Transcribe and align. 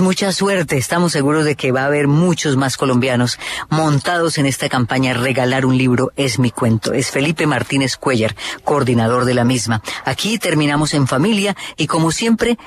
Mucha 0.00 0.32
suerte, 0.32 0.78
estamos 0.78 1.12
seguros 1.12 1.44
de 1.44 1.54
que 1.54 1.70
va 1.70 1.82
a 1.82 1.86
haber 1.86 2.08
muchos 2.08 2.56
más 2.56 2.76
colombianos 2.76 3.38
montados 3.68 4.36
en 4.36 4.44
esta 4.44 4.68
campaña 4.68 5.14
Regalar 5.14 5.64
un 5.64 5.78
libro 5.78 6.10
es 6.16 6.40
mi 6.40 6.50
cuento. 6.50 6.92
Es 6.92 7.12
Felipe 7.12 7.46
Martínez 7.46 7.96
Cuellar, 7.96 8.34
coordinador 8.64 9.24
de 9.24 9.34
la 9.34 9.44
misma. 9.44 9.82
Aquí 10.04 10.38
terminamos 10.38 10.92
en 10.92 11.06
familia 11.06 11.56
y 11.76 11.86
como 11.86 12.10
siempre 12.10 12.58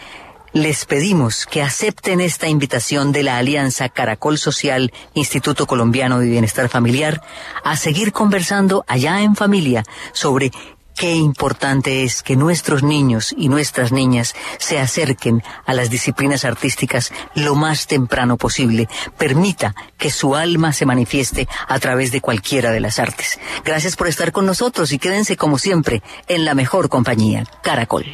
les 0.54 0.86
pedimos 0.86 1.46
que 1.46 1.62
acepten 1.62 2.22
esta 2.22 2.48
invitación 2.48 3.12
de 3.12 3.24
la 3.24 3.38
Alianza 3.38 3.90
Caracol 3.90 4.38
Social 4.38 4.94
Instituto 5.14 5.68
Colombiano 5.68 6.20
de 6.20 6.30
Bienestar 6.30 6.70
Familiar 6.70 7.22
a 7.66 7.76
seguir 7.76 8.14
conversando 8.14 8.86
allá 8.88 9.24
en 9.24 9.36
familia 9.36 9.84
sobre 10.14 10.54
Qué 11.00 11.16
importante 11.16 12.04
es 12.04 12.22
que 12.22 12.36
nuestros 12.36 12.84
niños 12.84 13.34
y 13.38 13.48
nuestras 13.48 13.94
niñas 13.94 14.36
se 14.58 14.80
acerquen 14.80 15.42
a 15.66 15.74
las 15.74 15.90
disciplinas 15.90 16.44
artísticas 16.44 17.14
lo 17.36 17.56
más 17.56 17.88
temprano 17.88 18.36
posible. 18.36 18.90
Permita 19.18 19.74
que 19.98 20.12
su 20.12 20.36
alma 20.36 20.74
se 20.74 20.86
manifieste 20.86 21.48
a 21.70 21.80
través 21.80 22.12
de 22.12 22.20
cualquiera 22.20 22.72
de 22.72 22.82
las 22.82 23.00
artes. 23.00 23.40
Gracias 23.64 23.96
por 23.96 24.10
estar 24.10 24.34
con 24.34 24.46
nosotros 24.46 24.92
y 24.92 25.00
quédense 25.00 25.38
como 25.38 25.58
siempre 25.58 26.04
en 26.28 26.44
la 26.44 26.54
mejor 26.54 26.90
compañía, 26.90 27.46
Caracol. 27.64 28.06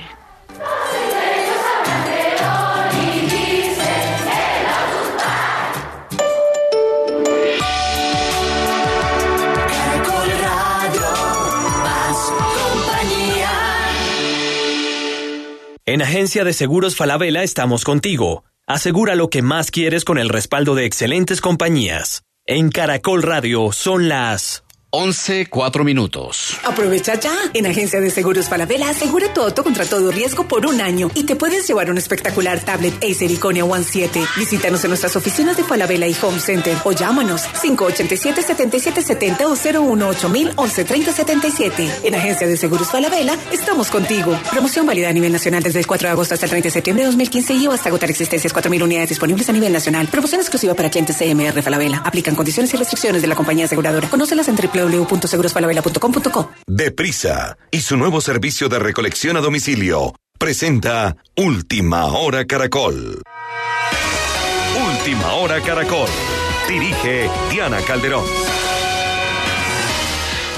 En 15.87 16.01
Agencia 16.01 16.43
de 16.43 16.53
Seguros 16.53 16.95
Falabella 16.95 17.43
estamos 17.43 17.83
contigo. 17.83 18.43
Asegura 18.65 19.13
lo 19.13 19.29
que 19.29 19.43
más 19.43 19.69
quieres 19.69 20.03
con 20.03 20.17
el 20.17 20.29
respaldo 20.29 20.73
de 20.73 20.85
excelentes 20.85 21.41
compañías. 21.41 22.23
En 22.47 22.71
Caracol 22.71 23.21
Radio 23.21 23.71
son 23.71 24.09
las 24.09 24.64
11, 24.97 25.47
4 25.47 25.83
minutos. 25.83 26.57
Aprovecha 26.63 27.19
ya. 27.19 27.33
En 27.53 27.65
Agencia 27.65 27.99
de 27.99 28.09
Seguros 28.09 28.47
Falabella 28.47 28.89
asegura 28.89 29.33
tu 29.33 29.41
auto 29.41 29.61
contra 29.61 29.83
todo 29.83 30.09
riesgo 30.09 30.47
por 30.47 30.65
un 30.65 30.79
año 30.79 31.11
y 31.15 31.25
te 31.25 31.35
puedes 31.35 31.67
llevar 31.67 31.91
un 31.91 31.97
espectacular 31.97 32.61
tablet 32.61 32.93
Acer 33.03 33.29
Iconia 33.29 33.65
One 33.65 33.83
7. 33.83 34.21
Visítanos 34.37 34.85
en 34.85 34.91
nuestras 34.91 35.17
oficinas 35.17 35.57
de 35.57 35.65
Falabella 35.65 36.07
y 36.07 36.15
Home 36.21 36.39
Center 36.39 36.77
o 36.85 36.93
llámanos 36.93 37.41
587-7770 37.61 39.41
o 39.43 39.55
018 39.55 40.29
113077 40.29 41.91
En 42.03 42.15
Agencia 42.15 42.47
de 42.47 42.55
Seguros 42.55 42.89
Falabella 42.89 43.37
estamos 43.51 43.89
contigo. 43.89 44.39
Promoción 44.49 44.85
válida 44.85 45.09
a 45.09 45.13
nivel 45.13 45.33
nacional 45.33 45.61
desde 45.61 45.79
el 45.79 45.87
4 45.87 46.07
de 46.07 46.11
agosto 46.13 46.35
hasta 46.35 46.45
el 46.45 46.51
30 46.51 46.67
de 46.67 46.71
septiembre 46.71 47.03
de 47.03 47.07
2015 47.07 47.53
y 47.53 47.67
hasta 47.67 47.89
agotar 47.89 48.09
existencias 48.09 48.55
4.000 48.55 48.81
unidades 48.81 49.09
disponibles 49.09 49.49
a 49.49 49.51
nivel 49.51 49.73
nacional. 49.73 50.07
Promoción 50.07 50.39
exclusiva 50.39 50.73
para 50.73 50.89
clientes 50.89 51.17
CMR 51.17 51.61
Falabella. 51.61 52.01
Aplican 52.05 52.33
condiciones 52.33 52.73
y 52.73 52.77
restricciones 52.77 53.21
de 53.21 53.27
la 53.27 53.35
compañía 53.35 53.65
aseguradora. 53.65 54.09
Conócelas 54.09 54.47
en 54.47 54.55
triple 54.89 55.05
www.segurosfalabella.com.co. 55.05 56.51
Deprisa 56.67 57.57
y 57.71 57.81
su 57.81 57.97
nuevo 57.97 58.21
servicio 58.21 58.69
de 58.69 58.79
recolección 58.79 59.37
a 59.37 59.41
domicilio 59.41 60.15
presenta 60.37 61.17
Última 61.35 62.05
Hora 62.05 62.45
Caracol. 62.45 63.21
Última 64.89 65.33
Hora 65.33 65.61
Caracol. 65.61 66.09
Dirige 66.67 67.29
Diana 67.51 67.79
Calderón. 67.81 68.25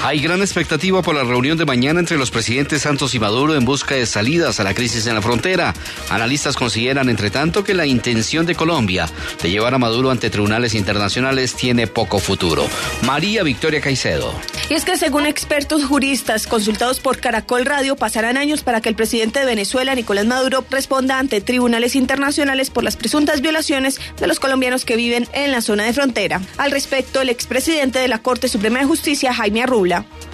Hay 0.04 0.20
gran 0.20 0.40
expectativa 0.42 1.02
por 1.02 1.16
la 1.16 1.24
reunión 1.24 1.58
de 1.58 1.66
mañana 1.66 1.98
entre 1.98 2.18
los 2.18 2.30
presidentes 2.30 2.82
Santos 2.82 3.16
y 3.16 3.18
Maduro 3.18 3.56
en 3.56 3.64
busca 3.64 3.96
de 3.96 4.06
salidas 4.06 4.60
a 4.60 4.64
la 4.64 4.72
crisis 4.72 5.06
en 5.08 5.14
la 5.14 5.22
frontera. 5.22 5.74
Analistas 6.08 6.54
consideran, 6.54 7.08
entre 7.08 7.30
tanto, 7.30 7.64
que 7.64 7.74
la 7.74 7.84
intención 7.84 8.46
de 8.46 8.54
Colombia 8.54 9.10
de 9.42 9.50
llevar 9.50 9.74
a 9.74 9.78
Maduro 9.78 10.12
ante 10.12 10.30
tribunales 10.30 10.74
internacionales 10.74 11.54
tiene 11.54 11.88
poco 11.88 12.20
futuro. 12.20 12.68
María 13.02 13.42
Victoria 13.42 13.80
Caicedo. 13.80 14.32
Y 14.70 14.74
es 14.74 14.84
que 14.84 14.96
según 14.96 15.26
expertos 15.26 15.84
juristas 15.84 16.46
consultados 16.46 17.00
por 17.00 17.18
Caracol 17.18 17.66
Radio, 17.66 17.96
pasarán 17.96 18.36
años 18.36 18.62
para 18.62 18.80
que 18.80 18.90
el 18.90 18.94
presidente 18.94 19.40
de 19.40 19.46
Venezuela, 19.46 19.96
Nicolás 19.96 20.26
Maduro, 20.26 20.64
responda 20.70 21.18
ante 21.18 21.40
tribunales 21.40 21.96
internacionales 21.96 22.70
por 22.70 22.84
las 22.84 22.96
presuntas 22.96 23.40
violaciones 23.40 23.98
de 24.20 24.26
los 24.28 24.38
colombianos 24.38 24.84
que 24.84 24.96
viven 24.96 25.26
en 25.32 25.50
la 25.50 25.60
zona 25.60 25.84
de 25.84 25.92
frontera. 25.92 26.40
Al 26.56 26.70
respecto, 26.70 27.20
el 27.20 27.30
expresidente 27.30 27.98
de 27.98 28.08
la 28.08 28.18
Corte 28.18 28.48
Suprema 28.48 28.78
de 28.78 28.84
Justicia, 28.84 29.34
Jaime 29.34 29.62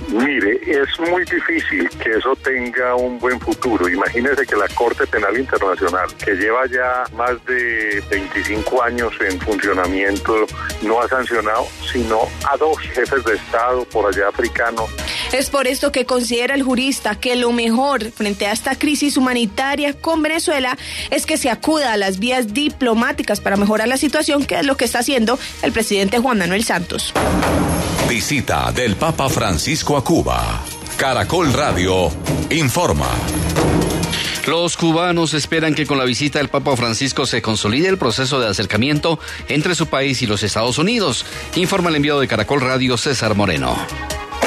Mire, 0.09 0.61
es 0.67 1.01
muy 1.01 1.25
difícil 1.25 1.89
que 1.91 2.11
eso 2.11 2.37
tenga 2.37 2.95
un 2.95 3.19
buen 3.19 3.41
futuro. 3.41 3.89
Imagínese 3.89 4.47
que 4.47 4.57
la 4.57 4.69
Corte 4.69 5.07
Penal 5.07 5.39
Internacional, 5.39 6.09
que 6.23 6.33
lleva 6.33 6.67
ya 6.67 7.05
más 7.17 7.43
de 7.47 8.03
25 8.11 8.83
años 8.83 9.13
en 9.21 9.41
funcionamiento, 9.41 10.47
no 10.83 11.01
ha 11.01 11.09
sancionado 11.09 11.67
sino 11.91 12.21
a 12.51 12.57
dos 12.57 12.79
jefes 12.79 13.25
de 13.25 13.35
Estado 13.35 13.85
por 13.87 14.07
allá 14.07 14.29
africanos. 14.29 14.91
Es 15.33 15.51
por 15.51 15.67
esto 15.67 15.91
que 15.91 16.05
considera 16.05 16.55
el 16.55 16.63
jurista 16.63 17.15
que 17.17 17.35
lo 17.35 17.53
mejor 17.53 18.11
frente 18.13 18.47
a 18.47 18.53
esta 18.53 18.77
crisis 18.77 19.17
humanitaria 19.17 19.95
con 19.95 20.23
Venezuela 20.23 20.77
es 21.11 21.27
que 21.27 21.37
se 21.37 21.51
acuda 21.51 21.93
a 21.93 21.97
las 21.97 22.19
vías 22.19 22.53
diplomáticas 22.53 23.41
para 23.41 23.57
mejorar 23.57 23.89
la 23.89 23.97
situación, 23.97 24.45
que 24.45 24.57
es 24.57 24.67
lo 24.67 24.77
que 24.77 24.85
está 24.85 25.01
haciendo 25.01 25.39
el 25.63 25.73
presidente 25.73 26.19
Juan 26.19 26.39
Manuel 26.39 26.65
Santos. 26.65 27.13
Visita 28.09 28.71
del 28.71 28.97
Papa 28.97 29.29
Francisco 29.29 29.44
a 29.47 30.03
Cuba. 30.03 30.65
Caracol 30.97 31.53
Radio 31.53 32.11
informa. 32.49 33.11
Los 34.47 34.79
cubanos 34.79 35.35
esperan 35.35 35.75
que 35.75 35.85
con 35.85 35.99
la 35.99 36.05
visita 36.05 36.39
del 36.39 36.49
Papa 36.49 36.75
Francisco 36.77 37.27
se 37.27 37.43
consolide 37.43 37.89
el 37.89 37.99
proceso 37.99 38.41
de 38.41 38.49
acercamiento 38.49 39.19
entre 39.49 39.75
su 39.75 39.87
país 39.89 40.23
y 40.23 40.27
los 40.27 40.43
Estados 40.43 40.79
Unidos, 40.79 41.27
informa 41.57 41.91
el 41.91 41.97
enviado 41.97 42.21
de 42.21 42.29
Caracol 42.29 42.63
Radio 42.63 42.97
César 42.97 43.35
Moreno. 43.35 43.77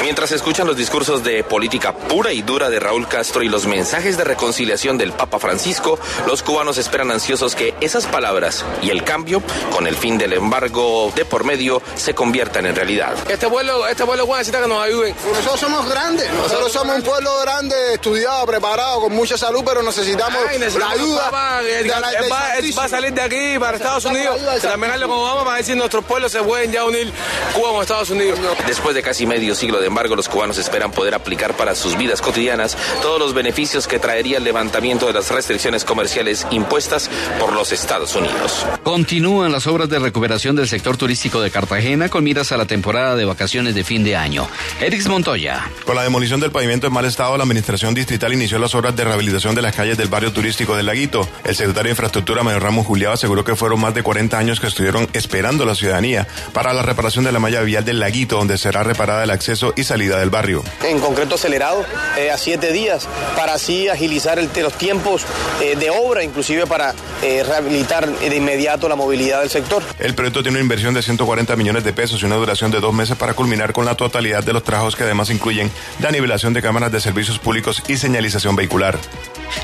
Mientras 0.08 0.32
escuchan 0.32 0.66
los 0.66 0.78
discursos 0.78 1.22
de 1.22 1.44
política 1.44 1.92
pura 1.92 2.32
y 2.32 2.40
dura 2.40 2.70
de 2.70 2.80
Raúl 2.80 3.06
Castro 3.06 3.42
y 3.42 3.48
los 3.50 3.66
mensajes 3.66 4.16
de 4.16 4.24
reconciliación 4.24 4.96
del 4.96 5.12
Papa 5.12 5.38
Francisco, 5.38 5.98
los 6.26 6.42
cubanos 6.42 6.78
esperan 6.78 7.10
ansiosos 7.10 7.54
que 7.54 7.74
esas 7.82 8.06
palabras 8.06 8.64
y 8.80 8.88
el 8.88 9.04
cambio, 9.04 9.42
con 9.70 9.86
el 9.86 9.94
fin 9.94 10.16
del 10.16 10.32
embargo 10.32 11.12
de 11.14 11.26
por 11.26 11.44
medio, 11.44 11.82
se 11.94 12.14
conviertan 12.14 12.64
en 12.64 12.74
realidad. 12.74 13.18
Este 13.28 13.48
pueblo, 13.48 13.86
este 13.86 14.06
pueblo 14.06 14.26
necesita 14.28 14.62
que 14.62 14.68
nos 14.68 14.82
ayuden. 14.82 15.14
Nosotros 15.30 15.60
somos 15.60 15.86
grandes, 15.90 16.32
nosotros 16.32 16.72
somos 16.72 16.96
un 16.96 17.02
pueblo 17.02 17.40
grande, 17.42 17.92
estudiado, 17.92 18.46
preparado, 18.46 19.02
con 19.02 19.12
mucha 19.12 19.36
salud, 19.36 19.62
pero 19.62 19.82
necesitamos, 19.82 20.40
la 20.78 20.88
ayuda. 20.88 21.28
va, 21.28 22.84
a 22.84 22.88
salir 22.88 23.12
de 23.12 23.20
aquí 23.20 23.58
para 23.58 23.76
Estados 23.76 24.06
Unidos, 24.06 24.40
también 24.62 24.94
como 25.02 25.22
vamos 25.22 25.44
para 25.44 25.58
decir 25.58 25.76
nuestros 25.76 26.02
pueblos 26.06 26.32
se 26.32 26.42
pueden 26.42 26.72
ya 26.72 26.86
unir 26.86 27.12
Cuba 27.52 27.72
con 27.72 27.82
Estados 27.82 28.08
Unidos. 28.08 28.38
Después 28.66 28.94
de 28.94 29.02
casi 29.02 29.26
medio 29.26 29.54
siglo 29.54 29.78
de 29.80 29.88
embargo, 29.88 29.97
los 30.06 30.28
cubanos 30.28 30.58
esperan 30.58 30.92
poder 30.92 31.14
aplicar 31.14 31.56
para 31.56 31.74
sus 31.74 31.96
vidas 31.96 32.22
cotidianas 32.22 32.76
todos 33.02 33.18
los 33.18 33.34
beneficios 33.34 33.86
que 33.88 33.98
traería 33.98 34.38
el 34.38 34.44
levantamiento 34.44 35.06
de 35.06 35.12
las 35.12 35.30
restricciones 35.30 35.84
comerciales 35.84 36.46
impuestas 36.50 37.10
por 37.38 37.52
los 37.52 37.72
Estados 37.72 38.14
Unidos. 38.14 38.64
Continúan 38.82 39.52
las 39.52 39.66
obras 39.66 39.88
de 39.88 39.98
recuperación 39.98 40.56
del 40.56 40.68
sector 40.68 40.96
turístico 40.96 41.40
de 41.40 41.50
Cartagena 41.50 42.08
con 42.08 42.24
miras 42.24 42.52
a 42.52 42.56
la 42.56 42.66
temporada 42.66 43.16
de 43.16 43.24
vacaciones 43.24 43.74
de 43.74 43.84
fin 43.84 44.04
de 44.04 44.16
año. 44.16 44.48
Erix 44.80 45.08
Montoya. 45.08 45.68
Con 45.84 45.96
la 45.96 46.02
demolición 46.02 46.40
del 46.40 46.50
pavimento 46.50 46.86
en 46.86 46.92
mal 46.92 47.04
estado, 47.04 47.36
la 47.36 47.42
administración 47.42 47.94
distrital 47.94 48.32
inició 48.32 48.58
las 48.58 48.74
obras 48.74 48.94
de 48.94 49.04
rehabilitación 49.04 49.54
de 49.54 49.62
las 49.62 49.74
calles 49.74 49.98
del 49.98 50.08
barrio 50.08 50.32
turístico 50.32 50.76
del 50.76 50.86
Laguito. 50.86 51.28
El 51.44 51.56
secretario 51.56 51.88
de 51.88 51.90
Infraestructura, 51.90 52.42
Mayor 52.42 52.62
Ramos 52.62 52.86
Juliado, 52.86 53.14
aseguró 53.14 53.44
que 53.44 53.56
fueron 53.56 53.80
más 53.80 53.94
de 53.94 54.02
40 54.02 54.38
años 54.38 54.60
que 54.60 54.66
estuvieron 54.66 55.08
esperando 55.12 55.64
la 55.64 55.74
ciudadanía 55.74 56.26
para 56.52 56.72
la 56.72 56.82
reparación 56.82 57.24
de 57.24 57.32
la 57.32 57.38
malla 57.38 57.62
vial 57.62 57.84
del 57.84 58.00
Laguito, 58.00 58.36
donde 58.36 58.58
será 58.58 58.82
reparada 58.82 59.24
el 59.24 59.30
acceso 59.30 59.72
y 59.76 59.84
salida 59.88 60.18
del 60.20 60.30
barrio. 60.30 60.62
En 60.84 61.00
concreto 61.00 61.34
acelerado 61.34 61.84
eh, 62.16 62.30
a 62.30 62.38
siete 62.38 62.72
días 62.72 63.08
para 63.34 63.54
así 63.54 63.88
agilizar 63.88 64.38
el, 64.38 64.50
los 64.62 64.74
tiempos 64.74 65.24
eh, 65.62 65.76
de 65.76 65.90
obra, 65.90 66.22
inclusive 66.22 66.66
para 66.66 66.94
eh, 67.22 67.42
rehabilitar 67.42 68.06
de 68.08 68.36
inmediato 68.36 68.88
la 68.88 68.96
movilidad 68.96 69.40
del 69.40 69.50
sector. 69.50 69.82
El 69.98 70.14
proyecto 70.14 70.42
tiene 70.42 70.58
una 70.58 70.62
inversión 70.62 70.94
de 70.94 71.02
140 71.02 71.56
millones 71.56 71.84
de 71.84 71.92
pesos 71.92 72.22
y 72.22 72.26
una 72.26 72.36
duración 72.36 72.70
de 72.70 72.80
dos 72.80 72.94
meses 72.94 73.16
para 73.16 73.34
culminar 73.34 73.72
con 73.72 73.84
la 73.84 73.94
totalidad 73.94 74.44
de 74.44 74.52
los 74.52 74.62
trabajos 74.62 74.94
que 74.94 75.04
además 75.04 75.30
incluyen 75.30 75.70
la 76.00 76.10
nivelación 76.10 76.52
de 76.52 76.62
cámaras 76.62 76.92
de 76.92 77.00
servicios 77.00 77.38
públicos 77.38 77.82
y 77.88 77.96
señalización 77.96 78.54
vehicular. 78.56 78.98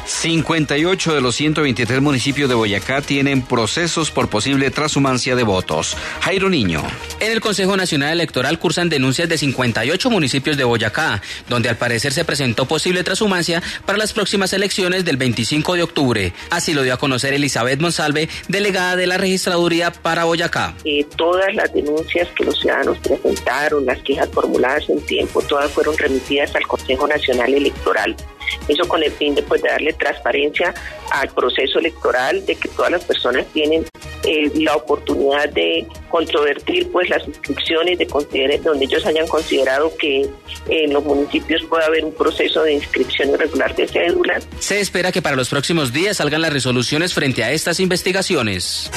58 0.06 1.14
de 1.14 1.20
los 1.20 1.36
123 1.36 2.00
municipios 2.00 2.48
de 2.48 2.54
Boyacá 2.54 3.02
tienen 3.02 3.42
procesos 3.42 4.10
por 4.10 4.28
posible 4.28 4.70
transhumancia 4.70 5.36
de 5.36 5.42
votos. 5.42 5.96
Jairo 6.20 6.48
Niño. 6.48 6.82
En 7.20 7.32
el 7.32 7.40
Consejo 7.40 7.76
Nacional 7.76 8.12
Electoral 8.12 8.58
cursan 8.58 8.88
denuncias 8.88 9.28
de 9.28 9.38
58 9.38 10.03
municipios 10.10 10.56
de 10.56 10.64
Boyacá, 10.64 11.22
donde 11.48 11.68
al 11.68 11.76
parecer 11.76 12.12
se 12.12 12.24
presentó 12.24 12.66
posible 12.66 13.04
transhumancia 13.04 13.62
para 13.86 13.98
las 13.98 14.12
próximas 14.12 14.52
elecciones 14.52 15.04
del 15.04 15.16
25 15.16 15.74
de 15.74 15.82
octubre. 15.82 16.32
Así 16.50 16.74
lo 16.74 16.82
dio 16.82 16.94
a 16.94 16.98
conocer 16.98 17.34
Elizabeth 17.34 17.80
Monsalve, 17.80 18.28
delegada 18.48 18.96
de 18.96 19.06
la 19.06 19.18
registraduría 19.18 19.92
para 19.92 20.24
Boyacá. 20.24 20.74
Eh, 20.84 21.06
todas 21.16 21.54
las 21.54 21.72
denuncias 21.72 22.28
que 22.36 22.44
los 22.44 22.58
ciudadanos 22.60 22.98
presentaron, 22.98 23.86
las 23.86 24.00
quejas 24.02 24.28
formuladas 24.32 24.88
en 24.88 25.00
tiempo, 25.06 25.42
todas 25.42 25.70
fueron 25.70 25.96
remitidas 25.96 26.54
al 26.54 26.66
Consejo 26.66 27.06
Nacional 27.06 27.54
Electoral. 27.54 28.16
Eso 28.68 28.86
con 28.86 29.02
el 29.02 29.10
fin 29.12 29.34
de, 29.34 29.42
pues, 29.42 29.62
darle 29.62 29.92
transparencia 29.94 30.74
al 31.10 31.28
proceso 31.30 31.78
electoral, 31.78 32.44
de 32.46 32.56
que 32.56 32.68
todas 32.68 32.92
las 32.92 33.04
personas 33.04 33.46
tienen 33.52 33.84
eh, 34.26 34.50
la 34.54 34.74
oportunidad 34.76 35.50
de 35.50 35.86
controvertir 36.08 36.90
pues 36.90 37.10
las 37.10 37.26
inscripciones 37.28 37.98
de 37.98 38.06
donde 38.62 38.84
ellos 38.86 39.04
hayan 39.04 39.26
considerado 39.26 39.93
que 39.98 40.28
en 40.68 40.92
los 40.92 41.04
municipios 41.04 41.62
puede 41.64 41.84
haber 41.84 42.04
un 42.04 42.14
proceso 42.14 42.62
de 42.62 42.74
inscripción 42.74 43.30
irregular 43.30 43.74
de 43.74 43.88
cédulas. 43.88 44.46
Se 44.58 44.80
espera 44.80 45.12
que 45.12 45.22
para 45.22 45.36
los 45.36 45.48
próximos 45.48 45.92
días 45.92 46.18
salgan 46.18 46.42
las 46.42 46.52
resoluciones 46.52 47.14
frente 47.14 47.44
a 47.44 47.52
estas 47.52 47.80
investigaciones. 47.80 48.90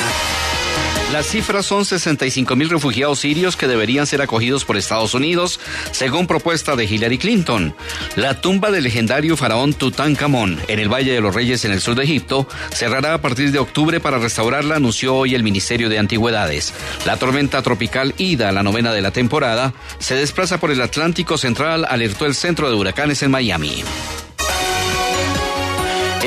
Las 1.12 1.27
cifras 1.27 1.65
son 1.65 1.86
65 1.86 2.57
mil 2.57 2.69
refugiados 2.69 3.19
sirios 3.19 3.56
que 3.56 3.68
deberían 3.68 4.06
ser 4.06 4.21
acogidos 4.21 4.65
por 4.65 4.75
Estados 4.75 5.13
Unidos, 5.13 5.57
según 5.92 6.27
propuesta 6.27 6.75
de 6.75 6.83
Hillary 6.83 7.18
Clinton. 7.18 7.74
La 8.18 8.42
tumba 8.42 8.71
del 8.71 8.83
legendario 8.83 9.38
faraón 9.38 9.74
Tutankamón 9.74 10.59
en 10.68 10.80
el 10.80 10.92
Valle 10.92 11.13
de 11.13 11.21
los 11.21 11.33
Reyes 11.33 11.63
en 11.63 11.71
el 11.71 11.80
sur 11.80 11.95
de 11.95 12.04
Egipto 12.04 12.45
cerrará 12.71 13.13
a 13.13 13.21
partir 13.21 13.54
de 13.54 13.59
octubre 13.59 14.01
para 14.01 14.19
restaurarla, 14.19 14.75
anunció 14.75 15.15
hoy 15.15 15.33
el 15.33 15.44
Ministerio 15.44 15.88
de 15.88 15.98
Antigüedades. 15.98 16.74
La 17.06 17.15
tormenta 17.15 17.62
tropical 17.62 18.13
Ida, 18.18 18.51
la 18.51 18.63
novena 18.63 18.92
de 18.92 19.01
la 19.01 19.12
temporada, 19.12 19.74
se 20.00 20.15
desplaza 20.15 20.59
por 20.59 20.71
el 20.71 20.81
Atlántico 20.81 21.38
Central, 21.38 21.86
alertó 21.89 22.25
el 22.25 22.36
centro 22.36 22.69
de 22.69 22.75
huracanes 22.75 23.24
en 23.24 23.31
Miami. 23.31 23.81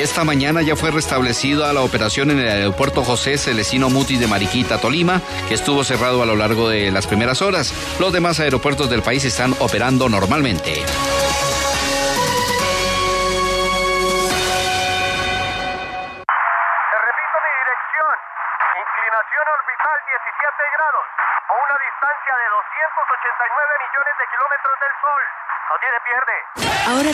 Esta 0.00 0.25
mañana 0.25 0.62
ya 0.62 0.76
fue 0.76 0.91
restablecida 0.91 1.75
la 1.75 1.82
operación 1.82 2.31
en 2.31 2.38
el 2.38 2.49
aeropuerto 2.49 3.05
José 3.05 3.37
Celestino 3.37 3.91
Muti 3.91 4.17
de 4.17 4.26
Mariquita, 4.26 4.79
Tolima, 4.81 5.20
que 5.47 5.52
estuvo 5.52 5.85
cerrado 5.85 6.23
a 6.23 6.26
lo 6.26 6.37
largo 6.37 6.70
de 6.70 6.91
las 6.91 7.06
primeras 7.06 7.43
horas. 7.43 7.75
Los 7.99 8.11
demás 8.11 8.41
aeropuertos 8.41 8.88
del 8.88 9.02
país 9.02 9.26
están 9.26 9.55
operando 9.58 10.08
normalmente. 10.08 10.73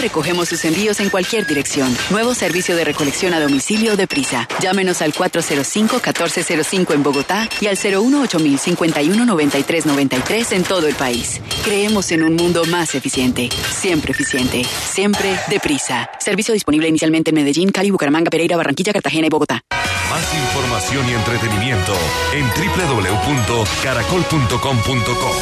Recogemos 0.07 0.49
sus 0.49 0.65
envíos 0.65 1.01
en 1.01 1.11
cualquier 1.11 1.49
dirección. 1.49 1.93
Nuevo 2.11 2.33
servicio 2.33 2.77
de 2.77 2.85
recolección 2.85 3.35
a 3.35 3.41
domicilio 3.41 3.97
de 3.97 4.07
Prisa. 4.07 4.47
Llámenos 4.61 5.03
al 5.03 5.13
405-1405 5.13 6.95
en 6.95 7.03
Bogotá 7.03 7.49
y 7.61 7.67
al 7.67 7.77
018-519393 7.77 10.53
en 10.53 10.63
todo 10.63 10.87
el 10.87 10.95
país. 10.95 11.41
Creemos 11.65 12.13
en 12.13 12.23
un 12.23 12.37
mundo 12.37 12.65
más 12.67 12.95
eficiente. 12.95 13.49
Siempre 13.73 14.13
eficiente. 14.13 14.63
Siempre 14.65 15.37
deprisa. 15.49 16.09
Servicio 16.21 16.55
disponible 16.55 16.87
inicialmente 16.87 17.31
en 17.31 17.35
Medellín, 17.35 17.73
Cali, 17.73 17.91
Bucaramanga, 17.91 18.31
Pereira, 18.31 18.57
Barranquilla, 18.57 18.93
Cartagena 18.93 19.27
y 19.27 19.31
Bogotá. 19.31 19.61
Más 20.09 20.35
información 20.35 21.05
y 21.11 21.15
entretenimiento 21.15 21.95
en 22.33 22.47
www.caracol.com.co. 22.47 25.37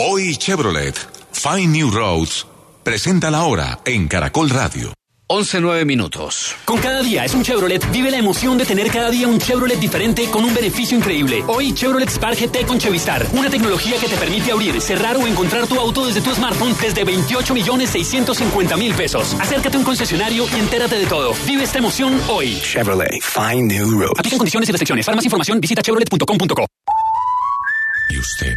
Hoy 0.00 0.36
Chevrolet 0.36 0.94
Find 1.32 1.72
New 1.72 1.90
Roads 1.90 2.46
presenta 2.88 3.30
la 3.30 3.42
hora 3.42 3.80
en 3.84 4.08
Caracol 4.08 4.48
Radio. 4.48 4.94
11 5.26 5.84
minutos. 5.84 6.56
Con 6.64 6.80
cada 6.80 7.02
día 7.02 7.22
es 7.22 7.34
un 7.34 7.42
Chevrolet. 7.42 7.84
Vive 7.92 8.10
la 8.10 8.16
emoción 8.16 8.56
de 8.56 8.64
tener 8.64 8.90
cada 8.90 9.10
día 9.10 9.28
un 9.28 9.38
Chevrolet 9.38 9.78
diferente 9.78 10.30
con 10.30 10.42
un 10.42 10.54
beneficio 10.54 10.96
increíble. 10.96 11.44
Hoy 11.48 11.74
Chevrolet 11.74 12.08
Spark 12.08 12.38
GT 12.40 12.64
con 12.66 12.78
Chevistar. 12.78 13.26
Una 13.34 13.50
tecnología 13.50 13.98
que 14.00 14.08
te 14.08 14.16
permite 14.16 14.52
abrir, 14.52 14.80
cerrar 14.80 15.18
o 15.18 15.26
encontrar 15.26 15.66
tu 15.66 15.78
auto 15.78 16.06
desde 16.06 16.22
tu 16.22 16.34
smartphone 16.34 16.74
desde 16.80 17.04
28 17.04 17.52
millones 17.52 17.90
650 17.90 18.78
mil 18.78 18.94
pesos. 18.94 19.36
Acércate 19.38 19.76
a 19.76 19.80
un 19.80 19.84
concesionario 19.84 20.46
y 20.50 20.58
entérate 20.58 20.98
de 20.98 21.04
todo. 21.04 21.34
Vive 21.46 21.64
esta 21.64 21.76
emoción 21.76 22.18
hoy. 22.30 22.58
Chevrolet. 22.62 23.20
Find 23.20 23.70
New 23.70 24.00
Roads. 24.00 24.18
Aplican 24.18 24.38
condiciones 24.38 24.66
y 24.66 24.72
restricciones. 24.72 25.04
Para 25.04 25.16
más 25.16 25.26
información 25.26 25.60
visita 25.60 25.82
chevrolet.com.co. 25.82 26.66
¿Y 28.08 28.18
usted 28.18 28.56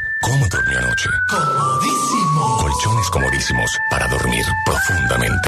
cómo 0.21 0.47
durmió 0.47 0.77
anoche? 0.77 1.09
Comodísimo. 1.29 2.57
Colchones 2.57 3.09
comodísimos 3.09 3.71
para 3.89 4.07
dormir 4.07 4.45
profundamente. 4.65 5.47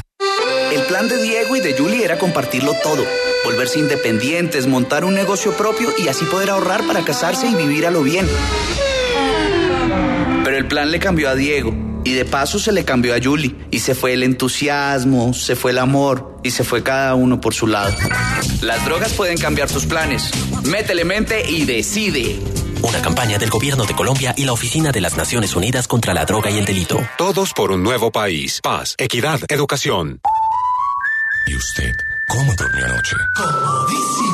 El 0.72 0.82
plan 0.82 1.08
de 1.08 1.22
Diego 1.22 1.56
y 1.56 1.60
de 1.60 1.76
Julie 1.76 2.04
era 2.04 2.18
compartirlo 2.18 2.74
todo, 2.82 3.04
volverse 3.44 3.78
independientes, 3.78 4.66
montar 4.66 5.04
un 5.04 5.14
negocio 5.14 5.52
propio 5.56 5.88
y 5.98 6.08
así 6.08 6.24
poder 6.24 6.50
ahorrar 6.50 6.86
para 6.86 7.04
casarse 7.04 7.46
y 7.46 7.54
vivir 7.54 7.86
a 7.86 7.90
lo 7.90 8.02
bien. 8.02 8.28
Pero 10.44 10.56
el 10.56 10.66
plan 10.66 10.90
le 10.90 10.98
cambió 10.98 11.28
a 11.28 11.34
Diego 11.34 11.72
y 12.04 12.12
de 12.12 12.24
paso 12.24 12.58
se 12.58 12.72
le 12.72 12.84
cambió 12.84 13.14
a 13.14 13.18
Julie 13.22 13.54
y 13.70 13.78
se 13.78 13.94
fue 13.94 14.12
el 14.12 14.22
entusiasmo, 14.22 15.32
se 15.32 15.56
fue 15.56 15.70
el 15.70 15.78
amor 15.78 16.38
y 16.42 16.50
se 16.50 16.64
fue 16.64 16.82
cada 16.82 17.14
uno 17.14 17.40
por 17.40 17.54
su 17.54 17.66
lado. 17.66 17.94
Las 18.60 18.84
drogas 18.84 19.12
pueden 19.14 19.38
cambiar 19.38 19.70
tus 19.70 19.86
planes. 19.86 20.30
Métele 20.64 21.04
mente 21.04 21.48
y 21.48 21.64
decide. 21.64 22.38
Una 22.86 23.00
campaña 23.00 23.38
del 23.38 23.48
Gobierno 23.48 23.86
de 23.86 23.94
Colombia 23.94 24.34
y 24.36 24.44
la 24.44 24.52
Oficina 24.52 24.92
de 24.92 25.00
las 25.00 25.16
Naciones 25.16 25.56
Unidas 25.56 25.88
contra 25.88 26.12
la 26.12 26.26
Droga 26.26 26.50
y 26.50 26.58
el 26.58 26.66
Delito. 26.66 27.00
Todos 27.16 27.54
por 27.54 27.72
un 27.72 27.82
nuevo 27.82 28.12
país. 28.12 28.60
Paz, 28.62 28.94
equidad, 28.98 29.40
educación. 29.48 30.20
¿Y 31.46 31.56
usted 31.56 31.92
cómo 32.28 32.54
durmió 32.54 32.84
anoche? 32.84 33.16
Comodísimo. 33.36 34.33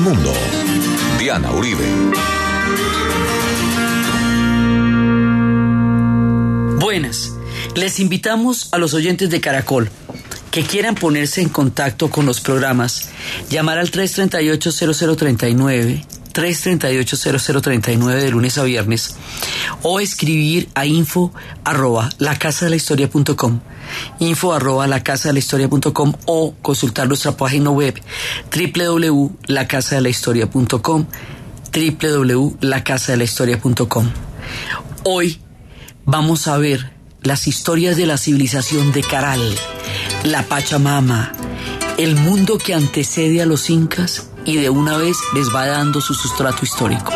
Mundo. 0.00 0.32
Diana 1.18 1.52
Uribe. 1.52 1.84
Buenas. 6.78 7.32
Les 7.74 7.98
invitamos 8.00 8.68
a 8.72 8.78
los 8.78 8.94
oyentes 8.94 9.28
de 9.30 9.40
Caracol 9.40 9.90
que 10.50 10.62
quieran 10.62 10.94
ponerse 10.94 11.40
en 11.40 11.48
contacto 11.48 12.10
con 12.10 12.26
los 12.26 12.40
programas, 12.40 13.08
llamar 13.48 13.78
al 13.78 13.90
338-0039, 13.90 16.04
338-0039 16.32 18.20
de 18.20 18.30
lunes 18.30 18.56
a 18.58 18.64
viernes, 18.64 19.14
o 19.82 20.00
escribir 20.00 20.68
a 20.74 20.86
info 20.86 21.32
arroba 21.64 22.10
lacasadelahistoria.com, 22.18 23.60
info 24.20 24.52
arroba 24.52 24.86
lacasadelahistoria.com 24.86 26.12
o 26.26 26.54
consultar 26.62 27.08
nuestra 27.08 27.36
página 27.36 27.70
web 27.70 28.00
www.lacasadelahistoria.com, 28.50 31.06
www.lacasadelahistoria.com. 31.72 34.10
Hoy 35.04 35.40
vamos 36.04 36.48
a 36.48 36.58
ver 36.58 36.92
las 37.22 37.46
historias 37.46 37.96
de 37.96 38.06
la 38.06 38.18
civilización 38.18 38.92
de 38.92 39.02
Caral, 39.02 39.40
la 40.24 40.42
Pachamama, 40.44 41.32
el 41.98 42.16
mundo 42.16 42.58
que 42.58 42.74
antecede 42.74 43.42
a 43.42 43.46
los 43.46 43.70
incas 43.70 44.31
y 44.44 44.56
de 44.56 44.70
una 44.70 44.96
vez 44.96 45.16
les 45.34 45.54
va 45.54 45.66
dando 45.66 46.00
su 46.00 46.14
sustrato 46.14 46.64
histórico. 46.64 47.12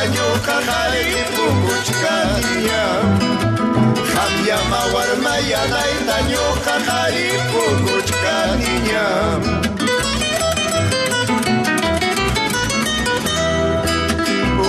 Wañuqa 0.00 0.56
qharipi 0.68 1.24
puquchkanña 1.36 2.84
Qamllama 4.12 4.80
warma 4.94 5.34
yanayta 5.50 6.16
ñuqa 6.30 6.74
qhari 6.86 7.26
puquchkanña 7.50 9.04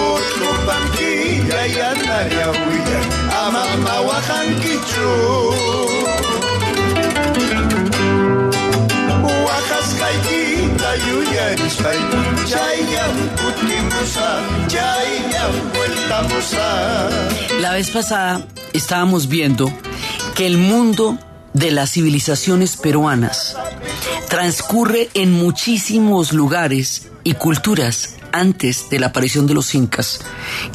Utku 0.03 0.50
pankilla 0.67 1.61
yanarya 1.77 2.47
wiyan 2.67 3.07
Amama 3.43 3.95
wajankichu 4.07 5.60
La 17.60 17.74
vez 17.74 17.89
pasada 17.89 18.48
estábamos 18.74 19.27
viendo 19.27 19.71
que 20.36 20.45
el 20.45 20.57
mundo 20.57 21.17
de 21.53 21.71
las 21.71 21.91
civilizaciones 21.91 22.77
peruanas 22.77 23.57
transcurre 24.29 25.10
en 25.13 25.31
muchísimos 25.31 26.31
lugares 26.31 27.10
y 27.24 27.33
culturas 27.33 28.15
antes 28.31 28.89
de 28.89 29.00
la 29.00 29.07
aparición 29.07 29.48
de 29.48 29.53
los 29.53 29.75
incas, 29.75 30.21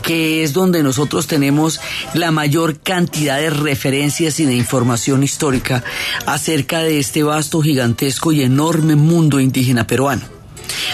que 0.03 0.43
es 0.43 0.53
donde 0.53 0.83
nosotros 0.83 1.27
tenemos 1.27 1.81
la 2.15 2.31
mayor 2.31 2.81
cantidad 2.81 3.39
de 3.39 3.51
referencias 3.51 4.41
y 4.41 4.45
de 4.45 4.55
información 4.55 5.23
histórica 5.23 5.83
acerca 6.27 6.81
de 6.81 6.99
este 6.99 7.23
vasto, 7.23 7.63
gigantesco 7.63 8.33
y 8.33 8.43
enorme 8.43 8.95
mundo 8.95 9.41
indígena 9.41 9.87
peruano. 9.87 10.36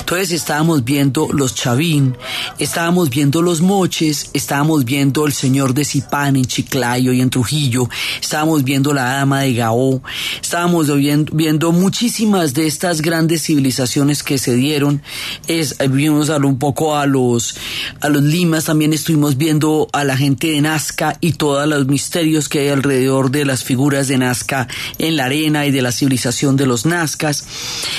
Entonces 0.00 0.32
estábamos 0.32 0.84
viendo 0.84 1.28
los 1.32 1.54
Chavín, 1.54 2.16
estábamos 2.58 3.10
viendo 3.10 3.42
los 3.42 3.60
Moches, 3.60 4.30
estábamos 4.32 4.84
viendo 4.84 5.26
el 5.26 5.32
Señor 5.32 5.74
de 5.74 5.84
Zipán 5.84 6.36
en 6.36 6.44
Chiclayo 6.44 7.12
y 7.12 7.20
en 7.20 7.30
Trujillo, 7.30 7.88
estábamos 8.20 8.64
viendo 8.64 8.92
la 8.92 9.04
Dama 9.04 9.40
de 9.40 9.54
Gaó, 9.54 10.02
estábamos 10.40 10.88
viendo, 11.32 11.72
muchísimas 11.72 12.54
de 12.54 12.66
estas 12.66 13.00
grandes 13.02 13.44
civilizaciones 13.44 14.22
que 14.22 14.38
se 14.38 14.54
dieron. 14.54 15.02
Es, 15.46 15.76
vimos 15.90 16.28
un 16.28 16.58
poco 16.58 16.96
a 16.96 17.06
los, 17.06 17.56
a 18.00 18.08
los 18.08 18.22
Limas, 18.22 18.64
también 18.64 18.92
estuvimos 18.92 19.36
viendo 19.36 19.88
a 19.92 20.04
la 20.04 20.16
gente 20.16 20.48
de 20.48 20.60
Nazca 20.60 21.16
y 21.20 21.32
todos 21.32 21.66
los 21.68 21.86
misterios 21.86 22.48
que 22.48 22.60
hay 22.60 22.68
alrededor 22.68 23.30
de 23.30 23.44
las 23.44 23.64
figuras 23.64 24.08
de 24.08 24.18
Nazca 24.18 24.68
en 24.98 25.16
la 25.16 25.26
arena 25.26 25.66
y 25.66 25.70
de 25.70 25.82
la 25.82 25.92
civilización 25.92 26.56
de 26.56 26.66
los 26.66 26.86
Nazcas. 26.86 27.44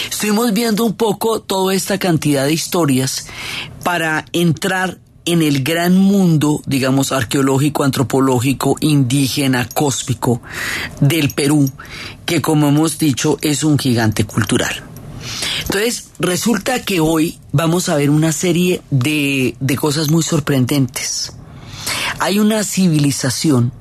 Estuvimos 0.10 0.54
viendo 0.54 0.84
un 0.84 0.94
poco 0.94 1.42
esta 1.72 1.98
cantidad 1.98 2.46
de 2.46 2.54
historias 2.54 3.28
para 3.84 4.26
entrar 4.34 5.00
en 5.26 5.42
el 5.42 5.64
gran 5.64 5.98
mundo, 5.98 6.62
digamos, 6.66 7.12
arqueológico, 7.12 7.84
antropológico, 7.84 8.76
indígena, 8.82 9.68
cósmico 9.74 10.42
del 11.00 11.30
Perú, 11.30 11.70
que 12.26 12.42
como 12.42 12.68
hemos 12.70 12.98
dicho 12.98 13.38
es 13.42 13.64
un 13.64 13.80
gigante 13.80 14.26
cultural. 14.26 14.84
Entonces, 15.62 16.10
resulta 16.20 16.84
que 16.84 17.00
hoy 17.00 17.40
vamos 17.54 17.88
a 17.88 17.96
ver 17.96 18.10
una 18.10 18.34
serie 18.34 18.82
de, 18.92 19.56
de 19.60 19.76
cosas 19.78 20.12
muy 20.12 20.24
sorprendentes. 20.24 21.34
Hay 22.20 22.40
una 22.40 22.64
civilización 22.64 23.72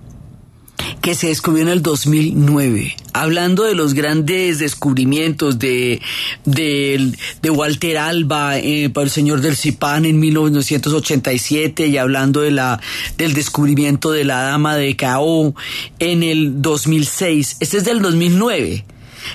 que 1.01 1.15
se 1.15 1.29
descubrió 1.29 1.65
en 1.65 1.69
el 1.69 1.83
2009. 1.83 2.97
Hablando 3.12 3.65
de 3.65 3.75
los 3.75 3.95
grandes 3.95 4.59
descubrimientos 4.59 5.59
de, 5.59 6.01
de, 6.45 7.51
Walter 7.51 7.99
Alba 7.99 8.59
eh, 8.59 8.89
para 8.91 9.05
el 9.05 9.11
señor 9.11 9.41
del 9.41 9.57
Cipán 9.57 10.05
en 10.05 10.19
1987 10.19 11.87
y 11.87 11.99
hablando 11.99 12.41
de 12.41 12.53
la, 12.53 12.81
del 13.19 13.35
descubrimiento 13.35 14.12
de 14.12 14.25
la 14.25 14.43
dama 14.43 14.77
de 14.77 14.97
Cao 14.97 15.55
en 15.99 16.23
el 16.23 16.62
2006. 16.62 17.57
Este 17.61 17.79
es 17.79 17.85
del 17.85 18.01
2009. 18.01 18.85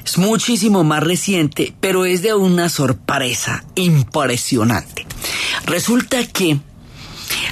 Es 0.05 0.17
muchísimo 0.17 0.83
más 0.83 1.03
reciente, 1.03 1.73
pero 1.79 2.05
es 2.05 2.21
de 2.21 2.33
una 2.33 2.69
sorpresa 2.69 3.63
impresionante. 3.75 5.05
Resulta 5.65 6.25
que 6.25 6.59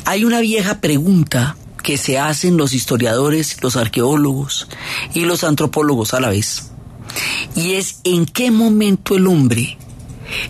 hay 0.06 0.24
una 0.26 0.40
vieja 0.40 0.82
pregunta 0.82 1.56
que 1.86 1.98
se 1.98 2.18
hacen 2.18 2.58
los 2.58 2.74
historiadores, 2.74 3.62
los 3.62 3.76
arqueólogos 3.76 4.68
y 5.14 5.22
los 5.22 5.44
antropólogos 5.44 6.16
a 6.16 6.20
la 6.20 6.30
vez. 6.30 6.72
Y 7.56 7.74
es 7.74 8.00
en 8.04 8.26
qué 8.26 8.50
momento 8.50 9.16
el 9.16 9.28
hombre 9.28 9.78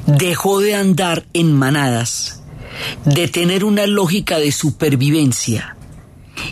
dejó 0.07 0.61
de 0.61 0.75
andar 0.75 1.25
en 1.33 1.51
manadas, 1.51 2.41
de 3.03 3.27
tener 3.27 3.65
una 3.65 3.85
lógica 3.85 4.39
de 4.39 4.53
supervivencia 4.53 5.75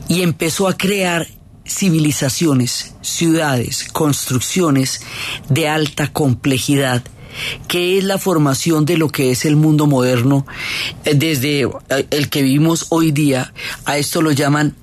y 0.09 0.21
empezó 0.21 0.67
a 0.67 0.75
crear 0.75 1.27
civilizaciones, 1.65 2.93
ciudades, 3.01 3.85
construcciones 3.93 5.01
de 5.47 5.69
alta 5.69 6.11
complejidad 6.11 7.03
que 7.67 7.97
es 7.97 8.03
la 8.03 8.17
formación 8.17 8.85
de 8.85 8.97
lo 8.97 9.09
que 9.09 9.31
es 9.31 9.45
el 9.45 9.55
mundo 9.55 9.87
moderno 9.87 10.45
eh, 11.05 11.15
desde 11.15 11.61
eh, 11.61 12.07
el 12.09 12.29
que 12.29 12.41
vivimos 12.41 12.87
hoy 12.89 13.11
día. 13.11 13.53
A 13.85 13.97
esto 13.97 14.21
lo 14.21 14.31
llaman 14.31 14.75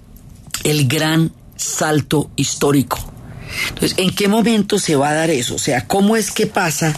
el 0.65 0.89
gran 0.89 1.33
salto 1.57 2.31
histórico. 2.37 2.99
Entonces, 3.69 3.99
¿en 3.99 4.15
qué 4.15 4.29
momento 4.29 4.79
se 4.79 4.95
va 4.97 5.11
a 5.11 5.15
dar 5.15 5.31
eso? 5.31 5.57
O 5.57 5.59
sea, 5.59 5.87
¿cómo 5.87 6.17
es 6.17 6.31
que 6.31 6.47
pasa 6.47 6.97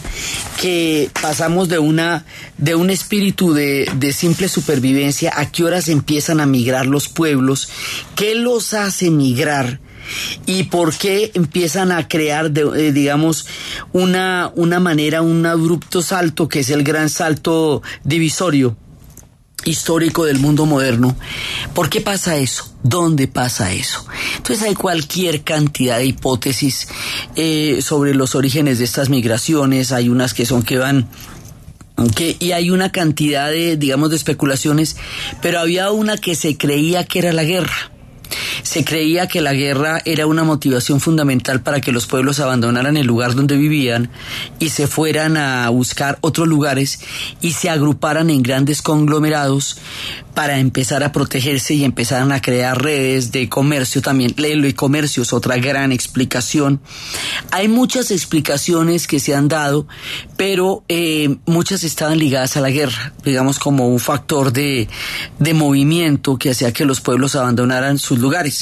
que 0.61 1.09
pasamos 1.19 1.67
de 1.67 1.79
una 1.79 2.25
de 2.57 2.75
un 2.75 2.89
espíritu 2.91 3.53
de, 3.53 3.89
de, 3.95 4.13
simple 4.13 4.47
supervivencia 4.47 5.33
a 5.35 5.51
qué 5.51 5.63
horas 5.63 5.89
empiezan 5.89 6.39
a 6.39 6.45
migrar 6.45 6.85
los 6.85 7.09
pueblos? 7.09 7.69
¿Qué 8.15 8.35
los 8.35 8.73
hace 8.73 9.09
migrar? 9.09 9.79
Y 10.45 10.63
por 10.63 10.95
qué 10.95 11.31
empiezan 11.33 11.91
a 11.91 12.07
crear, 12.07 12.51
eh, 12.55 12.91
digamos, 12.91 13.45
una, 13.91 14.51
una 14.55 14.79
manera, 14.79 15.21
un 15.21 15.45
abrupto 15.45 16.01
salto 16.01 16.47
que 16.47 16.59
es 16.59 16.69
el 16.69 16.83
gran 16.83 17.09
salto 17.09 17.81
divisorio 18.03 18.75
histórico 19.65 20.25
del 20.25 20.39
mundo 20.39 20.65
moderno. 20.65 21.15
¿Por 21.73 21.89
qué 21.89 22.01
pasa 22.01 22.37
eso? 22.37 22.73
¿Dónde 22.83 23.27
pasa 23.27 23.71
eso? 23.71 24.05
Entonces 24.37 24.65
hay 24.65 24.75
cualquier 24.75 25.43
cantidad 25.43 25.97
de 25.97 26.05
hipótesis 26.05 26.87
eh, 27.35 27.79
sobre 27.81 28.13
los 28.13 28.35
orígenes 28.35 28.79
de 28.79 28.85
estas 28.85 29.09
migraciones. 29.09 29.91
Hay 29.91 30.09
unas 30.09 30.33
que 30.33 30.45
son 30.45 30.63
que 30.63 30.77
van 30.77 31.07
y 32.39 32.51
hay 32.51 32.71
una 32.71 32.91
cantidad 32.91 33.49
de, 33.49 33.77
digamos, 33.77 34.09
de 34.09 34.15
especulaciones, 34.15 34.97
pero 35.41 35.59
había 35.59 35.91
una 35.91 36.17
que 36.17 36.35
se 36.35 36.57
creía 36.57 37.05
que 37.05 37.19
era 37.19 37.31
la 37.31 37.43
guerra 37.43 37.91
se 38.63 38.83
creía 38.83 39.27
que 39.27 39.41
la 39.41 39.53
guerra 39.53 40.01
era 40.05 40.25
una 40.25 40.43
motivación 40.43 40.99
fundamental 40.99 41.61
para 41.61 41.81
que 41.81 41.91
los 41.91 42.07
pueblos 42.07 42.39
abandonaran 42.39 42.97
el 42.97 43.05
lugar 43.05 43.35
donde 43.35 43.57
vivían 43.57 44.09
y 44.59 44.69
se 44.69 44.87
fueran 44.87 45.37
a 45.37 45.69
buscar 45.69 46.17
otros 46.21 46.47
lugares 46.47 46.99
y 47.41 47.51
se 47.51 47.69
agruparan 47.69 48.29
en 48.29 48.41
grandes 48.41 48.81
conglomerados 48.81 49.77
para 50.33 50.57
empezar 50.57 51.03
a 51.03 51.11
protegerse 51.11 51.75
y 51.75 51.83
empezaran 51.83 52.31
a 52.31 52.41
crear 52.41 52.81
redes 52.81 53.31
de 53.31 53.49
comercio 53.49 54.01
también. 54.01 54.33
El 54.37 54.65
y 54.65 54.73
comercio 54.73 55.23
es 55.23 55.33
otra 55.33 55.57
gran 55.57 55.91
explicación. 55.91 56.79
Hay 57.51 57.67
muchas 57.67 58.11
explicaciones 58.11 59.07
que 59.07 59.19
se 59.19 59.35
han 59.35 59.47
dado, 59.47 59.87
pero 60.37 60.83
eh, 60.87 61.37
muchas 61.45 61.83
estaban 61.83 62.17
ligadas 62.17 62.57
a 62.57 62.61
la 62.61 62.69
guerra, 62.69 63.13
digamos 63.23 63.59
como 63.59 63.87
un 63.87 63.99
factor 63.99 64.51
de, 64.51 64.87
de 65.39 65.53
movimiento 65.53 66.37
que 66.37 66.51
hacía 66.51 66.71
que 66.71 66.85
los 66.85 67.01
pueblos 67.01 67.35
abandonaran 67.35 67.99
sus 67.99 68.19
lugares. 68.19 68.52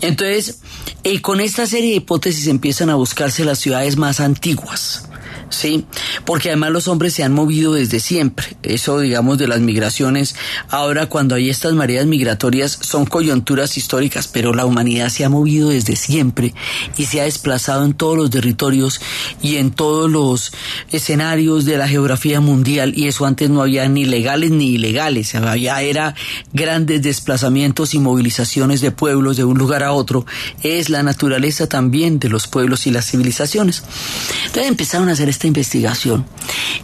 Entonces, 0.00 0.58
eh, 1.04 1.20
con 1.20 1.40
esta 1.40 1.66
serie 1.66 1.90
de 1.90 1.96
hipótesis 1.96 2.46
empiezan 2.46 2.90
a 2.90 2.94
buscarse 2.94 3.44
las 3.44 3.58
ciudades 3.58 3.96
más 3.96 4.20
antiguas 4.20 5.08
¿sí? 5.50 5.84
Porque 6.24 6.48
además 6.48 6.70
los 6.70 6.88
hombres 6.88 7.14
se 7.14 7.22
han 7.22 7.32
movido 7.32 7.72
desde 7.72 8.00
siempre. 8.00 8.56
Eso, 8.62 9.00
digamos, 9.00 9.38
de 9.38 9.48
las 9.48 9.60
migraciones, 9.60 10.36
ahora 10.68 11.06
cuando 11.06 11.34
hay 11.34 11.50
estas 11.50 11.72
mareas 11.74 12.06
migratorias 12.06 12.78
son 12.80 13.06
coyunturas 13.06 13.76
históricas, 13.76 14.28
pero 14.28 14.54
la 14.54 14.64
humanidad 14.64 15.08
se 15.08 15.24
ha 15.24 15.28
movido 15.28 15.70
desde 15.70 15.96
siempre 15.96 16.54
y 16.96 17.06
se 17.06 17.20
ha 17.20 17.24
desplazado 17.24 17.84
en 17.84 17.94
todos 17.94 18.16
los 18.16 18.30
territorios 18.30 19.00
y 19.42 19.56
en 19.56 19.70
todos 19.70 20.10
los 20.10 20.52
escenarios 20.92 21.64
de 21.64 21.76
la 21.76 21.88
geografía 21.88 22.40
mundial 22.40 22.92
y 22.96 23.06
eso 23.08 23.26
antes 23.26 23.50
no 23.50 23.62
había 23.62 23.88
ni 23.88 24.04
legales 24.04 24.50
ni 24.50 24.70
ilegales, 24.70 25.34
había 25.34 25.80
era 25.82 26.14
grandes 26.52 27.02
desplazamientos 27.02 27.94
y 27.94 27.98
movilizaciones 27.98 28.80
de 28.80 28.90
pueblos 28.90 29.36
de 29.36 29.44
un 29.44 29.58
lugar 29.58 29.82
a 29.82 29.92
otro. 29.92 30.26
Es 30.62 30.88
la 30.90 31.02
naturaleza 31.02 31.68
también 31.68 32.18
de 32.18 32.28
los 32.28 32.46
pueblos 32.46 32.86
y 32.86 32.90
las 32.90 33.10
civilizaciones. 33.10 33.82
Entonces 34.46 34.68
empezaron 34.68 35.08
a 35.08 35.12
hacer 35.12 35.28
esta 35.36 35.46
investigación 35.46 36.26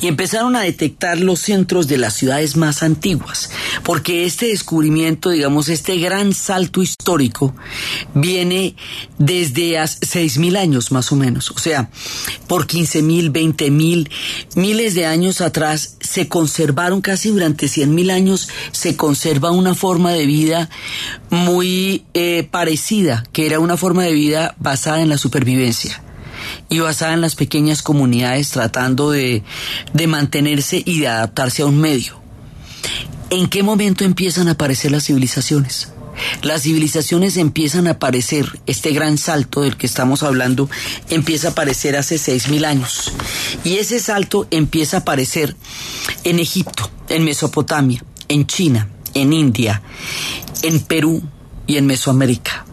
y 0.01 0.09
empezaron 0.09 0.57
a 0.57 0.61
detectar 0.61 1.19
los 1.19 1.41
centros 1.41 1.89
de 1.89 1.97
las 1.97 2.15
ciudades 2.15 2.57
más 2.57 2.83
antiguas, 2.83 3.51
porque 3.83 4.25
este 4.25 4.47
descubrimiento, 4.47 5.31
digamos, 5.31 5.69
este 5.69 5.97
gran 5.97 6.35
salto 6.35 6.83
histórico 6.83 7.55
viene 8.15 8.77
desde 9.19 9.79
hace 9.79 9.99
seis 10.03 10.39
mil 10.39 10.57
años 10.57 10.93
más 10.93 11.13
o 11.13 11.17
menos, 11.17 11.51
o 11.51 11.59
sea, 11.59 11.91
por 12.47 12.67
15 12.67 13.03
mil, 13.03 13.31
20 13.31 13.71
mil, 13.71 14.11
miles 14.55 14.95
de 14.95 15.07
años 15.07 15.41
atrás 15.41 15.97
se 16.01 16.29
conservaron 16.29 17.01
casi 17.01 17.31
durante 17.31 17.69
100 17.69 17.95
mil 17.95 18.11
años, 18.11 18.49
se 18.73 18.97
conserva 18.97 19.51
una 19.51 19.75
forma 19.75 20.13
de 20.13 20.27
vida 20.27 20.69
muy 21.31 22.05
eh, 22.13 22.47
parecida, 22.51 23.25
que 23.33 23.47
era 23.47 23.61
una 23.61 23.77
forma 23.77 24.05
de 24.05 24.13
vida 24.13 24.55
basada 24.59 25.01
en 25.01 25.09
la 25.09 25.19
supervivencia 25.19 26.03
y 26.69 26.79
basada 26.79 27.15
en 27.15 27.21
las 27.21 27.35
pequeñas 27.35 27.83
comunidades 27.83 28.51
tratando 28.51 29.11
de, 29.11 29.43
de 29.93 30.07
mantenerse 30.07 30.83
y 30.85 31.01
de 31.01 31.09
adaptarse 31.09 31.63
a 31.63 31.67
un 31.67 31.81
medio. 31.81 32.21
¿En 33.31 33.49
qué 33.49 33.63
momento 33.63 34.05
empiezan 34.05 34.49
a 34.49 34.53
aparecer 34.53 34.91
las 34.91 35.05
civilizaciones? 35.05 35.89
Las 36.43 36.63
civilizaciones 36.63 37.37
empiezan 37.37 37.87
a 37.87 37.93
aparecer, 37.93 38.61
este 38.67 38.93
gran 38.93 39.19
salto 39.19 39.63
del 39.63 39.77
que 39.77 39.87
estamos 39.87 40.23
hablando 40.23 40.69
empieza 41.09 41.49
a 41.49 41.51
aparecer 41.53 41.97
hace 41.97 42.19
seis 42.19 42.49
mil 42.49 42.65
años. 42.65 43.13
Y 43.65 43.77
ese 43.77 44.01
salto 44.01 44.47
empieza 44.51 44.99
a 44.99 45.01
aparecer 45.01 45.57
en 46.25 46.39
Egipto, 46.39 46.91
en 47.09 47.25
Mesopotamia, 47.25 48.05
en 48.29 48.47
China, 48.47 48.89
en 49.15 49.33
India, 49.33 49.83
en 50.63 50.81
Perú 50.81 51.23
y 51.67 51.77
en 51.77 51.87
Mesoamérica. 51.87 52.67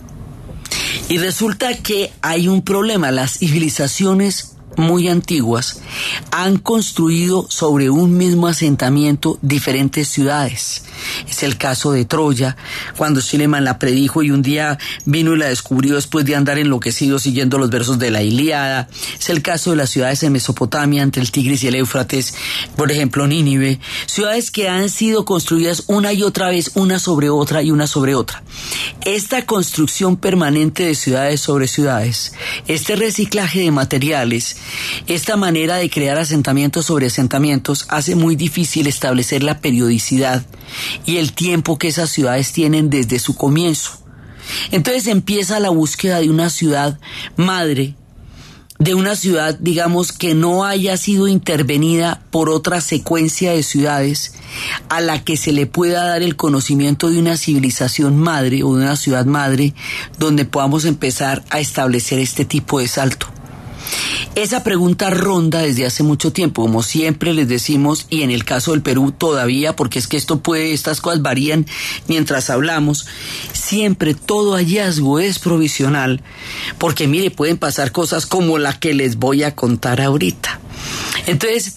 Y 1.10 1.18
resulta 1.18 1.76
que 1.76 2.12
hay 2.22 2.48
un 2.48 2.62
problema. 2.62 3.12
Las 3.12 3.40
civilizaciones 3.40 4.56
muy 4.80 5.08
antiguas 5.08 5.82
han 6.32 6.58
construido 6.58 7.46
sobre 7.50 7.90
un 7.90 8.18
mismo 8.18 8.48
asentamiento 8.48 9.38
diferentes 9.42 10.08
ciudades. 10.08 10.84
Es 11.30 11.44
el 11.44 11.58
caso 11.58 11.92
de 11.92 12.06
Troya, 12.06 12.58
cuando 12.98 13.22
Schliemann 13.22 13.64
la 13.64 13.80
predijo 13.80 14.24
y 14.24 14.32
un 14.32 14.42
día 14.42 14.78
vino 15.06 15.34
y 15.34 15.38
la 15.38 15.48
descubrió 15.48 15.96
después 15.96 16.26
de 16.26 16.36
andar 16.36 16.58
enloquecido 16.58 17.20
siguiendo 17.20 17.58
los 17.58 17.70
versos 17.70 18.00
de 18.00 18.12
la 18.12 18.24
Ilíada. 18.24 18.90
Es 19.20 19.30
el 19.30 19.42
caso 19.42 19.72
de 19.72 19.78
las 19.78 19.90
ciudades 19.90 20.24
en 20.24 20.34
Mesopotamia, 20.34 21.04
entre 21.04 21.22
el 21.22 21.32
Tigris 21.32 21.64
y 21.64 21.68
el 21.68 21.76
Éufrates, 21.76 22.34
por 22.76 22.92
ejemplo 22.92 23.28
Nínive. 23.28 23.80
Ciudades 24.06 24.52
que 24.52 24.70
han 24.70 24.90
sido 24.90 25.26
construidas 25.26 25.84
una 25.88 26.14
y 26.14 26.24
otra 26.24 26.50
vez, 26.50 26.72
una 26.76 27.00
sobre 27.00 27.30
otra 27.30 27.62
y 27.62 27.72
una 27.72 27.88
sobre 27.88 28.16
otra. 28.16 28.44
Esta 29.06 29.46
construcción 29.46 30.18
permanente 30.18 30.86
de 30.86 30.96
ciudades 30.96 31.42
sobre 31.42 31.68
ciudades, 31.68 32.34
este 32.68 32.96
reciclaje 32.96 33.62
de 33.62 33.72
materiales, 33.72 34.58
esta 35.08 35.36
manera 35.36 35.78
de 35.78 35.90
crear 35.90 36.18
asentamientos 36.18 36.86
sobre 36.86 37.08
asentamientos 37.08 37.86
hace 37.90 38.16
muy 38.16 38.36
difícil 38.36 38.88
establecer 38.88 39.44
la 39.44 39.60
periodicidad 39.60 40.46
y 41.06 41.18
el 41.18 41.34
tiempo 41.34 41.78
que 41.78 41.88
esas 41.88 42.10
ciudades 42.10 42.52
tienen 42.52 42.90
desde 42.90 43.20
su 43.20 43.36
comienzo. 43.36 44.00
Entonces 44.72 45.08
empieza 45.08 45.60
la 45.60 45.70
búsqueda 45.70 46.20
de 46.20 46.30
una 46.30 46.50
ciudad 46.50 47.00
madre, 47.36 47.96
de 48.80 48.96
una 48.96 49.16
ciudad, 49.16 49.58
digamos, 49.60 50.14
que 50.14 50.34
no 50.34 50.64
haya 50.64 50.96
sido 50.96 51.28
intervenida 51.28 52.22
por 52.32 52.50
otra 52.50 52.80
secuencia 52.80 53.52
de 53.52 53.62
ciudades 53.62 54.34
a 54.88 55.02
la 55.02 55.24
que 55.24 55.36
se 55.36 55.52
le 55.52 55.66
pueda 55.66 56.06
dar 56.06 56.24
el 56.24 56.38
conocimiento 56.38 57.10
de 57.10 57.20
una 57.20 57.36
civilización 57.36 58.18
madre 58.18 58.64
o 58.64 58.76
de 58.76 58.84
una 58.84 58.96
ciudad 58.96 59.26
madre 59.26 59.74
donde 60.18 60.46
podamos 60.46 60.86
empezar 60.86 61.44
a 61.50 61.60
establecer 61.60 62.20
este 62.20 62.46
tipo 62.46 62.80
de 62.80 62.88
salto. 62.88 63.28
Esa 64.36 64.64
pregunta 64.64 65.10
ronda 65.10 65.60
desde 65.60 65.86
hace 65.86 66.04
mucho 66.04 66.32
tiempo, 66.32 66.62
como 66.62 66.84
siempre 66.84 67.34
les 67.34 67.48
decimos, 67.48 68.06
y 68.10 68.22
en 68.22 68.32
el 68.32 68.46
caso 68.46 68.72
del 68.72 68.82
Perú 68.82 69.12
todavía, 69.12 69.76
porque 69.76 70.00
es 70.00 70.08
que 70.08 70.18
esto 70.18 70.40
puede, 70.40 70.74
estas 70.74 71.02
cosas 71.02 71.22
varían 71.22 71.66
mientras 72.08 72.50
hablamos, 72.50 73.06
siempre 73.54 74.14
todo 74.14 74.54
hallazgo 74.54 75.20
es 75.20 75.40
provisional, 75.40 76.22
porque 76.78 77.08
mire, 77.08 77.32
pueden 77.32 77.58
pasar 77.58 77.92
cosas 77.92 78.26
como 78.26 78.58
la 78.58 78.80
que 78.80 78.94
les 78.94 79.18
voy 79.18 79.44
a 79.44 79.56
contar 79.56 80.02
ahorita. 80.02 80.60
Entonces, 81.26 81.76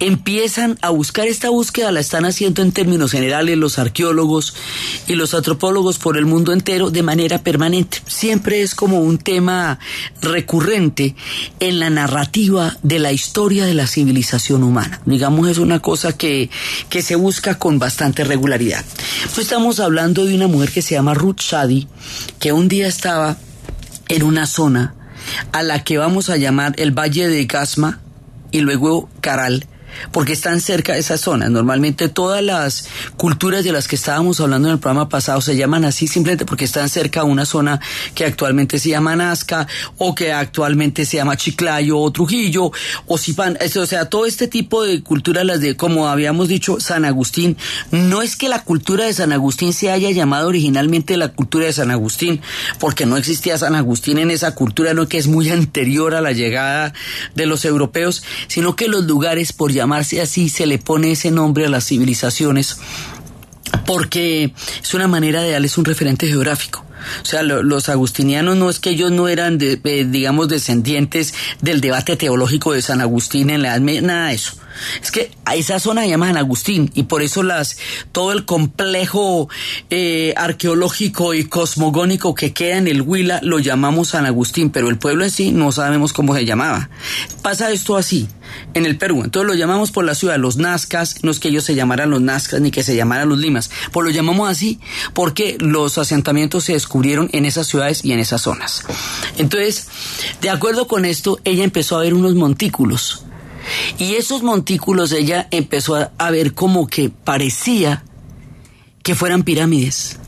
empiezan 0.00 0.78
a 0.82 0.90
buscar 0.90 1.26
esta 1.26 1.50
búsqueda, 1.50 1.92
la 1.92 2.00
están 2.00 2.24
haciendo 2.24 2.62
en 2.62 2.72
términos 2.72 3.12
generales 3.12 3.56
los 3.56 3.78
arqueólogos 3.78 4.54
y 5.06 5.14
los 5.14 5.34
antropólogos 5.34 5.98
por 5.98 6.18
el 6.18 6.26
mundo 6.26 6.52
entero 6.52 6.90
de 6.90 7.02
manera 7.02 7.42
permanente. 7.42 7.98
Siempre 8.06 8.62
es 8.62 8.74
como 8.74 9.00
un 9.00 9.18
tema 9.18 9.78
recurrente 10.20 11.14
en 11.60 11.71
la 11.78 11.90
narrativa 11.90 12.76
de 12.82 12.98
la 12.98 13.12
historia 13.12 13.64
de 13.64 13.74
la 13.74 13.86
civilización 13.86 14.62
humana. 14.62 15.00
Digamos, 15.06 15.48
es 15.48 15.58
una 15.58 15.80
cosa 15.80 16.16
que, 16.16 16.50
que 16.88 17.02
se 17.02 17.16
busca 17.16 17.58
con 17.58 17.78
bastante 17.78 18.24
regularidad. 18.24 18.84
Pues 19.34 19.46
estamos 19.46 19.80
hablando 19.80 20.24
de 20.24 20.34
una 20.34 20.46
mujer 20.46 20.70
que 20.70 20.82
se 20.82 20.94
llama 20.94 21.14
Ruth 21.14 21.40
Shadi, 21.40 21.88
que 22.38 22.52
un 22.52 22.68
día 22.68 22.86
estaba 22.86 23.36
en 24.08 24.22
una 24.22 24.46
zona 24.46 24.94
a 25.52 25.62
la 25.62 25.84
que 25.84 25.98
vamos 25.98 26.30
a 26.30 26.36
llamar 26.36 26.74
el 26.76 26.90
Valle 26.90 27.28
de 27.28 27.44
Gasma 27.44 28.00
y 28.50 28.60
luego 28.60 29.08
Caral, 29.20 29.66
porque 30.10 30.32
están 30.32 30.60
cerca 30.60 30.94
de 30.94 31.00
esas 31.00 31.20
zonas. 31.20 31.50
Normalmente 31.50 32.08
todas 32.08 32.42
las 32.42 32.88
culturas 33.16 33.64
de 33.64 33.72
las 33.72 33.88
que 33.88 33.96
estábamos 33.96 34.40
hablando 34.40 34.68
en 34.68 34.74
el 34.74 34.80
programa 34.80 35.08
pasado 35.08 35.40
se 35.40 35.56
llaman 35.56 35.84
así 35.84 36.06
simplemente 36.06 36.44
porque 36.44 36.64
están 36.64 36.88
cerca 36.88 37.20
a 37.20 37.24
una 37.24 37.44
zona 37.44 37.80
que 38.14 38.24
actualmente 38.24 38.78
se 38.78 38.90
llama 38.90 39.16
Nazca 39.16 39.66
o 39.98 40.14
que 40.14 40.32
actualmente 40.32 41.04
se 41.06 41.16
llama 41.18 41.36
Chiclayo 41.36 41.98
o 41.98 42.12
Trujillo 42.12 42.70
o 43.06 43.18
Zipán. 43.18 43.58
O 43.76 43.86
sea, 43.86 44.06
todo 44.06 44.26
este 44.26 44.48
tipo 44.48 44.82
de 44.82 45.02
culturas, 45.02 45.44
las 45.44 45.60
de, 45.60 45.76
como 45.76 46.08
habíamos 46.08 46.48
dicho, 46.48 46.80
San 46.80 47.04
Agustín, 47.04 47.56
no 47.90 48.22
es 48.22 48.36
que 48.36 48.48
la 48.48 48.62
cultura 48.64 49.06
de 49.06 49.12
San 49.12 49.32
Agustín 49.32 49.72
se 49.72 49.90
haya 49.90 50.10
llamado 50.10 50.48
originalmente 50.48 51.16
la 51.16 51.28
cultura 51.28 51.66
de 51.66 51.72
San 51.72 51.90
Agustín, 51.90 52.40
porque 52.78 53.06
no 53.06 53.16
existía 53.16 53.58
San 53.58 53.74
Agustín 53.74 54.18
en 54.18 54.30
esa 54.30 54.54
cultura, 54.54 54.94
no 54.94 55.08
que 55.08 55.18
es 55.18 55.26
muy 55.26 55.48
anterior 55.50 56.14
a 56.14 56.20
la 56.20 56.32
llegada 56.32 56.92
de 57.34 57.46
los 57.46 57.64
europeos, 57.64 58.22
sino 58.48 58.76
que 58.76 58.88
los 58.88 59.04
lugares 59.04 59.52
por 59.52 59.72
llamarse 59.82 60.20
así 60.20 60.48
se 60.48 60.66
le 60.66 60.78
pone 60.78 61.12
ese 61.12 61.30
nombre 61.30 61.66
a 61.66 61.68
las 61.68 61.86
civilizaciones 61.86 62.78
porque 63.86 64.52
es 64.82 64.94
una 64.94 65.08
manera 65.08 65.42
de 65.42 65.52
darles 65.52 65.78
un 65.78 65.84
referente 65.84 66.26
geográfico. 66.26 66.84
O 67.22 67.24
sea, 67.24 67.42
lo, 67.42 67.62
los 67.62 67.88
agustinianos 67.88 68.56
no 68.56 68.70
es 68.70 68.78
que 68.78 68.90
ellos 68.90 69.10
no 69.10 69.28
eran, 69.28 69.58
de, 69.58 69.80
eh, 69.82 70.06
digamos, 70.08 70.48
descendientes 70.48 71.34
del 71.60 71.80
debate 71.80 72.16
teológico 72.16 72.72
de 72.72 72.82
San 72.82 73.00
Agustín 73.00 73.50
en 73.50 73.62
la 73.62 73.68
Edad 73.68 73.80
Media, 73.80 74.02
nada 74.02 74.28
de 74.28 74.34
eso. 74.34 74.52
Es 75.02 75.10
que 75.10 75.30
a 75.44 75.54
esa 75.54 75.78
zona 75.78 76.02
se 76.02 76.08
llama 76.08 76.26
San 76.26 76.36
Agustín 76.36 76.90
y 76.94 77.04
por 77.04 77.22
eso 77.22 77.42
las 77.42 77.78
todo 78.12 78.32
el 78.32 78.44
complejo 78.44 79.48
eh, 79.90 80.34
arqueológico 80.36 81.34
y 81.34 81.44
cosmogónico 81.44 82.34
que 82.34 82.52
queda 82.52 82.78
en 82.78 82.88
el 82.88 83.02
Huila 83.02 83.40
lo 83.42 83.58
llamamos 83.58 84.08
San 84.08 84.26
Agustín, 84.26 84.70
pero 84.70 84.88
el 84.88 84.98
pueblo 84.98 85.24
en 85.24 85.30
sí 85.30 85.52
no 85.52 85.72
sabemos 85.72 86.12
cómo 86.12 86.34
se 86.34 86.44
llamaba. 86.44 86.90
Pasa 87.42 87.70
esto 87.70 87.96
así 87.96 88.28
en 88.74 88.86
el 88.86 88.98
Perú, 88.98 89.22
entonces 89.24 89.46
lo 89.46 89.54
llamamos 89.54 89.90
por 89.90 90.04
la 90.04 90.14
ciudad 90.14 90.38
los 90.38 90.56
Nazcas, 90.56 91.22
no 91.22 91.30
es 91.30 91.40
que 91.40 91.48
ellos 91.48 91.64
se 91.64 91.74
llamaran 91.74 92.10
los 92.10 92.20
Nazcas 92.20 92.60
ni 92.60 92.70
que 92.70 92.82
se 92.82 92.94
llamaran 92.94 93.28
los 93.28 93.38
Limas, 93.38 93.70
pues 93.92 94.04
lo 94.04 94.10
llamamos 94.10 94.50
así 94.50 94.80
porque 95.14 95.56
los 95.58 95.98
asentamientos 95.98 96.64
se 96.64 96.74
descubrieron 96.74 97.28
en 97.32 97.46
esas 97.46 97.66
ciudades 97.66 98.04
y 98.04 98.12
en 98.12 98.18
esas 98.18 98.42
zonas. 98.42 98.84
Entonces, 99.38 99.88
de 100.40 100.50
acuerdo 100.50 100.86
con 100.86 101.04
esto, 101.04 101.40
ella 101.44 101.64
empezó 101.64 101.96
a 101.96 102.02
ver 102.02 102.14
unos 102.14 102.34
montículos 102.34 103.24
y 103.98 104.14
esos 104.14 104.42
montículos 104.42 105.12
ella 105.12 105.48
empezó 105.50 105.96
a, 105.96 106.30
ver 106.30 106.54
como 106.54 106.86
que 106.86 107.10
parecía 107.10 108.04
que 109.02 109.14
fueran 109.14 109.42
pirámides. 109.42 110.18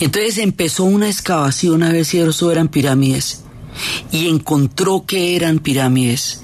Entonces 0.00 0.38
empezó 0.38 0.84
una 0.84 1.08
excavación 1.08 1.82
a 1.82 1.92
ver 1.92 2.04
si 2.04 2.18
eso 2.18 2.50
eran 2.50 2.68
pirámides 2.68 3.44
y 4.12 4.28
encontró 4.28 5.04
que 5.06 5.36
eran 5.36 5.58
pirámides. 5.58 6.42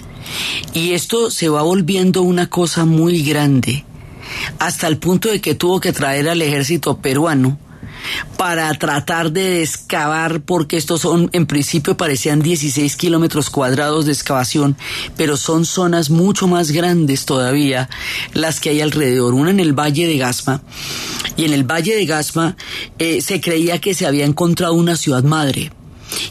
Y 0.72 0.92
esto 0.92 1.31
se 1.31 1.48
va 1.48 1.62
volviendo 1.62 2.22
una 2.22 2.48
cosa 2.50 2.85
muy 2.85 3.22
grande, 3.22 3.85
hasta 4.59 4.87
el 4.87 4.98
punto 4.98 5.31
de 5.31 5.40
que 5.40 5.55
tuvo 5.55 5.81
que 5.81 5.92
traer 5.92 6.29
al 6.29 6.42
ejército 6.42 6.98
peruano 6.98 7.59
para 8.36 8.72
tratar 8.74 9.32
de 9.32 9.62
excavar, 9.62 10.40
porque 10.40 10.76
estos 10.76 11.02
son, 11.02 11.30
en 11.32 11.46
principio 11.46 11.96
parecían 11.96 12.40
16 12.40 12.96
kilómetros 12.96 13.50
cuadrados 13.50 14.06
de 14.06 14.12
excavación, 14.12 14.76
pero 15.16 15.36
son 15.36 15.64
zonas 15.64 16.10
mucho 16.10 16.46
más 16.46 16.70
grandes 16.70 17.24
todavía 17.24 17.88
las 18.34 18.60
que 18.60 18.70
hay 18.70 18.80
alrededor. 18.80 19.34
Una 19.34 19.50
en 19.50 19.60
el 19.60 19.72
Valle 19.72 20.06
de 20.06 20.18
Gasma, 20.18 20.62
y 21.36 21.44
en 21.44 21.52
el 21.52 21.64
Valle 21.64 21.94
de 21.94 22.06
Gasma 22.06 22.56
eh, 22.98 23.20
se 23.20 23.40
creía 23.40 23.80
que 23.80 23.94
se 23.94 24.06
había 24.06 24.24
encontrado 24.24 24.74
una 24.74 24.96
ciudad 24.96 25.22
madre. 25.22 25.70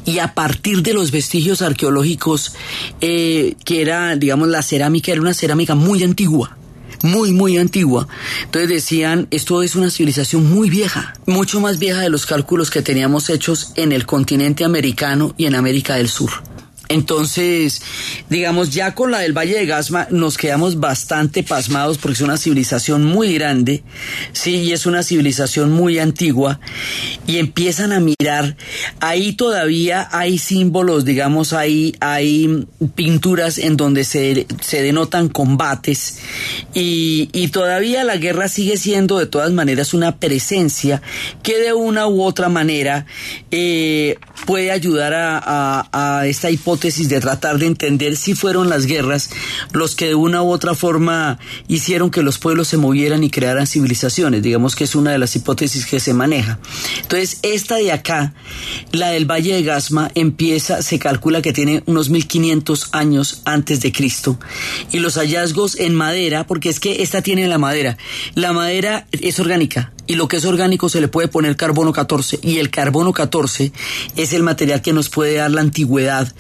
Y 0.06 0.20
a 0.20 0.34
partir 0.34 0.82
de 0.82 0.94
los 0.94 1.12
vestigios 1.12 1.62
arqueológicos, 1.62 2.54
eh, 3.02 3.56
que 3.66 3.82
era, 3.82 4.16
digamos, 4.16 4.48
la 4.48 4.62
cerámica 4.62 5.12
era 5.12 5.22
una 5.22 5.34
cerámica 5.34 5.76
muy 5.76 6.04
antigua, 6.04 6.58
muy, 7.04 7.32
muy 7.32 7.58
antigua. 7.58 8.08
Entonces 8.44 8.70
decían, 8.70 9.28
esto 9.32 9.62
es 9.64 9.76
una 9.76 9.90
civilización 9.90 10.50
muy 10.50 10.70
vieja, 10.70 11.14
mucho 11.26 11.60
más 11.60 11.80
vieja 11.80 12.02
de 12.02 12.10
los 12.10 12.26
cálculos 12.26 12.70
que 12.70 12.82
teníamos 12.82 13.30
hechos 13.30 13.72
en 13.76 13.92
el 13.92 14.06
continente 14.06 14.64
americano 14.64 15.34
y 15.38 15.46
en 15.46 15.56
América 15.56 15.96
del 15.96 16.10
Sur. 16.10 16.32
Entonces, 16.88 17.82
digamos, 18.30 18.72
ya 18.72 18.94
con 18.94 19.12
la 19.12 19.20
del 19.20 19.34
Valle 19.34 19.58
de 19.58 19.66
Gasma 19.66 20.08
nos 20.12 20.38
quedamos 20.38 20.80
bastante 20.80 21.42
pasmados 21.42 21.98
porque 21.98 22.14
es 22.14 22.22
una 22.22 22.38
civilización 22.38 23.04
muy 23.04 23.34
grande, 23.34 23.84
sí, 24.34 24.58
y 24.58 24.72
es 24.72 24.86
una 24.86 25.02
civilización 25.02 25.72
muy 25.72 25.98
antigua, 25.98 26.60
y 27.26 27.38
empiezan 27.38 27.92
a 27.92 28.00
mirar, 28.00 28.56
ahí 29.00 29.34
todavía 29.34 30.08
hay 30.12 30.38
símbolos, 30.38 31.06
digamos, 31.06 31.54
ahí 31.54 31.96
hay 32.02 32.68
pinturas 32.94 33.58
en 33.58 33.78
donde 33.78 34.04
se, 34.04 34.46
se 34.62 34.84
denotan 34.84 35.30
combates, 35.30 36.20
y, 36.74 37.30
y 37.34 37.48
todavía 37.48 38.04
la 38.04 38.18
guerra 38.18 38.48
sigue 38.48 38.78
siendo 38.78 39.18
de 39.18 39.26
todas 39.26 39.52
maneras 39.52 39.94
una 39.96 40.20
presencia 40.20 41.02
que 41.42 41.58
de 41.58 41.74
una 41.74 42.08
u 42.08 42.22
otra 42.22 42.48
manera 42.50 43.08
eh, 43.50 44.18
puede 44.46 44.72
ayudar 44.72 45.14
a, 45.16 45.40
a, 45.40 46.20
a 46.20 46.28
esta 46.28 46.52
hipótesis 46.52 46.75
de 46.80 47.20
tratar 47.20 47.58
de 47.58 47.68
entender 47.68 48.18
si 48.18 48.36
fueron 48.36 48.70
las 48.70 48.86
guerras 48.86 49.30
los 49.72 49.96
que 49.96 50.08
de 50.08 50.16
una 50.16 50.44
u 50.44 50.52
otra 50.52 50.76
forma 50.76 51.40
hicieron 51.68 52.12
que 52.12 52.22
los 52.22 52.38
pueblos 52.38 52.68
se 52.68 52.78
movieran 52.78 53.24
y 53.24 53.30
crearan 53.30 53.66
civilizaciones. 53.66 54.44
Digamos 54.44 54.76
que 54.76 54.84
es 54.84 54.94
una 54.94 55.12
de 55.12 55.18
las 55.18 55.36
hipótesis 55.36 55.86
que 55.86 56.00
se 56.00 56.14
maneja. 56.14 56.60
Entonces, 57.02 57.40
esta 57.44 57.78
de 57.78 57.92
acá, 57.92 58.34
la 58.92 59.10
del 59.10 59.26
Valle 59.26 59.56
de 59.56 59.64
Gasma, 59.64 60.12
empieza, 60.16 60.82
se 60.82 61.00
calcula 61.00 61.42
que 61.42 61.54
tiene 61.54 61.82
unos 61.86 62.10
1500 62.10 62.90
años 62.92 63.42
antes 63.46 63.82
de 63.82 63.92
Cristo. 63.92 64.38
Y 64.92 65.00
los 65.00 65.16
hallazgos 65.16 65.80
en 65.80 65.96
madera, 65.96 66.46
porque 66.46 66.70
es 66.70 66.80
que 66.80 67.02
esta 67.04 67.22
tiene 67.22 67.48
la 67.48 67.58
madera. 67.58 67.98
La 68.36 68.54
madera 68.54 69.08
es 69.12 69.40
orgánica, 69.40 69.94
y 70.08 70.16
lo 70.16 70.28
que 70.28 70.38
es 70.38 70.46
orgánico 70.46 70.90
se 70.90 71.02
le 71.02 71.08
puede 71.08 71.28
poner 71.28 71.56
carbono 71.56 71.92
14 71.92 72.40
y 72.42 72.58
el 72.58 72.70
carbono 72.70 73.14
14 73.14 73.72
es 74.16 74.34
el 74.34 74.44
material 74.44 74.82
que 74.82 74.94
nos 74.94 75.10
puede 75.10 75.36
dar 75.36 75.52
la 75.52 75.62
antigüedad 75.62 76.32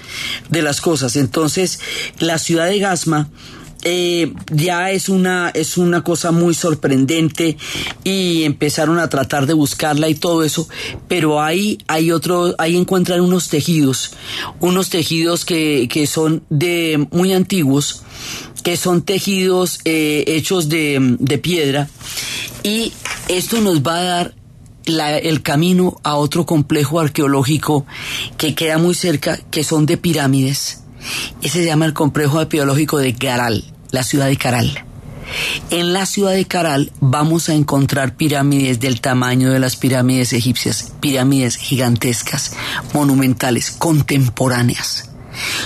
de 0.50 0.62
las 0.62 0.82
cosas. 0.82 1.16
Entonces, 1.16 1.80
la 2.20 2.38
ciudad 2.38 2.68
de 2.68 2.80
Gasma 2.80 3.30
eh, 3.88 4.34
ya 4.52 4.90
es 4.90 5.10
una, 5.10 5.52
es 5.54 5.78
una 5.78 6.04
cosa 6.04 6.32
muy 6.32 6.56
sorprendente 6.56 7.56
y 8.04 8.44
empezaron 8.44 8.98
a 8.98 9.10
tratar 9.10 9.46
de 9.46 9.54
buscarla 9.54 10.10
y 10.10 10.16
todo 10.16 10.44
eso, 10.44 10.68
pero 11.08 11.40
ahí 11.40 11.78
hay 11.88 12.12
otro, 12.12 12.56
ahí 12.58 12.76
encuentran 12.76 13.22
unos 13.22 13.48
tejidos, 13.48 14.14
unos 14.60 14.90
tejidos 14.90 15.46
que, 15.46 15.88
que 15.88 16.08
son 16.08 16.44
de 16.50 17.08
muy 17.12 17.34
antiguos, 17.34 18.02
que 18.64 18.76
son 18.76 19.04
tejidos 19.04 19.80
eh, 19.86 20.24
hechos 20.28 20.68
de, 20.68 21.18
de 21.20 21.38
piedra 21.38 21.88
y 22.66 22.92
esto 23.28 23.62
nos 23.62 23.84
va 23.84 23.98
a 23.98 24.04
dar 24.04 24.36
el 24.88 25.44
camino 25.44 25.98
a 26.02 26.16
otro 26.16 26.48
complejo 26.48 27.00
arqueológico 27.00 27.86
que 28.40 28.56
queda 28.56 28.80
muy 28.80 28.96
cerca, 28.96 29.38
que 29.52 29.64
son 29.64 29.86
de 29.86 29.98
pirámides. 29.98 30.82
Ese 31.44 31.60
se 31.60 31.66
llama 31.66 31.86
el 31.86 31.94
complejo 31.94 32.40
arqueológico 32.40 32.98
de 32.98 33.14
Caral, 33.14 33.66
la 33.92 34.02
ciudad 34.02 34.26
de 34.26 34.38
Caral. 34.38 34.84
En 35.70 35.94
la 35.94 36.08
ciudad 36.08 36.32
de 36.32 36.46
Caral 36.46 36.92
vamos 37.00 37.50
a 37.50 37.54
encontrar 37.54 38.16
pirámides 38.16 38.80
del 38.80 39.00
tamaño 39.00 39.52
de 39.52 39.60
las 39.60 39.76
pirámides 39.76 40.34
egipcias, 40.34 40.92
pirámides 41.00 41.58
gigantescas, 41.58 42.54
monumentales, 42.96 43.70
contemporáneas. 43.70 45.12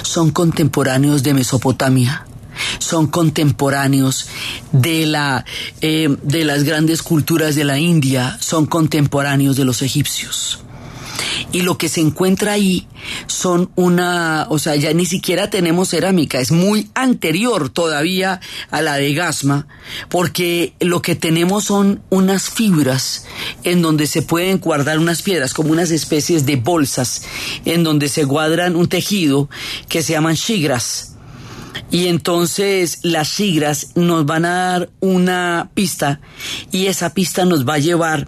Son 0.01 0.31
contemporáneos 0.31 1.23
de 1.23 1.33
Mesopotamia, 1.33 2.25
son 2.79 3.07
contemporáneos 3.07 4.27
de, 4.71 5.05
la, 5.05 5.45
eh, 5.81 6.15
de 6.23 6.43
las 6.43 6.63
grandes 6.63 7.01
culturas 7.01 7.55
de 7.55 7.63
la 7.63 7.79
India, 7.79 8.37
son 8.39 8.65
contemporáneos 8.65 9.55
de 9.55 9.65
los 9.65 9.81
egipcios. 9.81 10.59
Y 11.51 11.61
lo 11.61 11.77
que 11.77 11.89
se 11.89 12.01
encuentra 12.01 12.53
ahí 12.53 12.87
son 13.27 13.71
una, 13.75 14.45
o 14.49 14.59
sea, 14.59 14.75
ya 14.75 14.93
ni 14.93 15.05
siquiera 15.05 15.49
tenemos 15.49 15.89
cerámica, 15.89 16.39
es 16.39 16.51
muy 16.51 16.89
anterior 16.93 17.69
todavía 17.69 18.39
a 18.69 18.81
la 18.81 18.95
de 18.95 19.13
Gasma, 19.13 19.67
porque 20.09 20.73
lo 20.79 21.01
que 21.01 21.15
tenemos 21.15 21.65
son 21.65 22.03
unas 22.09 22.49
fibras 22.49 23.25
en 23.63 23.81
donde 23.81 24.05
se 24.07 24.21
pueden 24.21 24.59
guardar 24.59 24.99
unas 24.99 25.21
piedras, 25.21 25.53
como 25.53 25.71
unas 25.71 25.91
especies 25.91 26.45
de 26.45 26.57
bolsas, 26.57 27.23
en 27.65 27.83
donde 27.83 28.09
se 28.09 28.25
guardan 28.25 28.75
un 28.75 28.87
tejido 28.87 29.49
que 29.87 30.03
se 30.03 30.13
llaman 30.13 30.35
shigras 30.35 31.15
y 31.91 32.07
entonces 32.07 32.99
las 33.03 33.29
siglas 33.29 33.91
nos 33.95 34.25
van 34.25 34.45
a 34.45 34.49
dar 34.49 34.89
una 34.99 35.71
pista 35.73 36.21
y 36.71 36.85
esa 36.85 37.13
pista 37.13 37.45
nos 37.45 37.67
va 37.67 37.75
a 37.75 37.79
llevar 37.79 38.27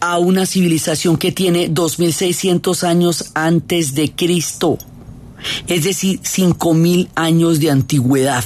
a 0.00 0.18
una 0.18 0.46
civilización 0.46 1.16
que 1.16 1.32
tiene 1.32 1.68
2600 1.68 2.84
años 2.84 3.32
antes 3.34 3.94
de 3.94 4.12
Cristo, 4.12 4.78
es 5.66 5.84
decir, 5.84 6.20
5000 6.22 7.08
años 7.14 7.60
de 7.60 7.70
antigüedad. 7.70 8.44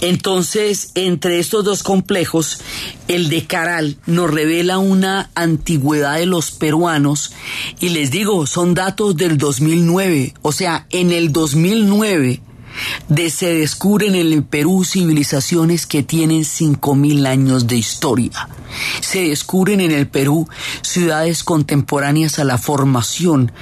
Entonces, 0.00 0.92
entre 0.94 1.38
estos 1.38 1.64
dos 1.64 1.82
complejos, 1.82 2.60
el 3.08 3.28
de 3.28 3.46
Caral 3.46 3.98
nos 4.06 4.30
revela 4.30 4.78
una 4.78 5.30
antigüedad 5.34 6.16
de 6.16 6.24
los 6.24 6.50
peruanos 6.50 7.32
y 7.78 7.90
les 7.90 8.10
digo, 8.10 8.46
son 8.46 8.74
datos 8.74 9.16
del 9.16 9.36
2009, 9.36 10.34
o 10.40 10.52
sea, 10.52 10.86
en 10.90 11.12
el 11.12 11.30
2009 11.32 12.40
de 13.08 13.30
se 13.30 13.54
descubren 13.54 14.14
en 14.14 14.32
el 14.32 14.42
Perú 14.42 14.84
civilizaciones 14.84 15.86
que 15.86 16.02
tienen 16.02 16.42
5.000 16.42 17.26
años 17.26 17.66
de 17.66 17.76
historia. 17.76 18.48
Se 19.00 19.28
descubren 19.28 19.80
en 19.80 19.90
el 19.90 20.06
Perú 20.06 20.48
ciudades 20.82 21.42
contemporáneas 21.42 22.38
a 22.38 22.44
la 22.44 22.58
formación 22.58 23.52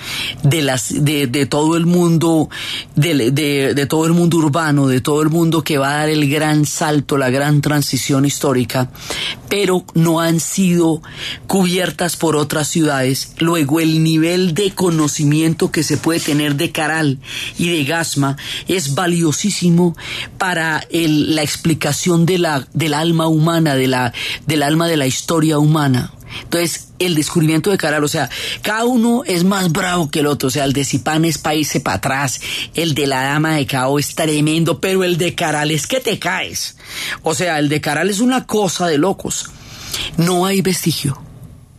de, 0.43 0.63
las, 0.63 1.05
de, 1.05 1.47
todo 1.47 1.77
el 1.77 1.87
mundo, 1.87 2.51
de, 2.95 3.31
de, 3.31 3.75
de 3.75 3.87
todo 3.87 4.07
el 4.07 4.13
mundo 4.13 4.39
urbano, 4.39 4.87
de 4.87 5.01
todo 5.01 5.23
el 5.23 5.31
mundo 5.31 5.65
que 5.65 5.79
va 5.79 5.93
a 5.93 5.97
dar 5.99 6.09
el 6.09 6.29
gran 6.29 6.67
salto, 6.67 7.17
la 7.17 7.31
gran 7.31 7.61
transición 7.61 8.25
histórica, 8.25 8.91
pero 9.49 9.85
no 9.95 10.21
han 10.21 10.41
sido 10.41 11.03
cubiertas 11.47 12.17
por 12.17 12.37
otras 12.37 12.69
ciudades. 12.69 13.33
Luego 13.39 13.81
el 13.81 14.03
nivel 14.03 14.55
de 14.55 14.73
conocimiento 14.73 15.71
que 15.71 15.83
se 15.83 15.97
puede 15.97 16.21
tener 16.21 16.57
de 16.57 16.71
Caral 16.71 17.19
y 17.59 17.71
de 17.71 17.85
Gasma 17.85 18.37
es 18.67 18.95
valiosísimo 18.99 19.97
para 20.39 20.85
la 20.91 21.43
explicación 21.43 22.27
de 22.27 22.39
la, 22.39 22.67
del 22.73 22.95
alma 22.95 23.29
humana, 23.29 23.77
de 23.77 23.87
la, 23.87 24.13
del 24.45 24.65
alma 24.65 24.89
de 24.89 24.97
la 24.97 25.07
historia 25.07 25.61
humana. 25.61 26.13
Entonces, 26.43 26.89
el 26.99 27.15
descubrimiento 27.15 27.71
de 27.71 27.79
Caral, 27.79 28.03
o 28.03 28.09
sea, 28.09 28.29
cada 28.61 28.87
uno 28.87 29.23
es 29.25 29.45
más 29.45 29.71
bravo 29.71 30.11
que 30.11 30.19
el 30.19 30.27
otro, 30.27 30.49
o 30.49 30.51
sea, 30.51 30.65
el 30.65 30.73
de 30.73 30.85
Zipán 30.85 31.25
es 31.25 31.39
país 31.39 31.79
para 31.81 31.99
atrás, 31.99 32.41
el 32.75 32.95
de 32.95 33.07
la 33.07 33.23
dama 33.23 33.55
de 33.55 33.67
Cao 33.67 34.01
es 34.01 34.17
tremendo, 34.17 34.81
pero 34.81 35.05
el 35.05 35.17
de 35.17 35.37
Caral 35.37 35.71
es 35.71 35.87
que 35.87 36.01
te 36.01 36.19
caes. 36.19 36.77
O 37.23 37.35
sea, 37.35 37.61
el 37.61 37.69
de 37.69 37.81
Caral 37.81 38.11
es 38.11 38.19
una 38.19 38.47
cosa 38.47 38.89
de 38.89 38.99
locos. 38.99 39.49
No 40.17 40.45
hay 40.45 40.61
vestigio 40.61 41.23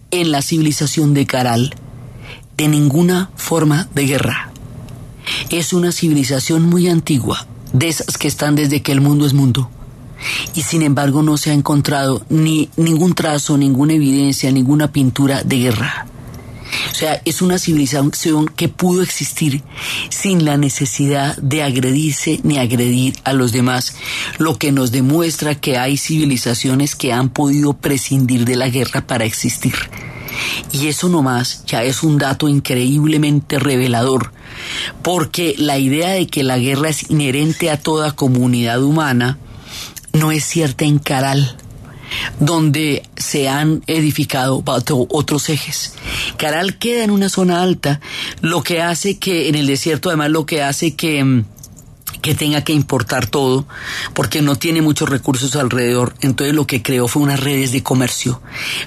en 0.10 0.32
la 0.32 0.42
civilización 0.42 1.14
de 1.14 1.26
Caral 1.26 1.76
de 2.56 2.70
ninguna 2.70 3.30
forma 3.36 3.90
de 3.94 4.06
guerra. 4.06 4.50
Es 5.50 5.74
una 5.74 5.92
civilización 5.92 6.64
muy 6.64 6.88
antigua, 6.88 7.48
de 7.74 7.88
esas 7.88 8.18
que 8.18 8.28
están 8.28 8.56
desde 8.56 8.82
que 8.82 8.92
el 8.92 9.02
mundo 9.02 9.26
es 9.26 9.34
mundo. 9.34 9.70
Y 10.54 10.64
sin 10.64 10.82
embargo 10.82 11.24
no 11.24 11.38
se 11.38 11.52
ha 11.52 11.54
encontrado 11.54 12.26
ni 12.30 12.70
ningún 12.76 13.14
trazo, 13.14 13.58
ninguna 13.58 13.94
evidencia, 13.94 14.52
ninguna 14.52 14.92
pintura 14.92 15.44
de 15.44 15.58
guerra. 15.58 16.08
O 16.92 16.96
sea, 16.96 17.22
es 17.26 17.42
una 17.42 17.58
civilización 17.58 18.48
que 18.48 18.68
pudo 18.68 19.02
existir 19.02 19.64
sin 20.10 20.46
la 20.46 20.58
necesidad 20.58 21.38
de 21.38 21.64
agredirse 21.64 22.40
ni 22.44 22.58
agredir 22.58 23.16
a 23.24 23.34
los 23.34 23.52
demás, 23.52 23.96
lo 24.38 24.58
que 24.58 24.72
nos 24.72 24.92
demuestra 24.92 25.56
que 25.56 25.78
hay 25.78 25.98
civilizaciones 25.98 26.96
que 26.96 27.14
han 27.14 27.30
podido 27.30 27.74
prescindir 27.74 28.46
de 28.46 28.56
la 28.56 28.70
guerra 28.70 29.08
para 29.08 29.26
existir. 29.26 29.74
Y 30.72 30.88
eso 30.88 31.10
nomás 31.10 31.64
ya 31.66 31.84
es 31.84 32.04
un 32.04 32.18
dato 32.18 32.48
increíblemente 32.48 33.60
revelador, 33.60 34.32
porque 35.02 35.56
la 35.58 35.78
idea 35.78 36.10
de 36.10 36.28
que 36.28 36.44
la 36.44 36.58
guerra 36.58 36.90
es 36.90 37.10
inherente 37.10 37.70
a 37.70 37.80
toda 37.80 38.12
comunidad 38.12 38.82
humana 38.84 39.38
no 40.14 40.32
es 40.32 40.44
cierta 40.44 40.86
en 40.86 41.00
Caral. 41.00 41.56
donde 42.40 43.04
se 43.16 43.48
han 43.48 43.84
edificado 43.86 44.64
otros 44.66 45.48
ejes. 45.50 45.94
Caral 46.38 46.80
queda 46.80 47.04
en 47.04 47.12
una 47.12 47.30
zona 47.30 47.62
alta, 47.62 48.02
lo 48.42 48.64
que 48.64 48.82
hace 48.82 49.20
que, 49.20 49.48
en 49.48 49.54
el 49.54 49.68
desierto 49.68 50.10
además 50.10 50.32
lo 50.32 50.48
que 50.48 50.64
hace 50.64 50.96
que... 50.96 51.44
que 52.22 52.36
tenga 52.36 52.64
que 52.64 52.74
importar 52.74 53.28
todo, 53.28 53.68
porque 54.14 54.42
no 54.42 54.56
tiene 54.56 54.82
muchos 54.82 55.10
recursos 55.10 55.56
alrededor. 55.56 56.14
Entonces 56.22 56.56
lo 56.56 56.68
que 56.68 56.82
creó 56.82 57.08
fue 57.08 57.22
unas 57.22 57.40
redes 57.40 57.72
de 57.72 57.84
comercio 57.84 58.42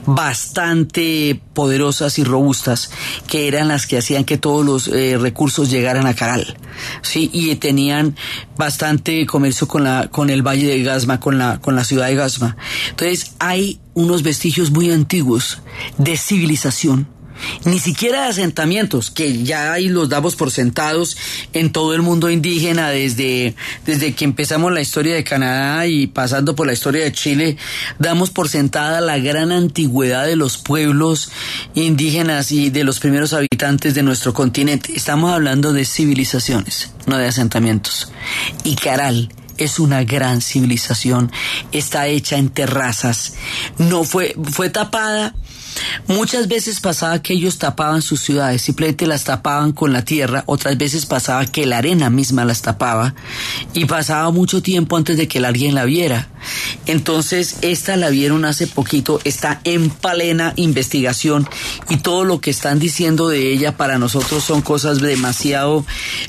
bastante 0.06 1.40
poderosas 1.54 2.18
y 2.18 2.24
robustas, 2.24 2.90
que 3.26 3.48
eran 3.48 3.68
las 3.68 3.87
que 3.87 3.98
hacían 3.98 4.24
que 4.24 4.38
todos 4.38 4.64
los 4.64 4.88
eh, 4.88 5.18
recursos 5.18 5.70
llegaran 5.70 6.06
a 6.06 6.14
Caral. 6.14 6.56
Sí, 7.02 7.30
y 7.32 7.54
tenían 7.56 8.16
bastante 8.56 9.26
comercio 9.26 9.68
con 9.68 9.85
la, 9.85 10.08
con 10.08 10.30
el 10.30 10.42
Valle 10.42 10.66
de 10.66 10.82
Gasma, 10.82 11.20
con 11.20 11.38
la, 11.38 11.58
con 11.61 11.76
la 11.76 11.85
ciudad 11.85 12.06
de 12.06 12.14
Gasma. 12.14 12.56
Entonces 12.90 13.32
hay 13.38 13.80
unos 13.94 14.22
vestigios 14.22 14.70
muy 14.70 14.90
antiguos 14.90 15.61
de 15.98 16.16
civilización 16.16 17.08
ni 17.64 17.78
siquiera 17.78 18.22
de 18.22 18.28
asentamientos, 18.28 19.11
que 19.11 19.42
ya 19.42 19.72
ahí 19.72 19.88
los 19.88 20.09
damos 20.09 20.37
por 20.37 20.50
sentados 20.50 21.16
en 21.52 21.72
todo 21.72 21.94
el 21.94 22.02
mundo 22.02 22.31
indígena, 22.31 22.90
desde, 22.90 23.55
desde 23.87 24.14
que 24.14 24.24
empezamos 24.24 24.72
la 24.72 24.81
historia 24.81 25.14
de 25.14 25.24
Canadá 25.24 25.87
y 25.87 26.07
pasando 26.07 26.55
por 26.55 26.66
la 26.66 26.72
historia 26.72 27.05
de 27.05 27.12
Chile, 27.12 27.57
damos 27.98 28.31
por 28.31 28.48
sentada 28.48 29.00
la 29.00 29.18
gran 29.18 29.52
antigüedad 29.52 30.26
de 30.26 30.37
los 30.37 30.59
pueblos 30.59 31.31
indígenas 31.74 32.52
y 32.52 32.70
de 32.70 32.85
los 32.85 33.00
primeros 33.00 33.33
habitantes 33.33 33.94
de 33.94 34.02
nuestro 34.02 34.35
continente. 34.35 34.92
Estamos 34.94 35.33
hablando 35.33 35.72
de 35.72 35.85
civilizaciones, 35.85 36.92
no 37.07 37.18
de 37.18 37.26
asentamientos. 37.26 38.12
Y 38.64 38.76
Caral 38.76 39.31
es 39.59 39.78
una 39.78 40.05
gran 40.05 40.40
civilización, 40.40 41.31
está 41.72 42.07
hecha 42.07 42.37
en 42.37 42.48
terrazas, 42.48 43.35
no 43.78 44.05
fue, 44.05 44.35
fue 44.50 44.70
tapada 44.70 45.35
Muchas 46.06 46.48
veces 46.48 46.80
pasaba 46.80 47.22
que 47.22 47.35
ellos 47.35 47.58
tapaban 47.58 48.02
sus 48.02 48.20
ciudades, 48.20 48.62
simplemente 48.62 49.06
las 49.06 49.24
tapaban 49.24 49.72
con 49.72 49.92
la 49.92 50.04
tierra, 50.04 50.44
otras 50.46 50.76
veces 50.76 51.06
pasaba 51.06 51.46
que 51.46 51.66
la 51.66 51.78
arena 51.78 52.11
misma 52.11 52.44
las 52.44 52.62
tapaba 52.62 53.14
y 53.72 53.85
pasaba 53.85 54.30
mucho 54.30 54.62
tiempo 54.62 54.96
antes 54.96 55.16
de 55.16 55.28
que 55.28 55.38
alguien 55.38 55.74
la 55.74 55.85
viera. 55.85 56.28
Entonces, 56.87 57.56
esta 57.62 57.96
la 57.96 58.11
vieron 58.11 58.44
hace 58.44 58.66
poquito, 58.66 59.20
está 59.24 59.61
en 59.64 59.90
plena 59.90 60.52
investigación 60.56 61.48
y 61.88 61.98
todo 61.98 62.24
lo 62.24 62.40
que 62.40 62.50
están 62.50 62.78
diciendo 62.78 63.28
de 63.28 63.52
ella 63.52 63.76
para 63.76 63.98
nosotros 63.98 64.42
son 64.42 64.62
cosas 64.62 65.00
demasiado 65.00 65.87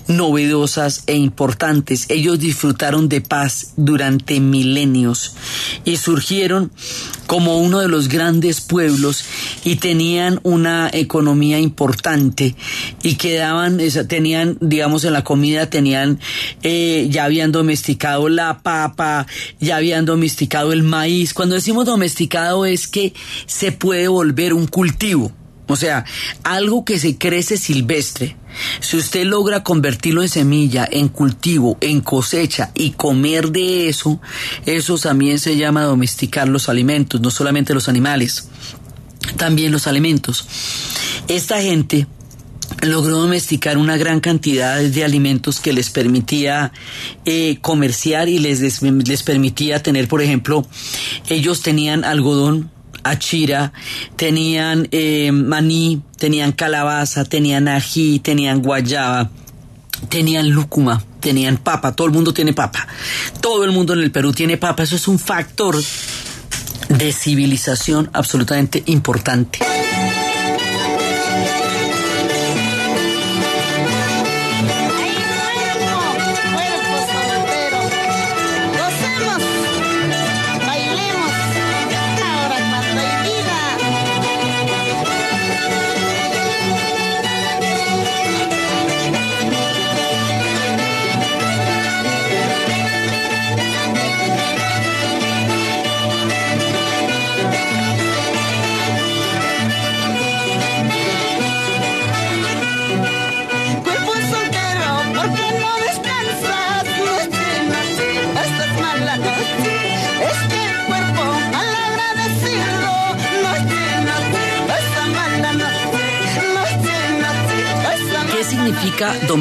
novedosas 0.07 1.03
e 1.07 1.15
importantes. 1.15 2.05
Ellos 2.09 2.39
disfrutaron 2.39 3.09
de 3.09 3.21
paz 3.21 3.73
durante 3.75 4.39
milenios 4.39 5.35
y 5.83 5.97
surgieron 5.97 6.71
como 7.27 7.57
uno 7.57 7.79
de 7.79 7.87
los 7.87 8.07
grandes 8.07 8.61
pueblos 8.61 9.23
y 9.63 9.77
tenían 9.77 10.39
una 10.43 10.89
economía 10.91 11.59
importante 11.59 12.55
y 13.01 13.15
quedaban, 13.15 13.79
tenían, 14.07 14.57
digamos, 14.61 15.03
en 15.03 15.13
la 15.13 15.23
comida 15.23 15.69
tenían, 15.69 16.19
eh, 16.61 17.07
ya 17.09 17.25
habían 17.25 17.51
domesticado 17.51 18.29
la 18.29 18.59
papa, 18.59 19.27
ya 19.59 19.77
habían 19.77 20.05
domesticado 20.05 20.73
el 20.73 20.83
maíz. 20.83 21.33
Cuando 21.33 21.55
decimos 21.55 21.85
domesticado 21.85 22.65
es 22.65 22.87
que 22.87 23.13
se 23.45 23.71
puede 23.71 24.07
volver 24.07 24.53
un 24.53 24.67
cultivo. 24.67 25.31
O 25.67 25.75
sea, 25.75 26.03
algo 26.43 26.83
que 26.83 26.99
se 26.99 27.17
crece 27.17 27.57
silvestre. 27.57 28.35
Si 28.81 28.97
usted 28.97 29.25
logra 29.25 29.63
convertirlo 29.63 30.21
en 30.21 30.29
semilla, 30.29 30.87
en 30.91 31.07
cultivo, 31.07 31.77
en 31.81 32.01
cosecha 32.01 32.71
y 32.75 32.91
comer 32.91 33.49
de 33.49 33.87
eso, 33.87 34.19
eso 34.65 34.97
también 34.97 35.39
se 35.39 35.55
llama 35.55 35.83
domesticar 35.83 36.49
los 36.49 36.69
alimentos, 36.69 37.21
no 37.21 37.31
solamente 37.31 37.73
los 37.73 37.89
animales, 37.89 38.49
también 39.37 39.71
los 39.71 39.87
alimentos. 39.87 40.47
Esta 41.27 41.61
gente 41.61 42.07
logró 42.81 43.17
domesticar 43.17 43.77
una 43.77 43.97
gran 43.97 44.19
cantidad 44.19 44.79
de 44.79 45.03
alimentos 45.03 45.59
que 45.59 45.73
les 45.73 45.89
permitía 45.89 46.71
eh, 47.25 47.57
comerciar 47.61 48.29
y 48.29 48.39
les, 48.39 48.81
les, 48.81 49.23
permitía 49.23 49.81
tener, 49.81 50.07
por 50.07 50.21
ejemplo, 50.21 50.65
ellos 51.29 51.61
tenían 51.61 52.03
algodón, 52.03 52.71
achira, 53.03 53.73
tenían 54.15 54.87
eh, 54.91 55.31
maní, 55.31 56.01
tenían 56.17 56.51
calabaza, 56.51 57.25
tenían 57.25 57.67
ají, 57.67 58.19
tenían 58.19 58.61
guayaba, 58.61 59.29
tenían 60.09 60.49
lúcuma, 60.49 61.03
tenían 61.19 61.57
papa, 61.57 61.95
todo 61.95 62.07
el 62.07 62.13
mundo 62.13 62.33
tiene 62.33 62.53
papa, 62.53 62.87
todo 63.41 63.63
el 63.63 63.71
mundo 63.71 63.93
en 63.93 63.99
el 63.99 64.11
Perú 64.11 64.33
tiene 64.33 64.57
papa, 64.57 64.83
eso 64.83 64.95
es 64.95 65.07
un 65.07 65.19
factor 65.19 65.75
de 66.89 67.11
civilización 67.11 68.09
absolutamente 68.13 68.83
importante. 68.87 69.59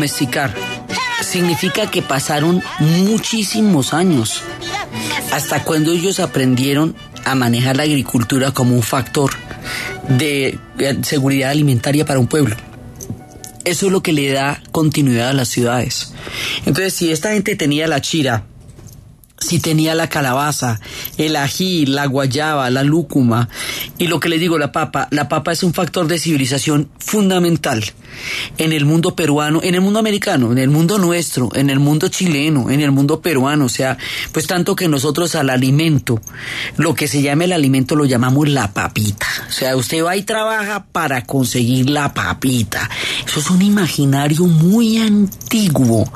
Domesticar? 0.02 0.52
Significa 1.22 1.88
que 1.88 2.02
pasaron 2.02 2.60
muchísimos 2.80 3.94
años 3.94 4.42
hasta 5.30 5.62
cuando 5.62 5.92
ellos 5.92 6.18
aprendieron 6.18 6.96
a 7.24 7.36
manejar 7.36 7.76
la 7.76 7.84
agricultura 7.84 8.50
como 8.50 8.74
un 8.74 8.82
factor 8.82 9.30
de 10.08 10.58
eh, 10.78 10.98
seguridad 11.02 11.50
alimentaria 11.50 12.04
para 12.04 12.18
un 12.18 12.26
pueblo. 12.26 12.56
Eso 13.64 13.86
es 13.86 13.92
lo 13.92 14.02
que 14.02 14.12
le 14.12 14.32
da 14.32 14.60
continuidad 14.72 15.28
a 15.28 15.32
las 15.34 15.48
ciudades. 15.48 16.12
Entonces, 16.66 16.94
si 16.94 17.12
esta 17.12 17.30
gente 17.30 17.54
tenía 17.54 17.86
la 17.86 18.00
chira, 18.00 18.44
si 19.38 19.60
tenía 19.60 19.94
la 19.94 20.08
calabaza, 20.08 20.80
el 21.16 21.36
ají, 21.36 21.86
la 21.86 22.06
guayaba, 22.06 22.68
la 22.70 22.82
lúcuma 22.82 23.48
y 23.98 24.08
lo 24.08 24.18
que 24.18 24.28
les 24.28 24.40
digo, 24.40 24.58
la 24.58 24.72
papa, 24.72 25.06
la 25.12 25.28
papa 25.28 25.52
es 25.52 25.62
un 25.62 25.72
factor 25.72 26.08
de 26.08 26.18
civilización 26.18 26.90
fundamental 26.98 27.84
en 28.58 28.72
el 28.72 28.84
mundo 28.84 29.14
peruano, 29.14 29.60
en 29.62 29.74
el 29.74 29.80
mundo 29.80 29.98
americano, 29.98 30.52
en 30.52 30.58
el 30.58 30.70
mundo 30.70 30.98
nuestro, 30.98 31.48
en 31.54 31.70
el 31.70 31.78
mundo 31.78 32.08
chileno, 32.08 32.70
en 32.70 32.80
el 32.80 32.92
mundo 32.92 33.20
peruano, 33.20 33.66
o 33.66 33.68
sea, 33.68 33.98
pues 34.32 34.46
tanto 34.46 34.76
que 34.76 34.88
nosotros 34.88 35.34
al 35.34 35.50
alimento, 35.50 36.20
lo 36.76 36.94
que 36.94 37.08
se 37.08 37.22
llama 37.22 37.44
el 37.44 37.52
alimento 37.52 37.96
lo 37.96 38.04
llamamos 38.04 38.48
la 38.48 38.72
papita, 38.72 39.26
o 39.48 39.52
sea, 39.52 39.76
usted 39.76 40.04
va 40.04 40.16
y 40.16 40.22
trabaja 40.22 40.86
para 40.92 41.22
conseguir 41.24 41.90
la 41.90 42.14
papita, 42.14 42.88
eso 43.26 43.40
es 43.40 43.50
un 43.50 43.62
imaginario 43.62 44.46
muy 44.46 44.98
antiguo 44.98 46.10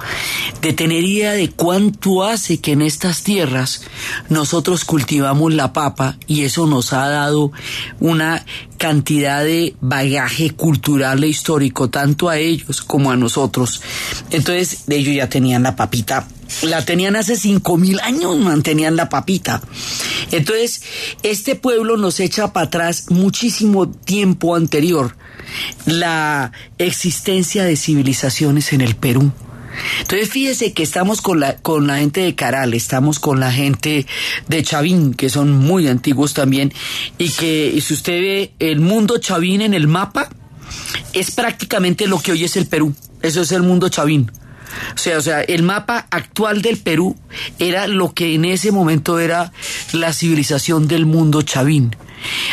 de 0.60 0.72
tener 0.72 1.04
idea 1.04 1.32
de 1.32 1.50
cuánto 1.50 2.24
hace 2.24 2.60
que 2.60 2.72
en 2.72 2.82
estas 2.82 3.22
tierras 3.22 3.82
nosotros 4.28 4.84
cultivamos 4.84 5.52
la 5.54 5.72
papa 5.72 6.16
y 6.26 6.42
eso 6.42 6.66
nos 6.66 6.92
ha 6.92 7.08
dado 7.08 7.52
una 8.00 8.44
cantidad 8.76 9.44
de 9.44 9.74
bagaje 9.80 10.50
cultural 10.50 11.24
e 11.24 11.28
histórico 11.28 11.90
tanto 11.90 12.28
a 12.28 12.38
ellos 12.38 12.82
como 12.82 13.10
a 13.10 13.16
nosotros. 13.16 13.82
Entonces 14.30 14.84
ellos 14.88 15.14
ya 15.14 15.28
tenían 15.28 15.62
la 15.62 15.76
papita, 15.76 16.28
la 16.62 16.84
tenían 16.84 17.16
hace 17.16 17.36
cinco 17.36 17.76
mil 17.76 18.00
años, 18.00 18.36
mantenían 18.38 18.96
la 18.96 19.08
papita. 19.08 19.62
Entonces 20.30 20.82
este 21.22 21.54
pueblo 21.56 21.96
nos 21.96 22.20
echa 22.20 22.52
para 22.52 22.66
atrás 22.66 23.06
muchísimo 23.10 23.88
tiempo 23.88 24.54
anterior 24.54 25.16
la 25.86 26.52
existencia 26.78 27.64
de 27.64 27.76
civilizaciones 27.76 28.72
en 28.72 28.80
el 28.80 28.96
Perú. 28.96 29.32
Entonces 30.00 30.30
fíjese 30.30 30.72
que 30.72 30.82
estamos 30.82 31.20
con 31.20 31.40
la, 31.40 31.56
con 31.56 31.86
la 31.86 31.98
gente 31.98 32.20
de 32.20 32.34
Caral, 32.34 32.74
estamos 32.74 33.18
con 33.18 33.40
la 33.40 33.52
gente 33.52 34.06
de 34.48 34.62
Chavín, 34.62 35.14
que 35.14 35.28
son 35.28 35.52
muy 35.52 35.88
antiguos 35.88 36.34
también, 36.34 36.72
y 37.18 37.30
que 37.30 37.78
si 37.80 37.94
usted 37.94 38.20
ve 38.20 38.52
el 38.58 38.80
mundo 38.80 39.18
Chavín 39.18 39.62
en 39.62 39.74
el 39.74 39.86
mapa, 39.86 40.28
es 41.12 41.30
prácticamente 41.30 42.06
lo 42.06 42.20
que 42.20 42.32
hoy 42.32 42.44
es 42.44 42.56
el 42.56 42.66
Perú. 42.66 42.94
Eso 43.22 43.42
es 43.42 43.52
el 43.52 43.62
mundo 43.62 43.88
Chavín. 43.88 44.30
O 44.94 44.98
sea, 44.98 45.18
o 45.18 45.20
sea, 45.20 45.40
el 45.42 45.62
mapa 45.62 46.06
actual 46.10 46.62
del 46.62 46.78
Perú 46.78 47.16
era 47.58 47.86
lo 47.86 48.12
que 48.12 48.34
en 48.34 48.44
ese 48.44 48.72
momento 48.72 49.18
era 49.18 49.52
la 49.92 50.12
civilización 50.12 50.88
del 50.88 51.06
mundo 51.06 51.42
chavín. 51.42 51.94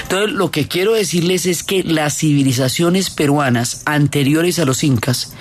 Entonces, 0.04 0.36
lo 0.36 0.52
que 0.52 0.68
quiero 0.68 0.94
decirles 0.94 1.46
es 1.46 1.64
que 1.64 1.84
las 1.84 2.18
civilizaciones 2.18 3.10
peruanas 3.10 3.82
anteriores 3.86 4.60
a 4.60 4.66
los 4.66 4.84
incas 4.84 5.34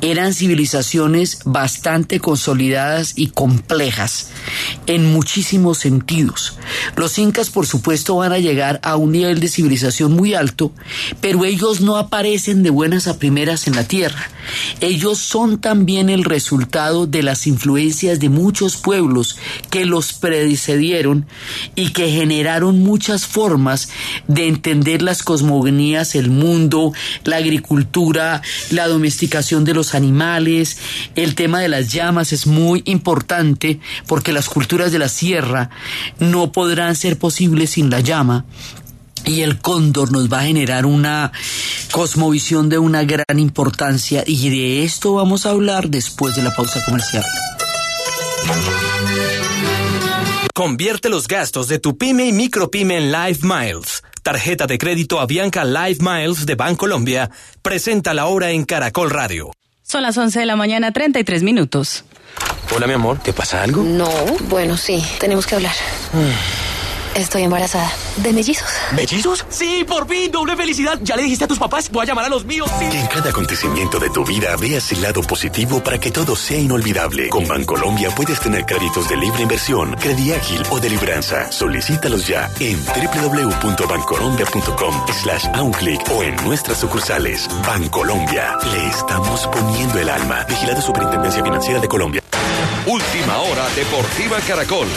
eran 0.00 0.34
civilizaciones 0.34 1.40
bastante 1.44 2.20
consolidadas 2.20 3.14
y 3.16 3.28
complejas 3.28 4.30
en 4.86 5.12
muchísimos 5.12 5.78
sentidos. 5.78 6.56
Los 6.96 7.18
incas, 7.18 7.50
por 7.50 7.66
supuesto, 7.66 8.16
van 8.16 8.32
a 8.32 8.38
llegar 8.38 8.80
a 8.82 8.96
un 8.96 9.12
nivel 9.12 9.40
de 9.40 9.48
civilización 9.48 10.12
muy 10.12 10.34
alto, 10.34 10.72
pero 11.20 11.44
ellos 11.44 11.80
no 11.80 11.96
aparecen 11.96 12.62
de 12.62 12.70
buenas 12.70 13.06
a 13.06 13.18
primeras 13.18 13.66
en 13.66 13.76
la 13.76 13.84
tierra. 13.84 14.30
Ellos 14.80 15.18
son 15.18 15.60
también 15.60 16.08
el 16.08 16.24
resultado 16.24 17.06
de 17.06 17.22
las 17.22 17.46
influencias 17.46 18.20
de 18.20 18.28
muchos 18.28 18.76
pueblos 18.76 19.38
que 19.70 19.84
los 19.84 20.12
precedieron 20.12 21.26
y 21.74 21.90
que 21.90 22.10
generaron 22.10 22.80
muchas 22.80 23.26
formas 23.26 23.88
de 24.28 24.48
entender 24.48 25.02
las 25.02 25.22
cosmogonías, 25.22 26.14
el 26.14 26.30
mundo, 26.30 26.92
la 27.24 27.36
agricultura, 27.36 28.42
la 28.70 28.88
domesticación 28.88 29.64
de 29.64 29.74
los 29.74 29.94
animales, 29.94 30.78
el 31.14 31.34
tema 31.34 31.60
de 31.60 31.68
las 31.68 31.92
llamas 31.92 32.32
es 32.32 32.46
muy 32.46 32.82
importante 32.86 33.80
porque 34.06 34.32
las 34.32 34.48
culturas 34.48 34.92
de 34.92 34.98
la 34.98 35.08
sierra 35.08 35.70
no 36.18 36.52
podrán 36.52 36.96
ser 36.96 37.18
posibles 37.18 37.70
sin 37.70 37.90
la 37.90 38.00
llama 38.00 38.44
y 39.24 39.42
el 39.42 39.58
cóndor 39.58 40.12
nos 40.12 40.32
va 40.32 40.40
a 40.40 40.44
generar 40.44 40.86
una 40.86 41.32
cosmovisión 41.90 42.68
de 42.68 42.78
una 42.78 43.04
gran 43.04 43.38
importancia 43.38 44.24
y 44.26 44.50
de 44.50 44.84
esto 44.84 45.14
vamos 45.14 45.46
a 45.46 45.50
hablar 45.50 45.88
después 45.88 46.36
de 46.36 46.42
la 46.42 46.54
pausa 46.54 46.84
comercial. 46.84 47.24
Convierte 50.54 51.08
los 51.08 51.28
gastos 51.28 51.68
de 51.68 51.78
tu 51.78 51.96
pyme 51.96 52.26
y 52.26 52.32
micropyme 52.32 52.98
en 52.98 53.12
Live 53.12 53.38
Miles. 53.42 54.02
Tarjeta 54.22 54.66
de 54.66 54.78
crédito 54.78 55.18
Avianca 55.18 55.64
Live 55.64 55.98
Miles 56.00 56.46
de 56.46 56.54
Bancolombia. 56.54 57.30
Presenta 57.62 58.14
la 58.14 58.26
hora 58.26 58.50
en 58.50 58.64
Caracol 58.64 59.10
Radio. 59.10 59.50
Son 59.82 60.02
las 60.02 60.16
11 60.16 60.40
de 60.40 60.46
la 60.46 60.56
mañana, 60.56 60.92
33 60.92 61.42
minutos. 61.42 62.04
Hola, 62.74 62.86
mi 62.86 62.94
amor, 62.94 63.18
¿te 63.18 63.32
pasa 63.32 63.62
algo? 63.62 63.82
No, 63.82 64.10
bueno, 64.48 64.76
sí, 64.76 65.04
tenemos 65.18 65.46
que 65.46 65.56
hablar. 65.56 65.74
Estoy 67.14 67.42
embarazada. 67.42 67.90
De 68.16 68.32
mellizos. 68.32 68.68
¿Mellizos? 68.94 69.44
Sí, 69.50 69.84
por 69.86 70.08
fin, 70.08 70.30
doble 70.30 70.56
felicidad. 70.56 70.98
¿Ya 71.02 71.16
le 71.16 71.22
dijiste 71.22 71.44
a 71.44 71.48
tus 71.48 71.58
papás? 71.58 71.90
Voy 71.90 72.04
a 72.04 72.06
llamar 72.06 72.24
a 72.24 72.28
los 72.28 72.44
míos. 72.44 72.70
Sí. 72.78 72.86
Que 72.88 73.00
en 73.00 73.06
cada 73.06 73.30
acontecimiento 73.30 73.98
de 73.98 74.10
tu 74.10 74.24
vida 74.24 74.56
veas 74.56 74.90
el 74.92 75.02
lado 75.02 75.22
positivo 75.22 75.82
para 75.82 75.98
que 75.98 76.10
todo 76.10 76.36
sea 76.36 76.58
inolvidable. 76.58 77.28
Con 77.28 77.46
Bancolombia 77.46 78.10
puedes 78.14 78.40
tener 78.40 78.64
créditos 78.64 79.08
de 79.08 79.16
libre 79.16 79.42
inversión, 79.42 79.94
crédito 80.00 80.36
ágil 80.36 80.62
o 80.70 80.80
de 80.80 80.90
libranza. 80.90 81.50
Solicítalos 81.50 82.26
ya 82.26 82.50
en 82.60 82.78
www.bancolombia.com 82.84 84.94
slash 85.22 85.46
a 85.54 85.62
un 85.62 85.72
clic 85.72 86.00
o 86.10 86.22
en 86.22 86.36
nuestras 86.44 86.78
sucursales. 86.78 87.48
Bancolombia. 87.66 88.56
Le 88.72 88.88
estamos 88.88 89.46
poniendo 89.48 89.98
el 89.98 90.08
alma. 90.08 90.44
Vigilada 90.48 90.80
Superintendencia 90.80 91.42
Financiera 91.42 91.80
de 91.80 91.88
Colombia. 91.88 92.22
Última 92.86 93.38
hora 93.38 93.68
Deportiva 93.76 94.38
Caracol. 94.46 94.88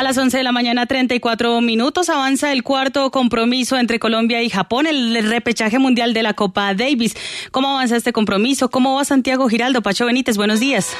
A 0.00 0.02
las 0.02 0.16
11 0.16 0.38
de 0.38 0.44
la 0.44 0.52
mañana, 0.52 0.86
34 0.86 1.60
minutos, 1.60 2.08
avanza 2.08 2.52
el 2.52 2.62
cuarto 2.62 3.10
compromiso 3.10 3.76
entre 3.76 3.98
Colombia 3.98 4.42
y 4.42 4.48
Japón, 4.48 4.86
el 4.86 5.28
repechaje 5.28 5.78
mundial 5.78 6.14
de 6.14 6.22
la 6.22 6.32
Copa 6.32 6.72
Davis. 6.72 7.14
¿Cómo 7.50 7.68
avanza 7.68 7.96
este 7.96 8.10
compromiso? 8.10 8.70
¿Cómo 8.70 8.94
va 8.94 9.04
Santiago 9.04 9.46
Giraldo? 9.50 9.82
Pacho 9.82 10.06
Benítez, 10.06 10.38
buenos 10.38 10.58
días. 10.58 10.96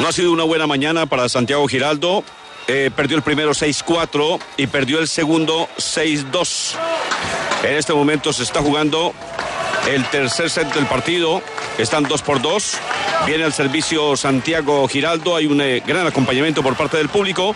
No 0.00 0.08
ha 0.08 0.12
sido 0.12 0.32
una 0.32 0.42
buena 0.42 0.66
mañana 0.66 1.06
para 1.06 1.28
Santiago 1.28 1.68
Giraldo. 1.68 2.24
Eh, 2.66 2.90
perdió 2.96 3.16
el 3.16 3.22
primero 3.22 3.52
6-4 3.52 4.40
y 4.56 4.66
perdió 4.66 4.98
el 4.98 5.06
segundo 5.06 5.68
6-2. 5.76 6.74
En 7.62 7.76
este 7.76 7.94
momento 7.94 8.32
se 8.32 8.42
está 8.42 8.60
jugando 8.60 9.14
el 9.88 10.04
tercer 10.06 10.50
set 10.50 10.74
del 10.74 10.86
partido. 10.86 11.40
Están 11.78 12.02
dos 12.02 12.22
por 12.22 12.42
dos. 12.42 12.76
Viene 13.24 13.44
al 13.44 13.52
servicio 13.52 14.16
Santiago 14.16 14.88
Giraldo. 14.88 15.36
Hay 15.36 15.46
un 15.46 15.60
eh, 15.60 15.80
gran 15.86 16.08
acompañamiento 16.08 16.60
por 16.60 16.76
parte 16.76 16.96
del 16.96 17.08
público. 17.08 17.54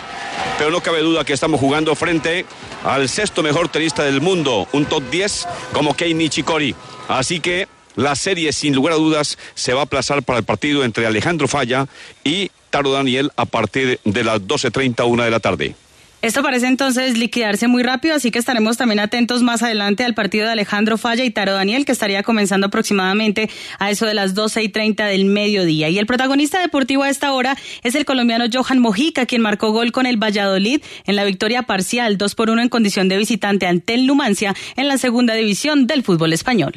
Pero 0.58 0.70
no 0.70 0.80
cabe 0.80 1.00
duda 1.00 1.24
que 1.24 1.32
estamos 1.32 1.58
jugando 1.58 1.96
frente 1.96 2.46
al 2.84 3.08
sexto 3.08 3.42
mejor 3.42 3.68
tenista 3.68 4.04
del 4.04 4.20
mundo. 4.20 4.68
Un 4.72 4.86
top 4.86 5.02
10 5.10 5.48
como 5.72 5.96
Kei 5.96 6.14
Nishikori. 6.14 6.74
Así 7.08 7.40
que 7.40 7.66
la 7.96 8.14
serie, 8.14 8.52
sin 8.52 8.76
lugar 8.76 8.94
a 8.94 8.96
dudas, 8.96 9.38
se 9.54 9.74
va 9.74 9.80
a 9.80 9.84
aplazar 9.84 10.22
para 10.22 10.38
el 10.38 10.44
partido 10.44 10.84
entre 10.84 11.04
Alejandro 11.04 11.48
Falla 11.48 11.88
y 12.22 12.52
Taro 12.70 12.92
Daniel 12.92 13.32
a 13.36 13.44
partir 13.44 13.98
de 14.04 14.24
las 14.24 14.40
12.30, 14.40 15.04
una 15.04 15.24
de 15.24 15.30
la 15.32 15.40
tarde. 15.40 15.74
Esto 16.22 16.40
parece 16.40 16.68
entonces 16.68 17.18
liquidarse 17.18 17.66
muy 17.66 17.82
rápido, 17.82 18.14
así 18.14 18.30
que 18.30 18.38
estaremos 18.38 18.76
también 18.76 19.00
atentos 19.00 19.42
más 19.42 19.64
adelante 19.64 20.04
al 20.04 20.14
partido 20.14 20.46
de 20.46 20.52
Alejandro 20.52 20.96
Falla 20.96 21.24
y 21.24 21.30
Taro 21.30 21.52
Daniel, 21.52 21.84
que 21.84 21.90
estaría 21.90 22.22
comenzando 22.22 22.68
aproximadamente 22.68 23.50
a 23.80 23.90
eso 23.90 24.06
de 24.06 24.14
las 24.14 24.34
12 24.34 24.62
y 24.62 24.68
30 24.68 25.04
del 25.06 25.24
mediodía. 25.24 25.88
Y 25.88 25.98
el 25.98 26.06
protagonista 26.06 26.60
deportivo 26.60 27.02
a 27.02 27.10
esta 27.10 27.32
hora 27.32 27.56
es 27.82 27.96
el 27.96 28.04
colombiano 28.04 28.44
Johan 28.52 28.78
Mojica, 28.78 29.26
quien 29.26 29.42
marcó 29.42 29.72
gol 29.72 29.90
con 29.90 30.06
el 30.06 30.16
Valladolid 30.16 30.80
en 31.06 31.16
la 31.16 31.24
victoria 31.24 31.64
parcial 31.64 32.18
2 32.18 32.36
por 32.36 32.50
1 32.50 32.62
en 32.62 32.68
condición 32.68 33.08
de 33.08 33.16
visitante 33.16 33.66
ante 33.66 33.94
el 33.94 34.06
Numancia 34.06 34.54
en 34.76 34.86
la 34.86 34.98
segunda 34.98 35.34
división 35.34 35.88
del 35.88 36.04
fútbol 36.04 36.32
español. 36.32 36.74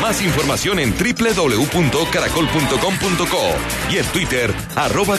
Más 0.00 0.22
información 0.22 0.78
en 0.78 0.92
www.caracol.com.co 0.92 3.90
y 3.90 3.96
en 3.96 4.06
Twitter, 4.06 4.54
arroba. 4.76 5.18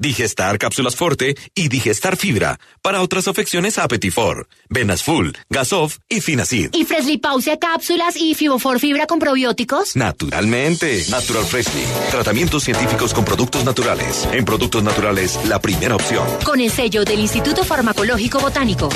Digestar 0.00 0.56
Cápsulas 0.56 0.96
Forte 0.96 1.36
y 1.54 1.68
Digestar 1.68 2.16
Fibra. 2.16 2.58
Para 2.80 3.02
otras 3.02 3.28
afecciones, 3.28 3.76
Apetifor, 3.76 4.48
Venas 4.70 5.02
Full, 5.02 5.32
Gasof 5.50 5.98
y 6.08 6.22
Finacid. 6.22 6.70
Y 6.72 6.86
Freshly 6.86 7.18
Pause 7.18 7.58
cápsulas 7.60 8.16
y 8.16 8.34
Fibofor 8.34 8.80
Fibra 8.80 9.06
con 9.06 9.18
probióticos. 9.18 9.96
Naturalmente. 9.96 11.04
Natural 11.10 11.44
Freshly. 11.44 11.84
Tratamientos 12.10 12.64
científicos 12.64 13.12
con 13.12 13.26
productos 13.26 13.62
naturales. 13.62 14.26
En 14.32 14.46
productos 14.46 14.82
naturales, 14.82 15.38
la 15.44 15.60
primera 15.60 15.96
opción. 15.96 16.26
Con 16.46 16.60
el 16.62 16.70
sello 16.70 17.04
del 17.04 17.20
Instituto 17.20 17.62
Farmacológico 17.62 18.40
Botánico. 18.40 18.88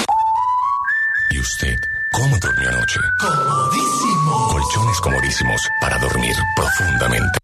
¿Y 1.31 1.39
usted 1.39 1.77
cómo 2.13 2.39
durmió 2.39 2.69
anoche? 2.71 3.01
Comodísimo. 3.21 4.49
Colchones 4.49 5.01
comodísimos 5.03 5.61
para 5.83 5.99
dormir 5.99 6.35
profundamente. 6.57 7.44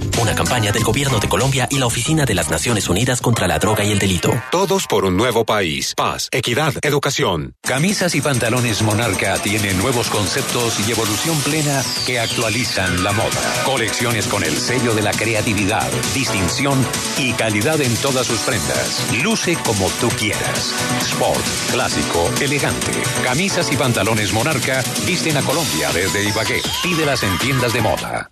Una 0.19 0.35
campaña 0.35 0.71
del 0.71 0.83
Gobierno 0.83 1.19
de 1.19 1.29
Colombia 1.29 1.67
y 1.69 1.77
la 1.77 1.85
Oficina 1.85 2.25
de 2.25 2.33
las 2.33 2.49
Naciones 2.49 2.89
Unidas 2.89 3.21
contra 3.21 3.47
la 3.47 3.59
Droga 3.59 3.83
y 3.83 3.91
el 3.91 3.99
Delito. 3.99 4.31
Todos 4.51 4.87
por 4.87 5.05
un 5.05 5.17
nuevo 5.17 5.45
país. 5.45 5.93
Paz, 5.95 6.27
equidad, 6.31 6.73
educación. 6.81 7.55
Camisas 7.61 8.15
y 8.15 8.21
pantalones 8.21 8.81
Monarca 8.81 9.37
tienen 9.39 9.77
nuevos 9.77 10.09
conceptos 10.09 10.79
y 10.87 10.91
evolución 10.91 11.39
plena 11.41 11.83
que 12.05 12.19
actualizan 12.19 13.03
la 13.03 13.11
moda. 13.11 13.63
Colecciones 13.65 14.27
con 14.27 14.43
el 14.43 14.55
sello 14.57 14.93
de 14.93 15.01
la 15.01 15.11
creatividad, 15.11 15.89
distinción 16.13 16.85
y 17.17 17.33
calidad 17.33 17.79
en 17.81 17.95
todas 17.97 18.27
sus 18.27 18.39
prendas. 18.41 19.07
Luce 19.23 19.55
como 19.65 19.87
tú 19.99 20.09
quieras. 20.09 20.73
Sport, 21.01 21.45
clásico, 21.71 22.31
elegante. 22.41 22.91
Camisas 23.23 23.71
y 23.71 23.77
pantalones 23.77 24.33
Monarca 24.33 24.83
visten 25.05 25.37
a 25.37 25.41
Colombia 25.41 25.91
desde 25.93 26.27
Ibagué. 26.27 26.61
Pídelas 26.83 27.23
en 27.23 27.37
tiendas 27.39 27.73
de 27.73 27.81
moda. 27.81 28.31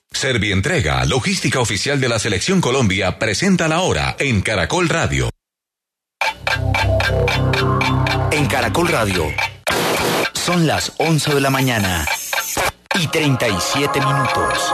Servientrega, 0.13 1.05
logística 1.05 1.59
oficial 1.59 1.99
de 1.99 2.09
la 2.09 2.19
Selección 2.19 2.61
Colombia, 2.61 3.17
presenta 3.17 3.67
la 3.67 3.81
hora 3.81 4.15
en 4.19 4.41
Caracol 4.41 4.87
Radio. 4.89 5.29
En 8.31 8.45
Caracol 8.47 8.89
Radio. 8.89 9.25
Son 10.33 10.67
las 10.67 10.93
11 10.97 11.35
de 11.35 11.41
la 11.41 11.49
mañana 11.49 12.05
y 12.99 13.07
37 13.07 13.99
minutos. 13.99 14.73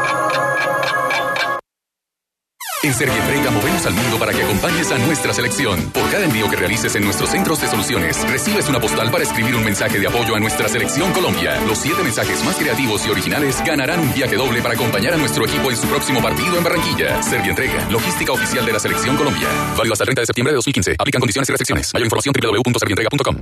En 2.88 2.94
Servientrega 2.94 3.52
movemos 3.52 3.86
al 3.86 3.94
mundo 3.94 4.18
para 4.18 4.32
que 4.32 4.42
acompañes 4.42 4.90
a 4.94 4.98
nuestra 4.98 5.34
selección. 5.34 5.92
Por 5.92 6.10
cada 6.10 6.24
envío 6.24 6.50
que 6.50 6.56
realices 6.56 6.96
en 6.96 7.04
nuestros 7.04 7.30
centros 7.30 7.60
de 7.60 7.68
soluciones, 7.68 8.18
recibes 8.32 8.70
una 8.70 8.80
postal 8.80 9.12
para 9.12 9.26
escribir 9.26 9.56
un 9.56 9.66
mensaje 9.66 10.00
de 10.00 10.08
apoyo 10.08 10.34
a 10.34 10.40
nuestra 10.40 10.70
selección 10.70 11.12
Colombia. 11.12 11.60
Los 11.68 11.80
siete 11.80 12.02
mensajes 12.02 12.42
más 12.46 12.56
creativos 12.56 13.06
y 13.06 13.10
originales 13.10 13.62
ganarán 13.66 14.00
un 14.00 14.14
viaje 14.14 14.38
doble 14.38 14.62
para 14.62 14.76
acompañar 14.76 15.16
a 15.16 15.18
nuestro 15.18 15.46
equipo 15.46 15.70
en 15.70 15.76
su 15.76 15.86
próximo 15.86 16.22
partido 16.22 16.58
en 16.58 16.64
Barranquilla. 16.64 17.22
Servientrega, 17.22 17.90
logística 17.90 18.32
oficial 18.32 18.66
de 18.66 18.72
la 18.72 18.80
selección 18.80 19.18
Colombia. 19.18 19.50
Válido 19.76 19.92
hasta 19.92 20.06
el 20.06 20.08
30 20.08 20.22
de 20.22 20.26
septiembre 20.26 20.52
de 20.54 20.56
2015. 20.56 20.96
Aplican 20.98 21.20
condiciones 21.20 21.50
y 21.50 21.52
restricciones. 21.52 21.94
Mayor 21.94 22.06
información 22.06 22.34
www.servientrega.com. 22.40 23.36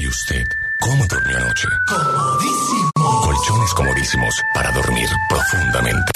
¿Y 0.00 0.06
usted 0.06 0.44
cómo 0.80 1.06
durmió 1.06 1.38
anoche? 1.38 1.68
Comodísimo. 1.88 2.90
Colchones 3.22 3.72
comodísimos 3.72 4.34
para 4.52 4.70
dormir 4.72 5.08
profundamente. 5.30 6.12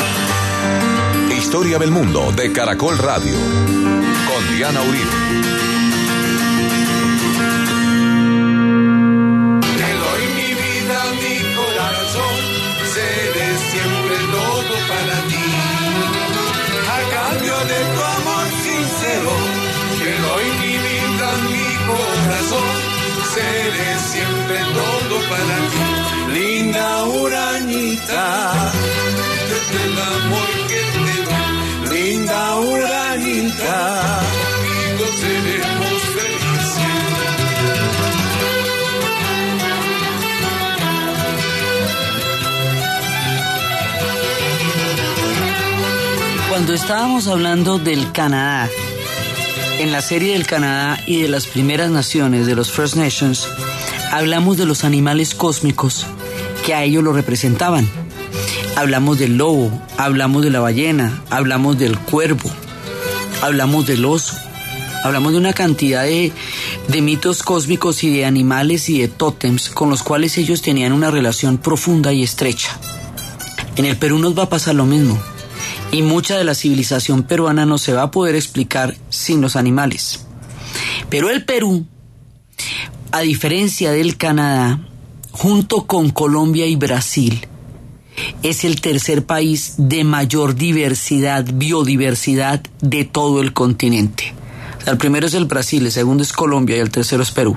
Historia 1.36 1.78
del 1.78 1.90
mundo 1.90 2.32
de 2.32 2.50
Caracol 2.50 2.96
Radio. 2.96 3.34
Con 3.34 4.56
Diana 4.56 4.80
Uribe. 4.80 5.16
Te 9.76 9.90
doy 10.02 10.22
mi 10.38 10.50
vida, 10.62 10.98
mi 11.22 11.36
corazón, 11.54 12.36
seré 12.94 13.48
siempre 13.70 14.16
todo 14.32 14.74
para 14.88 15.16
ti. 15.28 15.46
A 16.88 17.00
cambio 17.16 17.56
de 17.72 17.80
tu 17.92 18.00
amor 18.16 18.46
sincero, 18.66 19.32
te 20.00 20.12
doy 20.26 20.46
mi 20.62 20.74
vida, 20.88 21.28
mi 21.50 21.66
corazón, 21.92 22.70
seré 23.34 23.90
siempre 24.10 24.58
todo 24.78 25.16
para 25.30 25.56
ti. 25.70 25.84
Linda 26.32 27.04
uranita, 27.04 28.24
el 29.84 29.98
amor 29.98 30.55
uranita, 32.60 34.20
conmigo 34.98 35.06
seremos 35.20 36.02
felices. 36.14 36.46
Cuando 46.48 46.72
estábamos 46.72 47.28
hablando 47.28 47.78
del 47.78 48.10
Canadá, 48.12 48.68
en 49.78 49.92
la 49.92 50.00
serie 50.00 50.32
del 50.32 50.46
Canadá 50.46 50.98
y 51.06 51.20
de 51.20 51.28
las 51.28 51.46
primeras 51.46 51.90
naciones, 51.90 52.46
de 52.46 52.54
los 52.54 52.72
First 52.72 52.96
Nations, 52.96 53.46
hablamos 54.10 54.56
de 54.56 54.64
los 54.64 54.84
animales 54.84 55.34
cósmicos 55.34 56.06
que 56.64 56.74
a 56.74 56.82
ellos 56.82 57.04
lo 57.04 57.12
representaban. 57.12 58.05
Hablamos 58.76 59.18
del 59.18 59.38
lobo, 59.38 59.70
hablamos 59.96 60.42
de 60.42 60.50
la 60.50 60.60
ballena, 60.60 61.22
hablamos 61.30 61.78
del 61.78 61.98
cuervo, 61.98 62.50
hablamos 63.40 63.86
del 63.86 64.04
oso, 64.04 64.36
hablamos 65.02 65.32
de 65.32 65.38
una 65.38 65.54
cantidad 65.54 66.02
de, 66.02 66.30
de 66.86 67.00
mitos 67.00 67.42
cósmicos 67.42 68.04
y 68.04 68.10
de 68.14 68.26
animales 68.26 68.90
y 68.90 69.00
de 69.00 69.08
tótems 69.08 69.70
con 69.70 69.88
los 69.88 70.02
cuales 70.02 70.36
ellos 70.36 70.60
tenían 70.60 70.92
una 70.92 71.10
relación 71.10 71.56
profunda 71.56 72.12
y 72.12 72.22
estrecha. 72.22 72.78
En 73.76 73.86
el 73.86 73.96
Perú 73.96 74.18
nos 74.18 74.38
va 74.38 74.42
a 74.42 74.48
pasar 74.50 74.74
lo 74.74 74.84
mismo 74.84 75.18
y 75.90 76.02
mucha 76.02 76.36
de 76.36 76.44
la 76.44 76.54
civilización 76.54 77.22
peruana 77.22 77.64
no 77.64 77.78
se 77.78 77.94
va 77.94 78.02
a 78.02 78.10
poder 78.10 78.34
explicar 78.34 78.94
sin 79.08 79.40
los 79.40 79.56
animales. 79.56 80.26
Pero 81.08 81.30
el 81.30 81.46
Perú, 81.46 81.86
a 83.10 83.20
diferencia 83.20 83.92
del 83.92 84.18
Canadá, 84.18 84.80
junto 85.30 85.86
con 85.86 86.10
Colombia 86.10 86.66
y 86.66 86.76
Brasil, 86.76 87.48
es 88.42 88.64
el 88.64 88.80
tercer 88.80 89.24
país 89.24 89.74
de 89.78 90.04
mayor 90.04 90.54
diversidad, 90.54 91.44
biodiversidad 91.52 92.62
de 92.80 93.04
todo 93.04 93.40
el 93.40 93.52
continente. 93.52 94.34
El 94.86 94.98
primero 94.98 95.26
es 95.26 95.34
el 95.34 95.46
Brasil, 95.46 95.84
el 95.84 95.90
segundo 95.90 96.22
es 96.22 96.32
Colombia 96.32 96.76
y 96.76 96.80
el 96.80 96.90
tercero 96.90 97.22
es 97.22 97.32
Perú. 97.32 97.56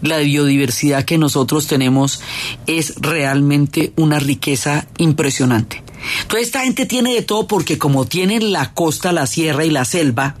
La 0.00 0.18
biodiversidad 0.18 1.04
que 1.04 1.18
nosotros 1.18 1.66
tenemos 1.66 2.20
es 2.68 2.94
realmente 3.00 3.92
una 3.96 4.20
riqueza 4.20 4.86
impresionante. 4.98 5.82
Entonces 6.22 6.46
esta 6.46 6.60
gente 6.60 6.86
tiene 6.86 7.14
de 7.14 7.22
todo 7.22 7.48
porque 7.48 7.78
como 7.78 8.04
tienen 8.04 8.52
la 8.52 8.74
costa, 8.74 9.12
la 9.12 9.26
sierra 9.26 9.64
y 9.64 9.70
la 9.70 9.84
selva, 9.84 10.36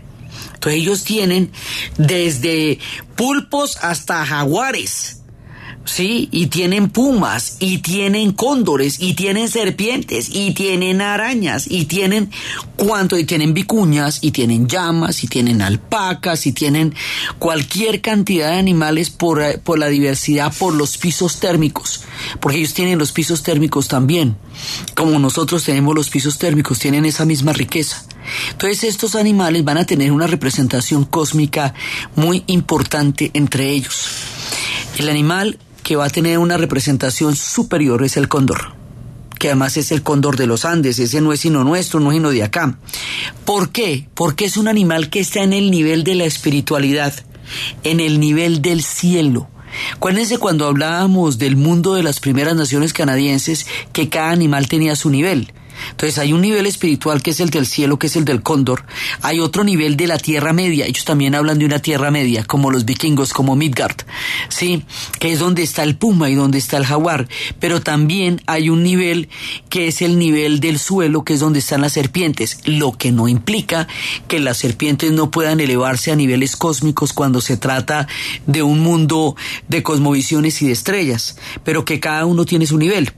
entonces 0.54 0.80
ellos 0.80 1.02
tienen 1.02 1.50
desde 1.98 2.78
pulpos 3.16 3.76
hasta 3.82 4.24
jaguares. 4.24 5.21
Sí, 5.84 6.28
y 6.30 6.46
tienen 6.46 6.90
pumas, 6.90 7.56
y 7.58 7.78
tienen 7.78 8.32
cóndores, 8.32 9.00
y 9.00 9.14
tienen 9.14 9.48
serpientes, 9.48 10.28
y 10.32 10.54
tienen 10.54 11.00
arañas, 11.00 11.66
y 11.68 11.86
tienen 11.86 12.30
cuánto, 12.76 13.18
y 13.18 13.24
tienen 13.24 13.52
vicuñas, 13.52 14.20
y 14.22 14.30
tienen 14.30 14.68
llamas, 14.68 15.24
y 15.24 15.26
tienen 15.26 15.60
alpacas, 15.60 16.46
y 16.46 16.52
tienen 16.52 16.94
cualquier 17.40 18.00
cantidad 18.00 18.50
de 18.50 18.58
animales 18.58 19.10
por, 19.10 19.60
por 19.60 19.78
la 19.78 19.88
diversidad, 19.88 20.54
por 20.56 20.72
los 20.72 20.98
pisos 20.98 21.40
térmicos, 21.40 22.04
porque 22.38 22.58
ellos 22.58 22.74
tienen 22.74 22.98
los 22.98 23.10
pisos 23.10 23.42
térmicos 23.42 23.88
también, 23.88 24.36
como 24.94 25.18
nosotros 25.18 25.64
tenemos 25.64 25.96
los 25.96 26.10
pisos 26.10 26.38
térmicos, 26.38 26.78
tienen 26.78 27.06
esa 27.06 27.24
misma 27.24 27.52
riqueza. 27.52 28.04
Entonces 28.52 28.84
estos 28.84 29.16
animales 29.16 29.64
van 29.64 29.78
a 29.78 29.84
tener 29.84 30.12
una 30.12 30.28
representación 30.28 31.04
cósmica 31.04 31.74
muy 32.14 32.44
importante 32.46 33.32
entre 33.34 33.70
ellos. 33.70 34.10
El 34.98 35.08
animal 35.08 35.58
que 35.82 35.96
va 35.96 36.06
a 36.06 36.10
tener 36.10 36.38
una 36.38 36.56
representación 36.56 37.36
superior 37.36 38.02
es 38.04 38.16
el 38.16 38.28
cóndor, 38.28 38.74
que 39.38 39.48
además 39.48 39.76
es 39.76 39.92
el 39.92 40.02
cóndor 40.02 40.36
de 40.36 40.46
los 40.46 40.64
Andes, 40.64 40.98
ese 40.98 41.20
no 41.20 41.32
es 41.32 41.40
sino 41.40 41.64
nuestro, 41.64 42.00
no 42.00 42.12
es 42.12 42.16
sino 42.16 42.30
de 42.30 42.42
acá. 42.42 42.78
¿Por 43.44 43.70
qué? 43.70 44.08
Porque 44.14 44.44
es 44.44 44.56
un 44.56 44.68
animal 44.68 45.10
que 45.10 45.20
está 45.20 45.42
en 45.42 45.52
el 45.52 45.70
nivel 45.70 46.04
de 46.04 46.14
la 46.14 46.24
espiritualidad, 46.24 47.14
en 47.82 48.00
el 48.00 48.20
nivel 48.20 48.62
del 48.62 48.82
cielo. 48.82 49.48
Acuérdense 49.94 50.38
cuando 50.38 50.66
hablábamos 50.66 51.38
del 51.38 51.56
mundo 51.56 51.94
de 51.94 52.02
las 52.02 52.20
primeras 52.20 52.54
naciones 52.54 52.92
canadienses, 52.92 53.66
que 53.92 54.08
cada 54.08 54.30
animal 54.30 54.68
tenía 54.68 54.96
su 54.96 55.10
nivel. 55.10 55.52
Entonces 55.90 56.18
hay 56.18 56.32
un 56.32 56.40
nivel 56.40 56.66
espiritual 56.66 57.22
que 57.22 57.30
es 57.30 57.40
el 57.40 57.50
del 57.50 57.66
cielo, 57.66 57.98
que 57.98 58.06
es 58.06 58.16
el 58.16 58.24
del 58.24 58.42
cóndor. 58.42 58.84
Hay 59.20 59.40
otro 59.40 59.64
nivel 59.64 59.96
de 59.96 60.06
la 60.06 60.18
Tierra 60.18 60.52
Media. 60.52 60.86
Ellos 60.86 61.04
también 61.04 61.34
hablan 61.34 61.58
de 61.58 61.64
una 61.64 61.80
Tierra 61.80 62.10
Media, 62.10 62.44
como 62.44 62.70
los 62.70 62.84
vikingos, 62.84 63.32
como 63.32 63.56
Midgard, 63.56 63.96
¿sí? 64.48 64.84
Que 65.18 65.32
es 65.32 65.38
donde 65.38 65.62
está 65.62 65.82
el 65.82 65.96
puma 65.96 66.30
y 66.30 66.34
donde 66.34 66.58
está 66.58 66.76
el 66.76 66.86
jaguar. 66.86 67.28
Pero 67.60 67.80
también 67.80 68.42
hay 68.46 68.68
un 68.68 68.82
nivel 68.82 69.28
que 69.68 69.88
es 69.88 70.02
el 70.02 70.18
nivel 70.18 70.60
del 70.60 70.78
suelo, 70.78 71.24
que 71.24 71.34
es 71.34 71.40
donde 71.40 71.58
están 71.58 71.80
las 71.80 71.92
serpientes. 71.92 72.58
Lo 72.64 72.92
que 72.92 73.12
no 73.12 73.28
implica 73.28 73.88
que 74.28 74.40
las 74.40 74.58
serpientes 74.58 75.12
no 75.12 75.30
puedan 75.30 75.60
elevarse 75.60 76.12
a 76.12 76.16
niveles 76.16 76.56
cósmicos 76.56 77.12
cuando 77.12 77.40
se 77.40 77.56
trata 77.56 78.06
de 78.46 78.62
un 78.62 78.80
mundo 78.80 79.36
de 79.68 79.82
cosmovisiones 79.82 80.62
y 80.62 80.66
de 80.66 80.72
estrellas. 80.72 81.36
Pero 81.64 81.84
que 81.84 82.00
cada 82.00 82.26
uno 82.26 82.44
tiene 82.44 82.66
su 82.66 82.78
nivel. 82.78 83.12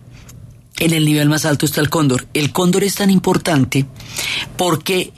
En 0.79 0.93
el 0.93 1.05
nivel 1.05 1.29
más 1.29 1.45
alto 1.45 1.66
está 1.66 1.81
el 1.81 1.89
cóndor. 1.89 2.27
El 2.35 2.53
cóndor 2.53 2.83
es 2.85 2.97
tan 2.97 3.11
importante 3.11 3.87
porque 4.57 5.12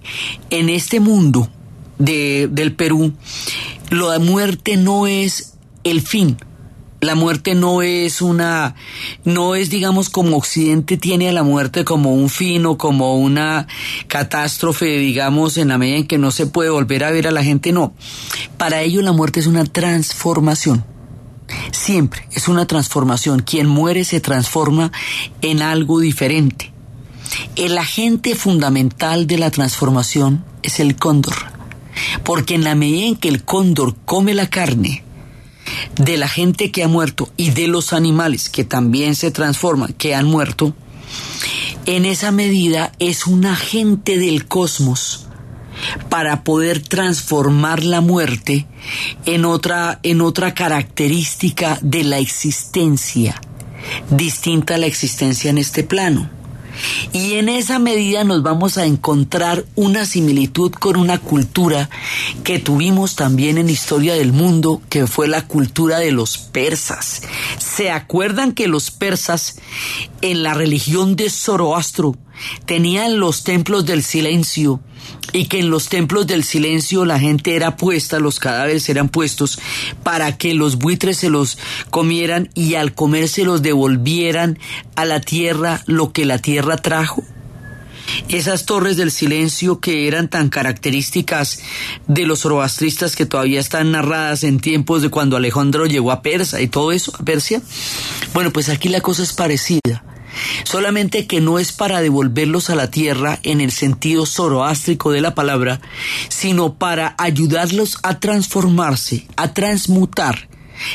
en 0.51 0.69
este 0.69 1.01
mundo 1.01 1.49
de, 1.99 2.49
del 2.51 2.75
Perú, 2.75 3.13
la 3.91 4.19
muerte 4.19 4.77
no 4.77 5.07
es 5.07 5.55
el 5.85 6.03
fin. 6.03 6.37
La 7.01 7.15
muerte 7.15 7.55
no 7.55 7.83
es 7.83 8.23
una, 8.23 8.75
no 9.25 9.55
es 9.55 9.69
digamos 9.69 10.09
como 10.09 10.37
Occidente 10.37 10.97
tiene 10.97 11.29
a 11.29 11.33
la 11.33 11.43
muerte 11.43 11.85
como 11.85 12.15
un 12.15 12.31
fin 12.31 12.65
o 12.65 12.79
como 12.79 13.19
una 13.19 13.69
catástrofe, 14.09 14.99
digamos, 14.99 15.59
en 15.59 15.69
la 15.69 15.79
medida 15.79 15.99
en 15.99 16.07
que 16.07 16.17
no 16.17 16.31
se 16.31 16.47
puede 16.47 16.71
volver 16.71 17.05
a 17.05 17.11
ver 17.11 17.29
a 17.29 17.33
la 17.33 17.45
gente, 17.45 17.71
no. 17.71 17.95
Para 18.57 18.81
ellos 18.81 19.05
la 19.05 19.13
muerte 19.13 19.41
es 19.41 19.47
una 19.47 19.65
transformación. 19.65 20.85
Siempre 21.73 22.27
es 22.33 22.49
una 22.49 22.67
transformación. 22.67 23.41
Quien 23.41 23.67
muere 23.67 24.05
se 24.05 24.21
transforma 24.21 24.93
en 25.43 25.63
algo 25.63 26.01
diferente. 26.01 26.73
el 27.57 27.77
agente 27.77 28.37
fundamental 28.37 29.27
de 29.27 29.37
la 29.39 29.51
transformación 29.51 30.45
es 30.63 30.81
el 30.81 30.97
cóndor. 30.97 31.35
Porque 32.25 32.55
en 32.55 32.65
la 32.65 32.75
medida 32.75 33.07
en 33.07 33.17
que 33.17 33.29
el 33.29 33.43
cóndor 33.43 33.97
come 34.05 34.35
la 34.35 34.49
carne 34.49 35.03
de 35.99 36.17
la 36.17 36.29
gente 36.29 36.71
que 36.71 36.85
ha 36.85 36.89
muerto 36.89 37.31
y 37.37 37.51
de 37.51 37.69
los 37.69 37.93
animales 37.93 38.49
que 38.49 38.65
también 38.65 39.15
se 39.17 39.31
transforman, 39.31 39.93
que 39.95 40.15
han 40.15 40.27
muerto, 40.27 40.75
en 41.87 42.05
esa 42.05 42.31
medida 42.31 42.93
es 42.99 43.27
un 43.27 43.47
agente 43.47 44.19
del 44.19 44.47
cosmos 44.47 45.26
para 46.09 46.45
poder 46.45 46.81
transformar 46.81 47.83
la 47.83 48.01
muerte 48.01 48.67
en 49.25 49.45
otra, 49.45 50.01
en 50.03 50.21
otra 50.21 50.55
característica 50.55 51.79
de 51.83 52.05
la 52.05 52.19
existencia, 52.19 53.41
distinta 54.11 54.75
a 54.75 54.79
la 54.79 54.87
existencia 54.87 55.51
en 55.51 55.59
este 55.59 55.83
plano. 55.83 56.31
Y 57.13 57.35
en 57.35 57.49
esa 57.49 57.79
medida 57.79 58.25
nos 58.25 58.43
vamos 58.43 58.77
a 58.79 58.85
encontrar 58.85 59.65
una 59.75 60.05
similitud 60.05 60.73
con 60.73 60.97
una 60.97 61.19
cultura 61.19 61.89
que 62.45 62.59
tuvimos 62.59 63.17
también 63.17 63.59
en 63.59 63.71
historia 63.71 64.15
del 64.15 64.33
mundo, 64.33 64.83
que 64.89 65.07
fue 65.07 65.29
la 65.29 65.47
cultura 65.47 65.99
de 65.99 66.13
los 66.13 66.39
persas. 66.39 67.23
¿Se 67.59 67.91
acuerdan 67.91 68.53
que 68.53 68.69
los 68.69 68.91
persas 68.91 69.57
en 70.21 70.43
la 70.43 70.55
religión 70.55 71.17
de 71.17 71.31
Zoroastro 71.31 72.17
tenían 72.67 73.19
los 73.19 73.45
templos 73.45 73.87
del 73.87 74.03
silencio 74.03 74.81
y 75.33 75.47
que 75.47 75.59
en 75.59 75.71
los 75.71 75.89
templos 75.89 76.27
del 76.27 76.45
silencio 76.45 77.05
la 77.05 77.19
gente 77.19 77.57
era 77.57 77.77
puesta, 77.77 78.19
los 78.19 78.39
cadáveres 78.39 78.89
eran 78.89 79.09
puestos 79.09 79.59
para 80.03 80.37
que 80.39 80.55
los 80.55 80.77
buitres 80.77 81.19
se 81.19 81.31
los 81.31 81.59
comieran 81.91 82.51
y 82.55 82.75
al 82.75 82.95
comer 82.95 83.29
se 83.29 83.45
los 83.45 83.63
devolvieran 83.63 84.59
a 84.95 85.05
la 85.05 85.21
tierra 85.21 85.83
lo 85.87 86.13
que 86.13 86.25
la 86.25 86.39
tierra 86.39 86.77
trajo. 86.77 87.23
Esas 88.29 88.67
torres 88.67 88.97
del 88.97 89.11
silencio 89.11 89.81
que 89.81 90.07
eran 90.07 90.29
tan 90.29 90.49
características 90.49 91.61
de 92.07 92.25
los 92.25 92.41
zoroastristas 92.41 93.17
que 93.17 93.27
todavía 93.27 93.61
están 93.61 93.91
narradas 93.93 94.45
en 94.45 94.61
tiempos 94.61 95.03
de 95.03 95.09
cuando 95.09 95.37
Alejandro 95.37 95.87
llegó 95.87 96.13
a 96.13 96.23
Persa 96.23 96.61
y 96.61 96.69
todo 96.69 96.93
eso, 96.93 97.13
a 97.19 97.25
Persia. 97.25 97.61
Bueno, 98.33 98.53
pues 98.53 98.69
aquí 98.69 98.89
la 98.89 99.01
cosa 99.01 99.25
es 99.25 99.33
parecida 99.33 100.05
solamente 100.65 101.27
que 101.27 101.41
no 101.41 101.59
es 101.59 101.73
para 101.73 102.01
devolverlos 102.01 102.71
a 102.71 102.75
la 102.75 102.91
tierra 102.91 103.39
en 103.43 103.61
el 103.61 103.71
sentido 103.73 104.27
zoroástrico 104.27 105.11
de 105.11 105.21
la 105.21 105.35
palabra, 105.35 105.81
sino 106.29 106.75
para 106.75 107.15
ayudarlos 107.19 107.99
a 108.03 108.21
transformarse, 108.21 109.27
a 109.37 109.55
transmutar 109.55 110.49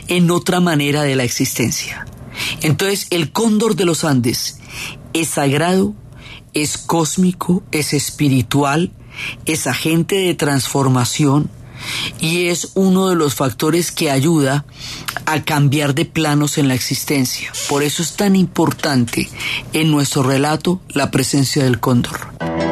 en 0.08 0.32
otra 0.32 0.60
manera 0.60 1.04
de 1.04 1.16
la 1.16 1.24
existencia. 1.24 2.06
Entonces, 2.62 3.08
el 3.10 3.32
cóndor 3.32 3.76
de 3.76 3.86
los 3.86 4.04
Andes 4.04 4.60
es 5.14 5.30
sagrado, 5.30 5.94
es 6.54 6.78
cósmico, 6.78 7.64
es 7.72 7.94
espiritual, 7.94 8.92
es 9.46 9.68
agente 9.68 10.16
de 10.16 10.34
transformación, 10.34 11.50
y 12.20 12.48
es 12.48 12.70
uno 12.76 13.10
de 13.10 13.16
los 13.16 13.36
factores 13.36 13.92
que 13.92 14.12
ayuda 14.12 14.66
a 15.26 15.44
cambiar 15.44 15.96
de 15.96 16.06
planos 16.06 16.58
en 16.58 16.68
la 16.68 16.74
existencia. 16.74 17.52
Por 17.70 17.84
eso 17.84 18.04
es 18.04 18.14
tan 18.16 18.36
importante 18.36 19.30
en 19.74 19.92
nuestro 19.92 20.24
relato 20.24 20.80
la 20.90 21.12
presencia 21.12 21.64
del 21.64 21.80
cóndor. 21.80 22.71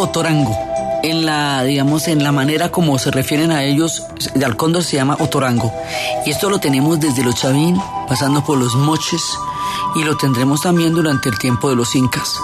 Otorango. 0.00 0.56
En 1.02 1.24
la, 1.24 1.62
digamos, 1.62 2.08
en 2.08 2.22
la 2.22 2.30
manera 2.30 2.70
como 2.70 2.98
se 2.98 3.10
refieren 3.10 3.50
a 3.52 3.64
ellos, 3.64 4.02
al 4.44 4.56
cóndor 4.56 4.84
se 4.84 4.96
llama 4.96 5.16
otorango. 5.18 5.72
Y 6.26 6.30
esto 6.30 6.50
lo 6.50 6.58
tenemos 6.58 7.00
desde 7.00 7.24
los 7.24 7.36
chavín, 7.36 7.80
pasando 8.06 8.44
por 8.44 8.58
los 8.58 8.74
moches, 8.74 9.22
y 9.94 10.04
lo 10.04 10.16
tendremos 10.16 10.60
también 10.60 10.92
durante 10.92 11.28
el 11.28 11.38
tiempo 11.38 11.70
de 11.70 11.76
los 11.76 11.94
incas 11.94 12.38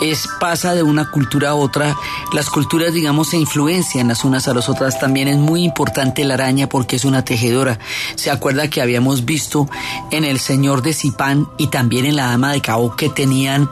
es 0.00 0.28
pasa 0.38 0.74
de 0.74 0.82
una 0.82 1.10
cultura 1.10 1.50
a 1.50 1.54
otra. 1.54 1.96
Las 2.32 2.50
culturas, 2.50 2.92
digamos, 2.92 3.30
se 3.30 3.36
influencian 3.36 4.08
las 4.08 4.24
unas 4.24 4.48
a 4.48 4.54
las 4.54 4.68
otras. 4.68 4.98
También 4.98 5.28
es 5.28 5.36
muy 5.36 5.64
importante 5.64 6.24
la 6.24 6.34
araña 6.34 6.68
porque 6.68 6.96
es 6.96 7.04
una 7.04 7.24
tejedora. 7.24 7.78
Se 8.14 8.30
acuerda 8.30 8.68
que 8.68 8.80
habíamos 8.80 9.24
visto 9.24 9.68
en 10.10 10.24
El 10.24 10.38
Señor 10.38 10.82
de 10.82 10.94
Zipán 10.94 11.48
y 11.58 11.68
también 11.68 12.06
en 12.06 12.16
La 12.16 12.26
Dama 12.26 12.52
de 12.52 12.60
Cabo 12.60 12.94
que 12.96 13.08
tenían 13.08 13.68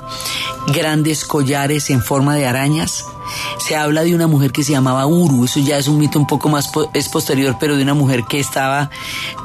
grandes 0.72 1.24
collares 1.24 1.90
en 1.90 2.02
forma 2.02 2.34
de 2.34 2.46
arañas. 2.46 3.04
Se 3.58 3.76
habla 3.76 4.04
de 4.04 4.14
una 4.14 4.26
mujer 4.26 4.52
que 4.52 4.62
se 4.62 4.72
llamaba 4.72 5.06
Uru, 5.06 5.44
eso 5.44 5.60
ya 5.60 5.78
es 5.78 5.88
un 5.88 5.98
mito 5.98 6.18
un 6.18 6.26
poco 6.26 6.48
más 6.48 6.70
es 6.94 7.08
posterior, 7.08 7.56
pero 7.58 7.76
de 7.76 7.82
una 7.82 7.94
mujer 7.94 8.24
que 8.24 8.38
estaba 8.38 8.90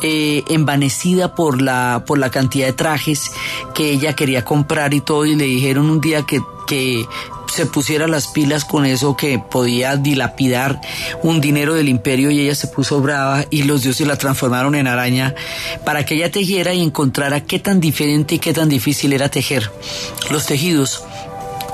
eh, 0.04 0.44
envanecida 0.50 1.34
por 1.34 1.62
la, 1.62 2.04
por 2.06 2.20
la 2.20 2.30
cantidad 2.30 2.68
de 2.68 2.74
trajes 2.74 3.32
que 3.74 3.92
ella 3.92 4.14
quería 4.14 4.46
comprar 4.46 4.94
y 4.94 5.02
todo, 5.02 5.26
y 5.26 5.36
le 5.36 5.46
dijeron 5.46 5.90
un 5.90 6.00
día 6.00 6.24
que 6.24 6.42
que 6.72 7.06
se 7.52 7.66
pusiera 7.66 8.08
las 8.08 8.28
pilas 8.28 8.64
con 8.64 8.86
eso 8.86 9.18
que 9.18 9.38
podía 9.38 9.98
dilapidar 9.98 10.80
un 11.22 11.42
dinero 11.42 11.74
del 11.74 11.90
imperio 11.90 12.32
y 12.32 12.40
ella 12.40 12.56
se 12.56 12.68
puso 12.68 13.02
brava 13.02 13.46
y 13.50 13.64
los 13.64 13.84
dioses 13.84 14.08
la 14.08 14.18
transformaron 14.18 14.74
en 14.76 14.88
araña 14.88 15.36
para 15.86 16.06
que 16.06 16.16
ella 16.16 16.32
tejiera 16.32 16.74
y 16.74 16.82
encontrara 16.82 17.42
qué 17.42 17.60
tan 17.60 17.82
diferente 17.82 18.36
y 18.36 18.40
qué 18.40 18.54
tan 18.54 18.70
difícil 18.70 19.12
era 19.12 19.30
tejer. 19.30 19.70
Los 20.30 20.46
tejidos 20.46 21.04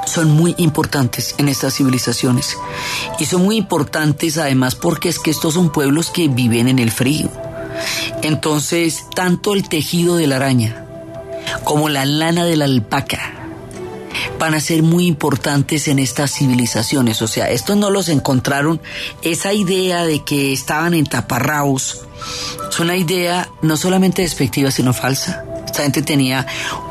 son 0.08 0.32
muy 0.32 0.56
importantes 0.58 1.36
en 1.38 1.48
estas 1.48 1.76
civilizaciones 1.76 2.58
y 3.20 3.26
son 3.26 3.44
muy 3.44 3.58
importantes 3.58 4.38
además 4.40 4.74
porque 4.74 5.10
es 5.10 5.20
que 5.20 5.32
estos 5.32 5.54
son 5.54 5.72
pueblos 5.72 6.10
que 6.10 6.28
viven 6.28 6.68
en 6.68 6.80
el 6.80 6.92
frío. 6.92 7.30
Entonces, 8.24 9.06
tanto 9.14 9.54
el 9.54 9.70
tejido 9.70 10.16
de 10.16 10.26
la 10.26 10.38
araña 10.38 10.86
como 11.64 11.88
la 11.88 12.06
lana 12.06 12.46
de 12.46 12.58
la 12.58 12.66
alpaca 12.66 13.37
van 14.40 14.54
a 14.54 14.60
ser 14.60 14.84
muy 14.84 15.08
importantes 15.08 15.88
en 15.88 16.00
estas 16.00 16.32
civilizaciones. 16.32 17.22
O 17.22 17.28
sea, 17.28 17.50
estos 17.50 17.78
no 17.78 17.90
los 17.90 18.10
encontraron. 18.10 18.82
Esa 19.22 19.54
idea 19.54 20.04
de 20.04 20.24
que 20.24 20.54
estaban 20.54 20.94
en 20.94 21.06
taparrabos 21.06 22.02
es 22.70 22.80
una 22.80 22.96
idea 22.96 23.50
no 23.62 23.78
solamente 23.78 24.22
despectiva, 24.22 24.72
sino 24.72 24.94
falsa. 24.94 25.44
Esta 25.66 25.84
gente 25.84 26.02
tenía 26.02 26.46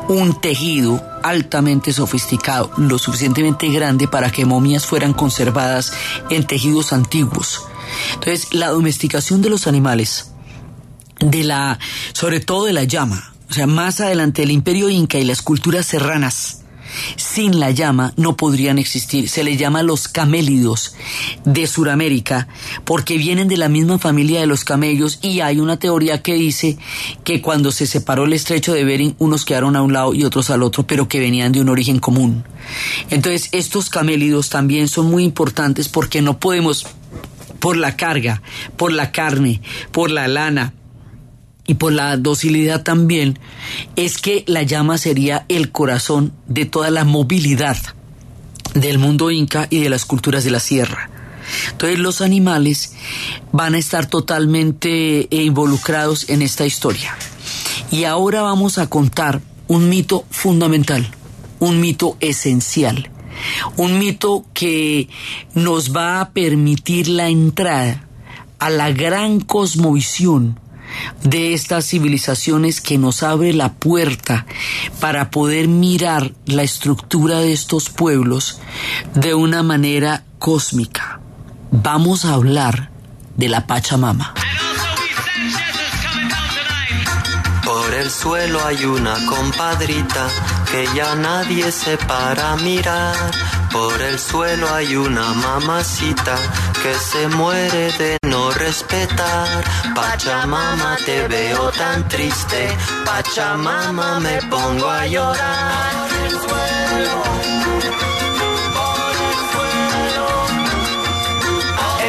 un 0.07 0.39
tejido 0.39 1.03
altamente 1.23 1.91
sofisticado, 1.91 2.71
lo 2.77 2.97
suficientemente 2.97 3.67
grande 3.69 4.07
para 4.07 4.31
que 4.31 4.45
momias 4.45 4.85
fueran 4.85 5.13
conservadas 5.13 5.91
en 6.29 6.45
tejidos 6.45 6.93
antiguos. 6.93 7.63
Entonces, 8.13 8.53
la 8.53 8.69
domesticación 8.69 9.41
de 9.41 9.49
los 9.49 9.67
animales, 9.67 10.31
de 11.19 11.43
la, 11.43 11.79
sobre 12.13 12.39
todo 12.39 12.65
de 12.65 12.73
la 12.73 12.83
llama, 12.83 13.33
o 13.49 13.53
sea, 13.53 13.67
más 13.67 13.99
adelante 14.01 14.43
el 14.43 14.51
imperio 14.51 14.89
inca 14.89 15.17
y 15.17 15.25
las 15.25 15.41
culturas 15.41 15.85
serranas, 15.85 16.63
sin 17.15 17.59
la 17.59 17.71
llama 17.71 18.13
no 18.17 18.37
podrían 18.37 18.79
existir. 18.79 19.29
Se 19.29 19.43
les 19.43 19.57
llama 19.57 19.83
los 19.83 20.07
camélidos 20.07 20.95
de 21.45 21.67
Sudamérica 21.67 22.47
porque 22.85 23.17
vienen 23.17 23.47
de 23.47 23.57
la 23.57 23.69
misma 23.69 23.97
familia 23.99 24.39
de 24.39 24.47
los 24.47 24.63
camellos 24.63 25.19
y 25.21 25.41
hay 25.41 25.59
una 25.59 25.77
teoría 25.77 26.21
que 26.21 26.35
dice 26.35 26.77
que 27.23 27.41
cuando 27.41 27.71
se 27.71 27.87
separó 27.87 28.25
el 28.25 28.33
estrecho 28.33 28.73
de 28.73 28.83
Bering 28.83 29.15
unos 29.19 29.45
quedaron 29.45 29.75
a 29.75 29.81
un 29.81 29.93
lado 29.93 30.13
y 30.13 30.23
otros 30.23 30.49
al 30.49 30.63
otro, 30.63 30.85
pero 30.85 31.07
que 31.07 31.19
venían 31.19 31.51
de 31.51 31.61
un 31.61 31.69
origen 31.69 31.99
común. 31.99 32.43
Entonces 33.09 33.49
estos 33.51 33.89
camélidos 33.89 34.49
también 34.49 34.87
son 34.87 35.09
muy 35.09 35.23
importantes 35.23 35.89
porque 35.89 36.21
no 36.21 36.39
podemos 36.39 36.85
por 37.59 37.77
la 37.77 37.95
carga, 37.95 38.41
por 38.75 38.91
la 38.91 39.11
carne, 39.11 39.61
por 39.91 40.11
la 40.11 40.27
lana, 40.27 40.73
y 41.67 41.75
por 41.75 41.91
la 41.91 42.15
docilidad 42.17 42.83
también, 42.83 43.37
es 43.95 44.17
que 44.17 44.43
la 44.47 44.63
llama 44.63 44.97
sería 44.97 45.45
el 45.49 45.71
corazón 45.71 46.33
de 46.47 46.65
toda 46.65 46.89
la 46.89 47.03
movilidad 47.03 47.77
del 48.73 48.97
mundo 48.97 49.29
inca 49.31 49.67
y 49.69 49.79
de 49.79 49.89
las 49.89 50.05
culturas 50.05 50.43
de 50.45 50.51
la 50.51 50.61
sierra. 50.61 51.09
Entonces 51.71 51.99
los 51.99 52.21
animales 52.21 52.93
van 53.51 53.75
a 53.75 53.77
estar 53.77 54.07
totalmente 54.07 55.27
involucrados 55.29 56.29
en 56.29 56.41
esta 56.41 56.65
historia. 56.65 57.15
Y 57.91 58.05
ahora 58.05 58.41
vamos 58.41 58.77
a 58.77 58.87
contar 58.87 59.41
un 59.67 59.89
mito 59.89 60.25
fundamental, 60.29 61.09
un 61.59 61.79
mito 61.79 62.17
esencial, 62.19 63.11
un 63.75 63.99
mito 63.99 64.45
que 64.53 65.09
nos 65.53 65.95
va 65.95 66.21
a 66.21 66.31
permitir 66.31 67.07
la 67.07 67.29
entrada 67.29 68.07
a 68.59 68.69
la 68.69 68.91
gran 68.91 69.39
cosmovisión 69.39 70.59
de 71.23 71.53
estas 71.53 71.85
civilizaciones 71.85 72.81
que 72.81 72.97
nos 72.97 73.23
abre 73.23 73.53
la 73.53 73.73
puerta 73.73 74.45
para 74.99 75.31
poder 75.31 75.67
mirar 75.67 76.31
la 76.45 76.63
estructura 76.63 77.39
de 77.39 77.53
estos 77.53 77.89
pueblos 77.89 78.59
de 79.13 79.33
una 79.33 79.63
manera 79.63 80.23
cósmica. 80.39 81.19
Vamos 81.71 82.25
a 82.25 82.33
hablar 82.33 82.89
de 83.35 83.49
la 83.49 83.67
Pachamama. 83.67 84.33
Por 87.63 87.93
el 87.93 88.09
suelo 88.09 88.63
hay 88.65 88.85
una 88.85 89.15
compadrita 89.25 90.27
que 90.71 90.87
ya 90.95 91.15
nadie 91.15 91.71
se 91.71 91.97
para 91.97 92.53
a 92.53 92.57
mirar. 92.57 93.31
Por 93.71 94.01
el 94.01 94.17
suelo 94.19 94.73
hay 94.73 94.95
una 94.95 95.33
mamacita 95.33 96.37
que 96.81 96.93
se 96.95 97.27
muere 97.27 97.91
de 97.93 98.16
respetar. 98.67 99.63
Pachamama, 99.95 100.97
te 101.05 101.17
veo 101.27 101.71
tan 101.71 101.99
triste. 102.09 102.61
Pachamama, 103.05 104.19
me 104.19 104.37
pongo 104.51 104.87
a 104.89 105.05
llorar. 105.13 106.07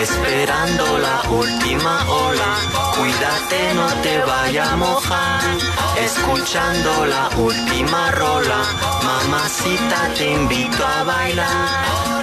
Esperando 0.05 0.85
la 1.07 1.19
última 1.43 1.95
ola, 2.27 2.53
cuídate, 2.97 3.61
no 3.79 3.89
te 4.05 4.15
vaya 4.31 4.65
a 4.73 4.77
mojar. 4.77 5.45
Escuchando 6.09 6.91
la 7.15 7.25
última 7.49 8.11
rola, 8.23 8.61
mamacita, 9.09 9.99
te 10.17 10.33
invito 10.33 10.83
a 10.97 11.05
bailar. 11.05 12.19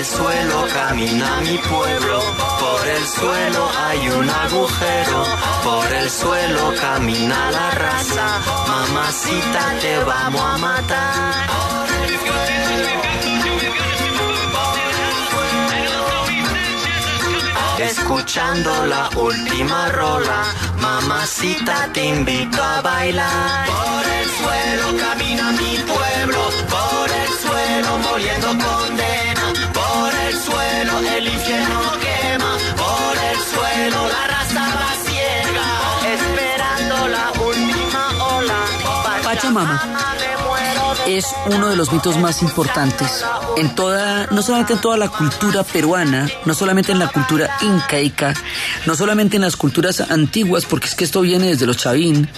El 0.00 0.06
suelo 0.06 0.66
camina 0.72 1.40
mi 1.42 1.58
pueblo, 1.58 2.20
por 2.58 2.88
el 2.88 3.06
suelo 3.06 3.70
hay 3.86 4.08
un 4.08 4.30
agujero, 4.30 5.24
por 5.62 5.92
el 5.92 6.08
suelo 6.08 6.72
camina 6.80 7.50
la 7.50 7.70
raza, 7.72 8.26
mamacita 8.66 9.62
te 9.82 9.98
vamos 10.04 10.40
a 10.40 10.56
matar. 10.56 11.34
Escuchando 17.78 18.86
la 18.86 19.10
última 19.16 19.88
rola, 19.90 20.44
mamacita 20.80 21.90
te 21.92 22.06
invito 22.06 22.62
a 22.62 22.80
bailar. 22.80 23.66
Por 23.66 24.04
el 24.18 24.28
suelo 24.38 24.86
camina 25.04 25.52
mi 25.52 25.76
pueblo, 25.92 26.42
por 26.74 27.08
el 27.22 27.32
suelo 27.44 27.98
moliendo 27.98 28.48
por 28.64 28.88
suelo 28.96 29.19
el 31.50 31.60
infierno 31.60 31.92
quema, 32.00 32.58
por 32.76 33.16
el 33.16 33.38
suelo 33.38 34.08
la 34.08 34.26
raza 34.26 34.64
va 34.76 34.92
ciega, 35.04 35.68
esperando 36.14 37.08
la 37.08 37.32
última 37.42 38.24
ola. 38.36 39.22
Pachamama 39.24 39.82
es 41.06 41.26
uno 41.46 41.68
de 41.68 41.76
los 41.76 41.92
mitos 41.92 42.16
más 42.18 42.42
importantes 42.42 43.24
en 43.56 43.74
toda, 43.74 44.28
no 44.30 44.42
solamente 44.42 44.74
en 44.74 44.80
toda 44.80 44.96
la 44.96 45.08
cultura 45.08 45.64
peruana, 45.64 46.28
no 46.44 46.54
solamente 46.54 46.92
en 46.92 46.98
la 46.98 47.08
cultura 47.08 47.50
incaica, 47.62 48.34
no 48.86 48.94
solamente 48.94 49.36
en 49.36 49.42
las 49.42 49.56
culturas 49.56 50.00
antiguas, 50.00 50.66
porque 50.66 50.86
es 50.86 50.94
que 50.94 51.04
esto 51.04 51.20
viene 51.22 51.48
desde 51.48 51.66
los 51.66 51.78
chavín 51.78 52.28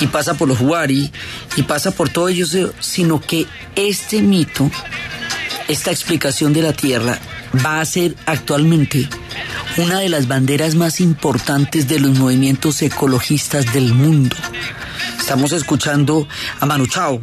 y 0.00 0.06
pasa 0.08 0.34
por 0.34 0.48
los 0.48 0.60
huari 0.60 1.12
y 1.56 1.62
pasa 1.62 1.92
por 1.92 2.08
todo 2.08 2.28
ello, 2.28 2.72
sino 2.80 3.20
que 3.20 3.46
este 3.76 4.20
mito, 4.20 4.70
esta 5.68 5.90
explicación 5.90 6.52
de 6.52 6.62
la 6.62 6.72
tierra 6.72 7.18
va 7.64 7.80
a 7.80 7.84
ser 7.84 8.16
actualmente 8.26 9.08
una 9.76 10.00
de 10.00 10.08
las 10.08 10.28
banderas 10.28 10.74
más 10.74 11.00
importantes 11.00 11.88
de 11.88 12.00
los 12.00 12.18
movimientos 12.18 12.82
ecologistas 12.82 13.72
del 13.72 13.94
mundo. 13.94 14.36
Estamos 15.18 15.52
escuchando 15.52 16.26
a 16.60 16.66
Manu 16.66 16.86
Chao 16.86 17.20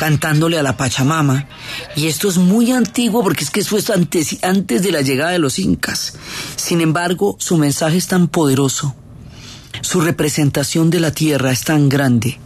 cantándole 0.00 0.58
a 0.58 0.62
la 0.62 0.78
Pachamama. 0.78 1.46
Y 1.94 2.06
esto 2.06 2.30
es 2.30 2.38
muy 2.38 2.72
antiguo 2.72 3.22
porque 3.22 3.44
es 3.44 3.50
que 3.50 3.60
eso 3.60 3.76
es 3.76 3.90
antes, 3.90 4.42
antes 4.42 4.82
de 4.82 4.92
la 4.92 5.02
llegada 5.02 5.32
de 5.32 5.38
los 5.38 5.58
incas. 5.58 6.14
Sin 6.56 6.80
embargo, 6.80 7.36
su 7.38 7.58
mensaje 7.58 7.98
es 7.98 8.06
tan 8.06 8.28
poderoso, 8.28 8.94
su 9.82 10.00
representación 10.00 10.88
de 10.88 11.00
la 11.00 11.10
tierra 11.10 11.52
es 11.52 11.64
tan 11.64 11.90
grande, 11.90 12.38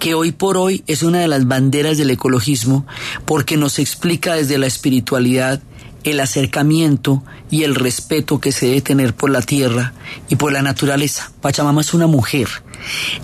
que 0.00 0.14
hoy 0.14 0.32
por 0.32 0.56
hoy 0.56 0.82
es 0.88 1.04
una 1.04 1.20
de 1.20 1.28
las 1.28 1.46
banderas 1.46 1.98
del 1.98 2.10
ecologismo 2.10 2.84
porque 3.26 3.56
nos 3.56 3.78
explica 3.78 4.34
desde 4.34 4.58
la 4.58 4.66
espiritualidad 4.66 5.62
el 6.10 6.20
acercamiento 6.20 7.22
y 7.50 7.62
el 7.62 7.74
respeto 7.74 8.40
que 8.40 8.52
se 8.52 8.66
debe 8.66 8.80
tener 8.80 9.14
por 9.14 9.30
la 9.30 9.42
tierra 9.42 9.92
y 10.28 10.36
por 10.36 10.52
la 10.52 10.62
naturaleza. 10.62 11.32
Pachamama 11.40 11.80
es 11.80 11.94
una 11.94 12.06
mujer 12.06 12.48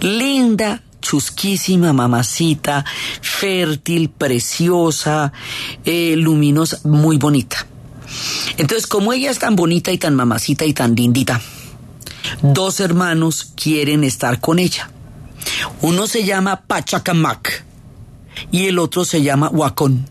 linda, 0.00 0.82
chusquísima, 1.00 1.92
mamacita, 1.92 2.84
fértil, 3.20 4.10
preciosa, 4.10 5.32
eh, 5.84 6.14
luminosa, 6.16 6.80
muy 6.84 7.18
bonita. 7.18 7.66
Entonces, 8.56 8.86
como 8.86 9.12
ella 9.12 9.30
es 9.30 9.38
tan 9.38 9.56
bonita 9.56 9.92
y 9.92 9.98
tan 9.98 10.14
mamacita 10.14 10.64
y 10.64 10.72
tan 10.72 10.94
lindita, 10.94 11.40
dos 12.42 12.80
hermanos 12.80 13.52
quieren 13.56 14.04
estar 14.04 14.40
con 14.40 14.58
ella. 14.58 14.90
Uno 15.82 16.06
se 16.06 16.24
llama 16.24 16.62
Pachacamac 16.66 17.64
y 18.50 18.66
el 18.66 18.78
otro 18.78 19.04
se 19.04 19.22
llama 19.22 19.48
Huacón. 19.48 20.08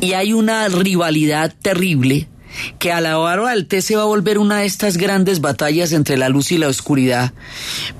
Y 0.00 0.12
hay 0.12 0.32
una 0.32 0.68
rivalidad 0.68 1.54
terrible 1.60 2.28
que 2.78 2.92
a 2.92 3.00
la 3.00 3.18
hora 3.18 3.54
del 3.54 3.82
se 3.82 3.96
va 3.96 4.02
a 4.02 4.06
volver 4.06 4.38
una 4.38 4.58
de 4.58 4.66
estas 4.66 4.96
grandes 4.96 5.40
batallas 5.40 5.92
entre 5.92 6.16
la 6.16 6.28
luz 6.28 6.52
y 6.52 6.58
la 6.58 6.68
oscuridad, 6.68 7.32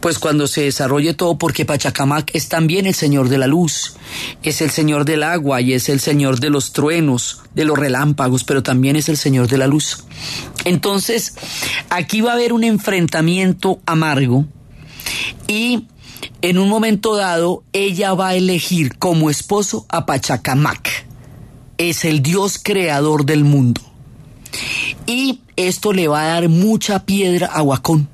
pues 0.00 0.18
cuando 0.18 0.46
se 0.46 0.62
desarrolle 0.62 1.14
todo, 1.14 1.38
porque 1.38 1.64
Pachacamac 1.64 2.34
es 2.34 2.48
también 2.48 2.86
el 2.86 2.94
señor 2.94 3.28
de 3.28 3.38
la 3.38 3.46
luz, 3.46 3.94
es 4.42 4.60
el 4.60 4.70
señor 4.70 5.04
del 5.04 5.22
agua 5.22 5.60
y 5.60 5.74
es 5.74 5.88
el 5.88 6.00
señor 6.00 6.40
de 6.40 6.50
los 6.50 6.72
truenos, 6.72 7.42
de 7.54 7.64
los 7.64 7.78
relámpagos, 7.78 8.44
pero 8.44 8.62
también 8.62 8.96
es 8.96 9.08
el 9.08 9.16
señor 9.16 9.48
de 9.48 9.58
la 9.58 9.66
luz. 9.66 10.04
Entonces, 10.64 11.34
aquí 11.90 12.20
va 12.20 12.32
a 12.32 12.34
haber 12.34 12.52
un 12.52 12.64
enfrentamiento 12.64 13.80
amargo 13.86 14.46
y 15.46 15.86
en 16.42 16.58
un 16.58 16.68
momento 16.68 17.16
dado 17.16 17.64
ella 17.72 18.14
va 18.14 18.28
a 18.28 18.34
elegir 18.34 18.98
como 18.98 19.30
esposo 19.30 19.86
a 19.88 20.06
Pachacamac. 20.06 21.07
Es 21.78 22.04
el 22.04 22.22
Dios 22.22 22.60
creador 22.62 23.24
del 23.24 23.44
mundo. 23.44 23.80
Y 25.06 25.40
esto 25.56 25.92
le 25.92 26.08
va 26.08 26.22
a 26.22 26.34
dar 26.34 26.48
mucha 26.48 27.04
piedra 27.04 27.46
a 27.46 27.62
Huacón. 27.62 28.08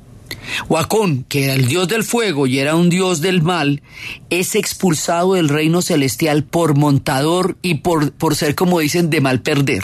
Huacón, 0.69 1.25
que 1.29 1.45
era 1.45 1.55
el 1.55 1.67
dios 1.67 1.89
del 1.89 2.05
fuego 2.05 2.47
y 2.47 2.59
era 2.59 2.77
un 2.77 2.91
dios 2.91 3.21
del 3.21 3.43
mal, 3.43 3.83
es 4.31 4.55
expulsado 4.55 5.35
del 5.35 5.49
reino 5.49 5.83
celestial 5.83 6.45
por 6.45 6.77
montador 6.77 7.57
y 7.63 7.77
por, 7.77 8.13
por 8.13 8.37
ser, 8.37 8.55
como 8.55 8.81
dicen, 8.81 9.11
de 9.11 9.21
mal 9.21 9.41
perder. 9.41 9.83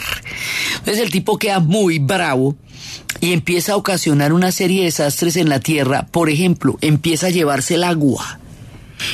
Entonces 0.77 1.03
el 1.03 1.11
tipo 1.11 1.37
queda 1.37 1.59
muy 1.59 1.99
bravo 1.99 2.55
y 3.19 3.33
empieza 3.33 3.73
a 3.73 3.77
ocasionar 3.77 4.33
una 4.33 4.51
serie 4.51 4.79
de 4.79 4.85
desastres 4.85 5.35
en 5.35 5.49
la 5.49 5.59
tierra. 5.59 6.07
Por 6.11 6.29
ejemplo, 6.29 6.77
empieza 6.81 7.27
a 7.27 7.31
llevarse 7.31 7.75
el 7.75 7.83
agua. 7.83 8.40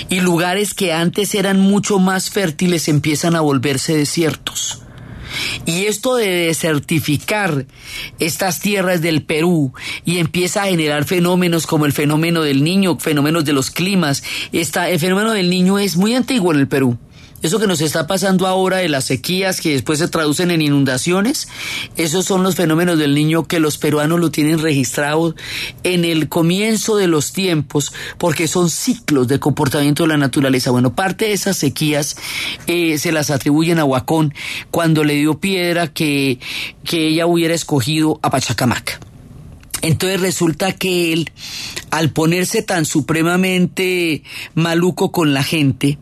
Y 0.10 0.22
lugares 0.22 0.74
que 0.74 0.94
antes 0.94 1.36
eran 1.36 1.60
mucho 1.60 2.00
más 2.00 2.30
fértiles 2.30 2.88
empiezan 2.88 3.36
a 3.36 3.42
volverse 3.42 3.96
desiertos. 3.96 4.82
Y 5.66 5.86
esto 5.86 6.16
de 6.16 6.28
desertificar 6.28 7.66
estas 8.20 8.60
tierras 8.60 9.02
del 9.02 9.24
Perú 9.24 9.74
y 10.06 10.20
empieza 10.20 10.64
a 10.64 10.68
generar 10.68 11.06
fenómenos 11.06 11.68
como 11.68 11.86
el 11.86 11.94
fenómeno 11.94 12.44
del 12.44 12.64
niño, 12.64 12.98
fenómenos 12.98 13.46
de 13.46 13.54
los 13.54 13.72
climas. 13.72 14.24
Esta, 14.52 14.90
el 14.90 15.00
fenómeno 15.00 15.32
del 15.34 15.50
niño 15.50 15.80
es 15.80 15.98
muy 15.98 16.16
antiguo 16.16 16.54
en 16.54 16.60
el 16.60 16.68
Perú. 16.68 16.98
Eso 17.44 17.60
que 17.60 17.68
nos 17.68 17.82
está 17.82 18.08
pasando 18.08 18.48
ahora 18.48 18.78
de 18.78 18.90
las 18.90 19.06
sequías 19.06 19.62
que 19.62 19.70
después 19.70 20.00
se 20.00 20.08
traducen 20.08 20.50
en 20.50 20.62
inundaciones, 20.62 21.48
esos 21.96 22.26
son 22.26 22.42
los 22.42 22.56
fenómenos 22.56 22.98
del 22.98 23.14
niño 23.14 23.48
que 23.48 23.60
los 23.60 23.78
peruanos 23.78 24.20
lo 24.20 24.32
tienen 24.32 24.58
registrado 24.58 25.36
en 25.84 26.04
el 26.04 26.30
comienzo 26.30 26.98
de 26.98 27.08
los 27.08 27.34
tiempos, 27.34 27.94
porque 28.18 28.48
son 28.48 28.72
ciclos 28.72 29.28
de 29.28 29.40
comportamiento 29.40 30.04
de 30.04 30.10
la 30.10 30.18
naturaleza. 30.18 30.72
Bueno, 30.72 30.96
parte 30.96 31.26
de 31.26 31.34
esas 31.34 31.58
sequías 31.58 32.18
eh, 32.66 32.98
se 32.98 33.12
las 33.12 33.30
atribuyen 33.30 33.78
a 33.78 33.86
Huacón 33.86 34.34
cuando 34.72 35.04
le 35.04 35.14
dio 35.14 35.40
piedra 35.40 35.88
que, 35.88 36.40
que 36.84 37.08
ella 37.08 37.28
hubiera 37.28 37.54
escogido 37.54 38.20
a 38.24 38.32
Pachacamac. 38.32 39.00
Entonces 39.84 40.20
resulta 40.20 40.72
que 40.72 41.14
él, 41.14 41.30
al 41.92 42.10
ponerse 42.10 42.64
tan 42.64 42.86
supremamente 42.86 44.24
maluco 44.56 45.12
con 45.12 45.36
la 45.36 45.44
gente, 45.44 46.00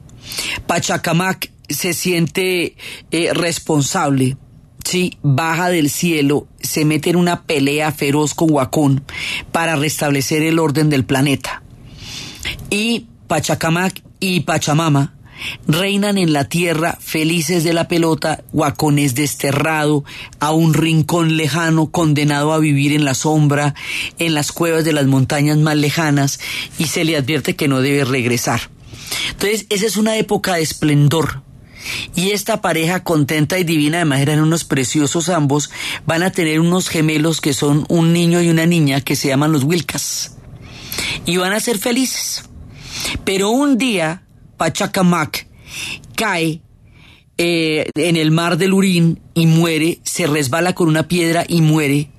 Pachacamac 0.68 1.52
se 1.70 1.94
siente 1.94 2.76
eh, 3.12 3.34
responsable, 3.34 4.38
¿sí? 4.84 5.18
baja 5.22 5.70
del 5.70 5.90
cielo, 5.90 6.48
se 6.60 6.86
mete 6.86 7.10
en 7.10 7.16
una 7.16 7.44
pelea 7.44 7.92
feroz 7.92 8.34
con 8.34 8.52
Huacón 8.52 9.04
para 9.52 9.76
restablecer 9.76 10.44
el 10.44 10.60
orden 10.60 10.90
del 10.90 11.06
planeta. 11.06 11.64
Y 12.70 13.08
Pachacamac 13.28 14.04
y 14.20 14.42
Pachamama 14.42 15.16
reinan 15.68 16.18
en 16.18 16.34
la 16.34 16.46
tierra 16.46 16.98
felices 17.00 17.64
de 17.64 17.74
la 17.74 17.88
pelota, 17.88 18.44
Huacón 18.54 19.00
es 19.00 19.16
desterrado 19.16 20.04
a 20.40 20.52
un 20.52 20.74
rincón 20.74 21.38
lejano, 21.38 21.92
condenado 21.92 22.54
a 22.54 22.60
vivir 22.60 22.94
en 22.94 23.06
la 23.06 23.14
sombra, 23.14 23.76
en 24.20 24.34
las 24.34 24.52
cuevas 24.52 24.86
de 24.86 24.94
las 24.94 25.06
montañas 25.06 25.58
más 25.58 25.76
lejanas, 25.76 26.40
y 26.78 26.86
se 26.86 27.04
le 27.04 27.18
advierte 27.18 27.56
que 27.56 27.68
no 27.68 27.82
debe 27.82 28.06
regresar. 28.06 28.75
Entonces, 29.32 29.66
esa 29.70 29.86
es 29.86 29.98
una 29.98 30.18
época 30.18 30.56
de 30.56 30.62
esplendor. 30.62 31.44
Y 32.16 32.32
esta 32.32 32.62
pareja 32.62 33.04
contenta 33.04 33.60
y 33.60 33.64
divina, 33.64 33.98
además 33.98 34.22
eran 34.22 34.42
unos 34.42 34.64
preciosos 34.64 35.30
ambos, 35.30 35.70
van 36.06 36.24
a 36.24 36.32
tener 36.32 36.60
unos 36.60 36.90
gemelos 36.90 37.42
que 37.42 37.54
son 37.54 37.86
un 37.90 38.14
niño 38.14 38.42
y 38.42 38.50
una 38.50 38.66
niña 38.66 39.02
que 39.02 39.16
se 39.16 39.28
llaman 39.28 39.52
los 39.52 39.64
Wilcas. 39.64 40.38
Y 41.26 41.38
van 41.38 41.54
a 41.54 41.60
ser 41.60 41.78
felices. 41.78 42.44
Pero 43.24 43.50
un 43.50 43.78
día, 43.78 44.24
Pachacamac 44.58 45.48
cae 46.16 46.62
eh, 47.38 47.90
en 47.96 48.16
el 48.16 48.32
mar 48.32 48.58
del 48.58 48.74
Urín 48.74 49.20
y 49.34 49.46
muere, 49.46 50.00
se 50.04 50.26
resbala 50.26 50.74
con 50.74 50.88
una 50.88 51.08
piedra 51.08 51.44
y 51.48 51.62
muere. 51.62 52.10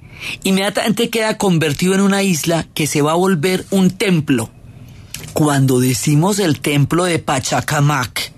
Inmediatamente 0.44 1.10
queda 1.10 1.38
convertido 1.38 1.94
en 1.94 2.00
una 2.00 2.22
isla 2.22 2.66
que 2.74 2.86
se 2.86 3.02
va 3.02 3.12
a 3.12 3.16
volver 3.16 3.64
un 3.70 3.90
templo. 3.90 4.50
Cuando 5.36 5.80
decimos 5.80 6.38
el 6.38 6.60
templo 6.60 7.04
de 7.04 7.18
Pachacamac, 7.18 8.32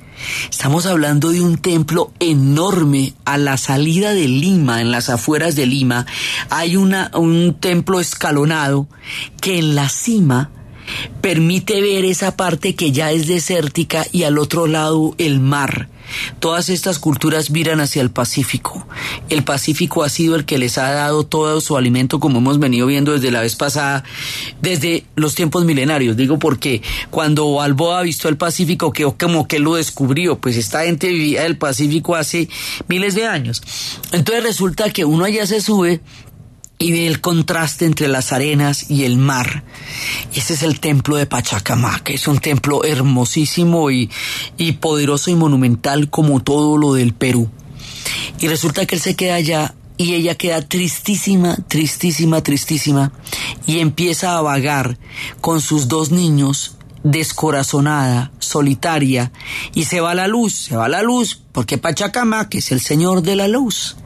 estamos 0.51 0.85
hablando 0.85 1.31
de 1.31 1.41
un 1.41 1.57
templo 1.57 2.11
enorme 2.19 3.15
a 3.25 3.39
la 3.39 3.57
salida 3.57 4.15
de 4.15 4.27
Lima, 4.27 4.81
en 4.81 4.91
las 4.91 5.09
afueras 5.09 5.55
de 5.55 5.67
Lima. 5.67 6.07
Hay 6.51 6.75
una, 6.75 7.13
un 7.15 7.55
templo 7.55 8.01
escalonado 8.01 8.89
que 9.41 9.61
en 9.61 9.77
la 9.77 9.89
cima 9.89 10.51
permite 11.21 11.81
ver 11.81 12.05
esa 12.05 12.37
parte 12.37 12.75
que 12.75 12.91
ya 12.91 13.13
es 13.13 13.29
desértica 13.29 14.05
y 14.11 14.25
al 14.25 14.37
otro 14.37 14.67
lado 14.67 15.15
el 15.19 15.39
mar. 15.39 15.89
Todas 16.41 16.69
estas 16.69 16.99
culturas 16.99 17.51
miran 17.51 17.81
hacia 17.81 18.03
el 18.03 18.11
Pacífico. 18.11 18.87
El 19.29 19.45
Pacífico 19.45 20.03
ha 20.03 20.09
sido 20.09 20.37
el 20.37 20.45
que 20.45 20.59
les 20.59 20.79
ha 20.79 20.91
dado 20.91 21.25
todo 21.25 21.61
su 21.61 21.77
alimento, 21.77 22.21
como 22.21 22.39
hemos 22.39 22.59
venido 22.59 22.87
viendo 22.87 23.13
desde 23.13 23.31
la 23.31 23.41
vez 23.41 23.57
pasada, 23.57 24.05
desde 24.61 25.05
los 25.17 25.35
tiempos 25.35 25.65
milenarios. 25.65 26.17
Digo 26.17 26.39
porque 26.39 26.83
cuando 27.11 27.55
Balboa 27.55 28.03
visto 28.03 28.29
el 28.29 28.37
Pacífico, 28.37 28.93
que 28.93 29.05
como 29.19 29.49
que 29.49 29.59
lo 29.59 29.75
descubrió, 29.75 30.39
pues 30.39 30.57
esta 30.57 30.85
gente 30.85 31.09
vivía 31.09 31.47
el 31.47 31.57
Pacífico 31.57 32.17
hace 32.17 32.49
miles 32.89 33.15
de 33.15 33.27
años. 33.27 33.63
Entonces 34.13 34.45
resulta 34.45 34.91
que 34.91 35.05
uno 35.05 35.25
allá 35.25 35.47
se 35.47 35.61
sube 35.61 36.01
y 36.79 36.93
ve 36.93 37.07
el 37.07 37.21
contraste 37.21 37.85
entre 37.85 38.09
las 38.09 38.33
arenas 38.33 38.91
y 38.91 39.05
el 39.05 39.17
mar. 39.17 39.65
Ese 40.35 40.55
es 40.55 40.63
el 40.63 40.81
templo 40.81 41.17
de 41.17 41.27
Pachacamac, 41.27 42.11
es 42.11 42.29
un 42.29 42.39
templo 42.39 42.85
hermosísimo 42.85 43.91
y, 43.91 44.11
y 44.57 44.73
poderoso 44.73 45.31
y 45.31 45.35
monumental 45.35 46.09
como 46.09 46.41
todo 46.41 46.79
lo 46.79 46.95
del 46.95 47.15
Perú. 47.15 47.51
Y 48.41 48.49
resulta 48.49 48.87
que 48.87 48.95
él 48.95 49.01
se 49.01 49.17
queda 49.17 49.35
allá 49.35 49.75
y 49.97 50.15
ella 50.15 50.37
queda 50.37 50.63
tristísima, 50.63 51.57
tristísima, 51.67 52.43
tristísima 52.43 53.13
y 53.67 53.81
empieza 53.81 54.39
a 54.39 54.43
vagar 54.43 54.99
con 55.41 55.61
sus 55.61 55.89
dos 55.89 56.13
niños 56.13 56.77
descorazonada, 57.03 58.33
solitaria, 58.39 59.33
y 59.73 59.85
se 59.85 60.01
va 60.01 60.15
la 60.15 60.27
luz, 60.27 60.55
se 60.55 60.77
va 60.77 60.89
la 60.89 61.03
luz, 61.03 61.41
porque 61.53 61.79
Pachacamac 61.79 62.55
es 62.57 62.73
el 62.73 62.81
señor 62.81 63.23
de 63.23 63.37
la 63.37 63.49
luz. 63.49 63.97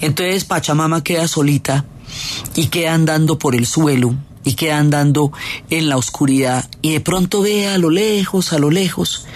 Entonces 0.00 0.44
Pachamama 0.44 1.04
queda 1.04 1.28
solita 1.28 1.84
y 2.54 2.66
queda 2.66 2.94
andando 2.94 3.38
por 3.38 3.54
el 3.54 3.66
suelo 3.66 4.14
y 4.44 4.54
queda 4.54 4.78
andando 4.78 5.32
en 5.68 5.88
la 5.88 5.96
oscuridad 5.96 6.68
y 6.82 6.92
de 6.92 7.00
pronto 7.00 7.42
ve 7.42 7.68
a 7.68 7.78
lo 7.78 7.90
lejos, 7.90 8.52
a 8.52 8.58
lo 8.58 8.70
lejos, 8.70 9.26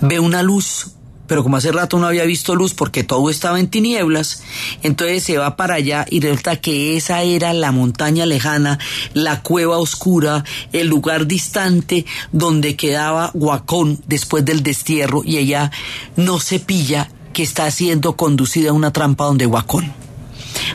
ve 0.00 0.18
una 0.18 0.42
luz, 0.42 0.92
pero 1.26 1.42
como 1.42 1.56
hace 1.56 1.72
rato 1.72 1.98
no 1.98 2.06
había 2.06 2.24
visto 2.24 2.54
luz 2.54 2.72
porque 2.72 3.04
todo 3.04 3.30
estaba 3.30 3.60
en 3.60 3.68
tinieblas, 3.68 4.42
entonces 4.82 5.24
se 5.24 5.38
va 5.38 5.56
para 5.56 5.74
allá 5.74 6.06
y 6.08 6.20
resulta 6.20 6.56
que 6.56 6.96
esa 6.96 7.22
era 7.22 7.52
la 7.52 7.72
montaña 7.72 8.26
lejana, 8.26 8.78
la 9.12 9.42
cueva 9.42 9.78
oscura, 9.78 10.44
el 10.72 10.86
lugar 10.86 11.26
distante 11.26 12.06
donde 12.32 12.76
quedaba 12.76 13.30
Huacón 13.34 14.00
después 14.06 14.44
del 14.44 14.62
destierro 14.62 15.22
y 15.24 15.38
ella 15.38 15.70
no 16.16 16.40
se 16.40 16.60
pilla 16.60 17.10
que 17.32 17.42
está 17.42 17.70
siendo 17.70 18.16
conducida 18.16 18.70
a 18.70 18.74
una 18.74 18.92
trampa 18.92 19.24
donde 19.24 19.46
Huacón. 19.46 19.92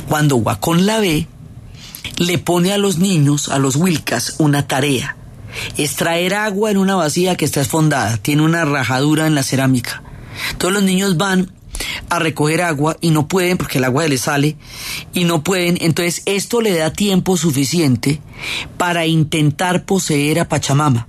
Cuando 0.07 0.35
Huacón 0.35 0.85
la 0.85 0.99
ve, 0.99 1.27
le 2.21 2.37
pone 2.37 2.71
a 2.71 2.77
los 2.77 2.99
niños, 2.99 3.49
a 3.49 3.57
los 3.57 3.75
Wilcas, 3.75 4.35
una 4.37 4.67
tarea. 4.67 5.17
Extraer 5.77 6.35
agua 6.35 6.71
en 6.71 6.77
una 6.77 6.95
vasija 6.95 7.35
que 7.35 7.45
está 7.45 7.61
esfondada, 7.61 8.17
tiene 8.17 8.43
una 8.43 8.63
rajadura 8.63 9.27
en 9.27 9.35
la 9.35 9.43
cerámica. 9.43 10.03
Todos 10.57 10.73
los 10.73 10.83
niños 10.83 11.17
van 11.17 11.51
a 12.09 12.19
recoger 12.19 12.61
agua 12.61 12.95
y 13.01 13.09
no 13.09 13.27
pueden 13.27 13.57
porque 13.57 13.79
el 13.79 13.85
agua 13.85 14.07
les 14.07 14.21
sale 14.21 14.55
y 15.13 15.23
no 15.23 15.43
pueden. 15.43 15.77
Entonces 15.81 16.21
esto 16.25 16.61
le 16.61 16.77
da 16.77 16.93
tiempo 16.93 17.37
suficiente 17.37 18.21
para 18.77 19.07
intentar 19.07 19.85
poseer 19.85 20.39
a 20.39 20.47
Pachamama. 20.47 21.07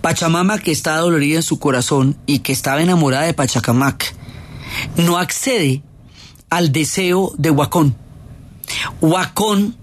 Pachamama 0.00 0.58
que 0.58 0.72
está 0.72 0.96
dolorida 0.96 1.36
en 1.36 1.42
su 1.42 1.60
corazón 1.60 2.16
y 2.26 2.40
que 2.40 2.52
estaba 2.52 2.82
enamorada 2.82 3.26
de 3.26 3.34
Pachacamac, 3.34 4.14
no 4.96 5.18
accede 5.18 5.82
al 6.50 6.72
deseo 6.72 7.32
de 7.38 7.50
Huacón. 7.50 7.96
Huacón 9.00 9.76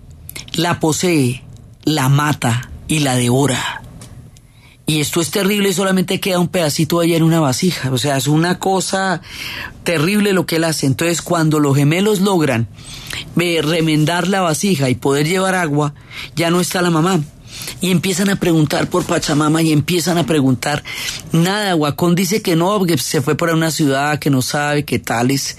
la 0.54 0.80
posee, 0.80 1.44
la 1.84 2.10
mata 2.10 2.70
y 2.88 3.00
la 3.00 3.16
devora. 3.16 3.82
Y 4.86 5.00
esto 5.00 5.22
es 5.22 5.32
terrible 5.32 5.70
y 5.70 5.74
solamente 5.74 6.20
queda 6.20 6.40
un 6.40 6.50
pedacito 6.50 7.00
allá 7.00 7.16
en 7.16 7.24
una 7.24 7.40
vasija. 7.40 7.92
O 7.92 7.98
sea, 7.98 8.18
es 8.18 8.28
una 8.28 8.60
cosa 8.60 9.22
terrible 9.84 10.34
lo 10.34 10.46
que 10.46 10.58
él 10.58 10.66
hace. 10.66 10.88
Entonces, 10.88 11.22
cuando 11.22 11.60
los 11.60 11.76
gemelos 11.76 12.20
logran 12.20 12.68
eh, 13.40 13.62
remendar 13.62 14.28
la 14.28 14.42
vasija 14.42 14.90
y 14.90 14.96
poder 14.96 15.28
llevar 15.28 15.56
agua, 15.56 15.94
ya 16.36 16.50
no 16.50 16.60
está 16.60 16.82
la 16.82 16.90
mamá 16.90 17.22
y 17.82 17.92
empiezan 17.92 18.30
a 18.30 18.36
preguntar 18.36 18.88
por 18.88 19.06
Pachamama 19.06 19.62
y 19.62 19.72
empiezan 19.72 20.18
a 20.18 20.26
preguntar 20.26 20.84
nada. 21.34 21.76
Huacón 21.76 22.16
dice 22.16 22.42
que 22.42 22.56
no, 22.56 22.84
que 22.86 22.98
se 22.98 23.22
fue 23.22 23.36
para 23.36 23.54
una 23.54 23.72
ciudad 23.72 24.20
que 24.20 24.30
no 24.30 24.42
sabe 24.42 24.86
qué 24.86 25.00
tales. 25.00 25.58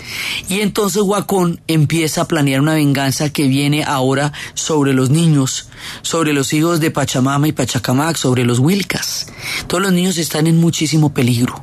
Y 0.48 0.60
entonces 0.60 1.02
Huacón 1.02 1.60
empieza 1.66 2.22
a 2.22 2.28
planear 2.28 2.60
una 2.60 2.74
venganza 2.74 3.30
que 3.30 3.46
viene 3.46 3.84
ahora 3.84 4.32
sobre 4.54 4.94
los 4.94 5.10
niños, 5.10 5.68
sobre 6.02 6.32
los 6.32 6.52
hijos 6.52 6.80
de 6.80 6.90
Pachamama 6.90 7.48
y 7.48 7.52
Pachacamac, 7.52 8.16
sobre 8.16 8.44
los 8.44 8.58
Wilcas. 8.58 9.26
Todos 9.66 9.82
los 9.82 9.92
niños 9.92 10.16
están 10.18 10.46
en 10.46 10.58
muchísimo 10.58 11.12
peligro. 11.12 11.62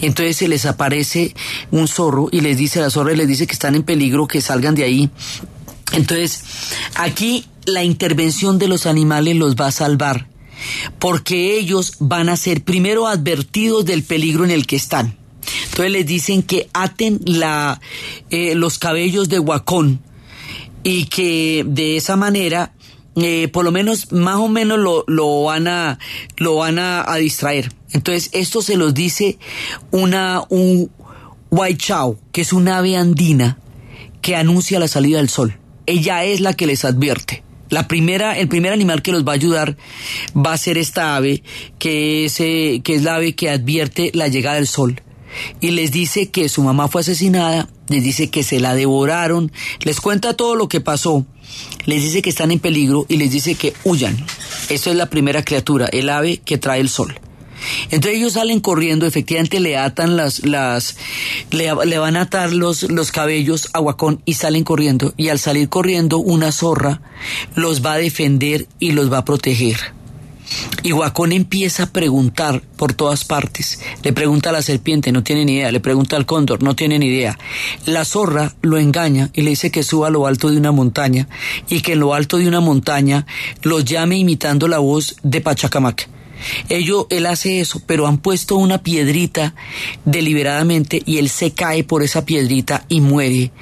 Entonces 0.00 0.36
se 0.36 0.48
les 0.48 0.64
aparece 0.66 1.34
un 1.70 1.88
zorro 1.88 2.28
y 2.32 2.40
les 2.40 2.56
dice, 2.56 2.80
la 2.80 2.90
zorra 2.90 3.12
les 3.14 3.28
dice 3.28 3.46
que 3.46 3.52
están 3.52 3.74
en 3.74 3.82
peligro, 3.82 4.26
que 4.26 4.40
salgan 4.40 4.74
de 4.74 4.84
ahí. 4.84 5.10
Entonces, 5.92 6.42
aquí 6.94 7.46
la 7.66 7.84
intervención 7.84 8.58
de 8.58 8.68
los 8.68 8.86
animales 8.86 9.36
los 9.36 9.56
va 9.56 9.66
a 9.66 9.72
salvar, 9.72 10.26
porque 10.98 11.58
ellos 11.58 11.94
van 12.00 12.28
a 12.28 12.36
ser 12.36 12.62
primero 12.62 13.06
advertidos 13.06 13.84
del 13.84 14.02
peligro 14.02 14.44
en 14.44 14.50
el 14.50 14.66
que 14.66 14.76
están. 14.76 15.16
Entonces 15.64 15.90
les 15.90 16.06
dicen 16.06 16.42
que 16.42 16.68
aten 16.72 17.20
eh, 18.30 18.54
los 18.54 18.78
cabellos 18.78 19.28
de 19.28 19.38
Huacón 19.38 20.00
y 20.82 21.06
que 21.06 21.64
de 21.66 21.96
esa 21.96 22.16
manera, 22.16 22.72
eh, 23.16 23.48
por 23.48 23.64
lo 23.64 23.72
menos, 23.72 24.12
más 24.12 24.36
o 24.36 24.48
menos 24.48 24.78
lo, 24.78 25.04
lo 25.06 25.44
van, 25.44 25.68
a, 25.68 25.98
lo 26.36 26.56
van 26.56 26.78
a, 26.78 27.14
distraer. 27.16 27.72
Entonces 27.92 28.30
esto 28.32 28.62
se 28.62 28.76
los 28.76 28.94
dice 28.94 29.38
una, 29.90 30.42
un 30.48 30.90
Huaychao, 31.50 32.18
que 32.32 32.42
es 32.42 32.52
un 32.52 32.68
ave 32.68 32.96
andina, 32.96 33.58
que 34.20 34.36
anuncia 34.36 34.78
la 34.78 34.88
salida 34.88 35.18
del 35.18 35.28
sol. 35.28 35.58
Ella 35.86 36.24
es 36.24 36.40
la 36.40 36.52
que 36.52 36.66
les 36.66 36.84
advierte. 36.84 37.42
La 37.70 37.88
primera, 37.88 38.38
el 38.38 38.48
primer 38.48 38.72
animal 38.72 39.02
que 39.02 39.12
los 39.12 39.24
va 39.24 39.32
a 39.32 39.34
ayudar 39.34 39.76
va 40.34 40.52
a 40.52 40.58
ser 40.58 40.78
esta 40.78 41.16
ave, 41.16 41.42
que 41.78 42.24
es, 42.24 42.40
eh, 42.40 42.80
que 42.82 42.94
es 42.94 43.02
la 43.02 43.16
ave 43.16 43.34
que 43.34 43.50
advierte 43.50 44.10
la 44.14 44.28
llegada 44.28 44.56
del 44.56 44.66
sol. 44.66 45.02
Y 45.60 45.72
les 45.72 45.92
dice 45.92 46.30
que 46.30 46.48
su 46.48 46.62
mamá 46.62 46.88
fue 46.88 47.02
asesinada, 47.02 47.68
les 47.88 48.02
dice 48.02 48.30
que 48.30 48.42
se 48.42 48.60
la 48.60 48.74
devoraron, 48.74 49.52
les 49.80 50.00
cuenta 50.00 50.34
todo 50.34 50.54
lo 50.54 50.68
que 50.68 50.80
pasó, 50.80 51.26
les 51.84 52.02
dice 52.02 52.22
que 52.22 52.30
están 52.30 52.50
en 52.50 52.60
peligro 52.60 53.04
y 53.08 53.18
les 53.18 53.30
dice 53.30 53.54
que 53.54 53.74
huyan. 53.84 54.16
Esta 54.68 54.90
es 54.90 54.96
la 54.96 55.06
primera 55.06 55.44
criatura, 55.44 55.86
el 55.92 56.08
ave 56.08 56.38
que 56.38 56.58
trae 56.58 56.80
el 56.80 56.88
sol. 56.88 57.18
Entonces 57.90 58.18
ellos 58.18 58.34
salen 58.34 58.60
corriendo, 58.60 59.06
efectivamente 59.06 59.60
le 59.60 59.76
atan 59.76 60.16
las, 60.16 60.44
las, 60.44 60.96
le, 61.50 61.98
van 61.98 62.16
a 62.16 62.22
atar 62.22 62.52
los, 62.52 62.84
los 62.84 63.12
cabellos 63.12 63.68
a 63.72 63.80
Guacón 63.80 64.20
y 64.24 64.34
salen 64.34 64.64
corriendo. 64.64 65.14
Y 65.16 65.28
al 65.28 65.38
salir 65.38 65.68
corriendo, 65.68 66.18
una 66.18 66.52
zorra 66.52 67.00
los 67.54 67.84
va 67.84 67.94
a 67.94 67.98
defender 67.98 68.66
y 68.78 68.92
los 68.92 69.12
va 69.12 69.18
a 69.18 69.24
proteger. 69.24 69.98
Y 70.82 70.92
Guacón 70.92 71.32
empieza 71.32 71.84
a 71.84 71.92
preguntar 71.92 72.62
por 72.76 72.94
todas 72.94 73.24
partes. 73.24 73.80
Le 74.02 74.12
pregunta 74.12 74.50
a 74.50 74.52
la 74.52 74.62
serpiente, 74.62 75.12
no 75.12 75.22
tiene 75.22 75.44
ni 75.44 75.56
idea. 75.56 75.72
Le 75.72 75.80
pregunta 75.80 76.16
al 76.16 76.26
cóndor, 76.26 76.62
no 76.62 76.74
tiene 76.74 76.98
ni 76.98 77.06
idea. 77.06 77.38
La 77.86 78.04
zorra 78.04 78.54
lo 78.62 78.78
engaña 78.78 79.30
y 79.34 79.42
le 79.42 79.50
dice 79.50 79.70
que 79.70 79.82
suba 79.82 80.08
a 80.08 80.10
lo 80.10 80.26
alto 80.26 80.50
de 80.50 80.56
una 80.56 80.72
montaña 80.72 81.28
y 81.68 81.80
que 81.80 81.92
en 81.92 82.00
lo 82.00 82.14
alto 82.14 82.38
de 82.38 82.48
una 82.48 82.60
montaña 82.60 83.26
lo 83.62 83.80
llame 83.80 84.16
imitando 84.16 84.68
la 84.68 84.78
voz 84.78 85.16
de 85.22 85.40
Pachacamac. 85.40 86.08
Ello, 86.68 87.06
él 87.10 87.26
hace 87.26 87.60
eso, 87.60 87.82
pero 87.86 88.06
han 88.06 88.18
puesto 88.18 88.56
una 88.56 88.82
piedrita 88.82 89.54
deliberadamente 90.04 91.02
y 91.04 91.18
él 91.18 91.28
se 91.28 91.52
cae 91.52 91.84
por 91.84 92.02
esa 92.02 92.24
piedrita 92.24 92.84
y 92.88 93.00
muere. 93.00 93.52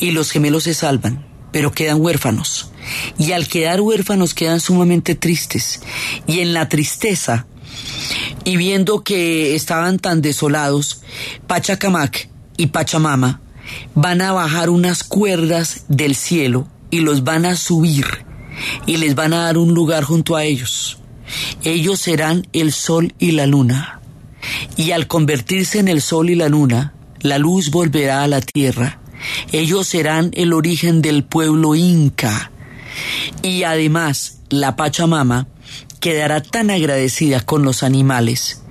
Y 0.00 0.10
los 0.10 0.30
gemelos 0.30 0.64
se 0.64 0.74
salvan, 0.74 1.26
pero 1.52 1.72
quedan 1.72 2.00
huérfanos. 2.00 2.70
Y 3.18 3.32
al 3.32 3.48
quedar 3.48 3.80
huérfanos 3.80 4.34
quedan 4.34 4.60
sumamente 4.60 5.14
tristes. 5.14 5.80
Y 6.26 6.40
en 6.40 6.52
la 6.52 6.68
tristeza, 6.68 7.46
y 8.44 8.56
viendo 8.56 9.02
que 9.02 9.54
estaban 9.54 9.98
tan 9.98 10.20
desolados, 10.20 11.02
Pachacamac 11.46 12.28
y 12.56 12.66
Pachamama 12.66 13.40
van 13.94 14.20
a 14.20 14.32
bajar 14.32 14.70
unas 14.70 15.02
cuerdas 15.04 15.84
del 15.88 16.14
cielo 16.14 16.68
y 16.90 17.00
los 17.00 17.24
van 17.24 17.46
a 17.46 17.56
subir 17.56 18.06
y 18.86 18.98
les 18.98 19.14
van 19.14 19.32
a 19.32 19.44
dar 19.44 19.58
un 19.58 19.74
lugar 19.74 20.04
junto 20.04 20.36
a 20.36 20.44
ellos. 20.44 20.98
Ellos 21.62 22.00
serán 22.00 22.46
el 22.52 22.72
sol 22.72 23.14
y 23.18 23.32
la 23.32 23.46
luna. 23.46 24.00
Y 24.76 24.90
al 24.90 25.06
convertirse 25.06 25.78
en 25.78 25.88
el 25.88 26.02
sol 26.02 26.30
y 26.30 26.34
la 26.34 26.48
luna, 26.48 26.94
la 27.20 27.38
luz 27.38 27.70
volverá 27.70 28.22
a 28.22 28.28
la 28.28 28.40
tierra. 28.40 29.00
Ellos 29.52 29.88
serán 29.88 30.30
el 30.34 30.52
origen 30.52 31.00
del 31.00 31.24
pueblo 31.24 31.74
inca. 31.74 32.50
Y 33.42 33.62
además, 33.62 34.38
la 34.50 34.76
Pachamama 34.76 35.48
quedará 36.00 36.42
tan 36.42 36.70
agradecida 36.70 37.40
con 37.40 37.64
los 37.64 37.82
animales 37.82 38.62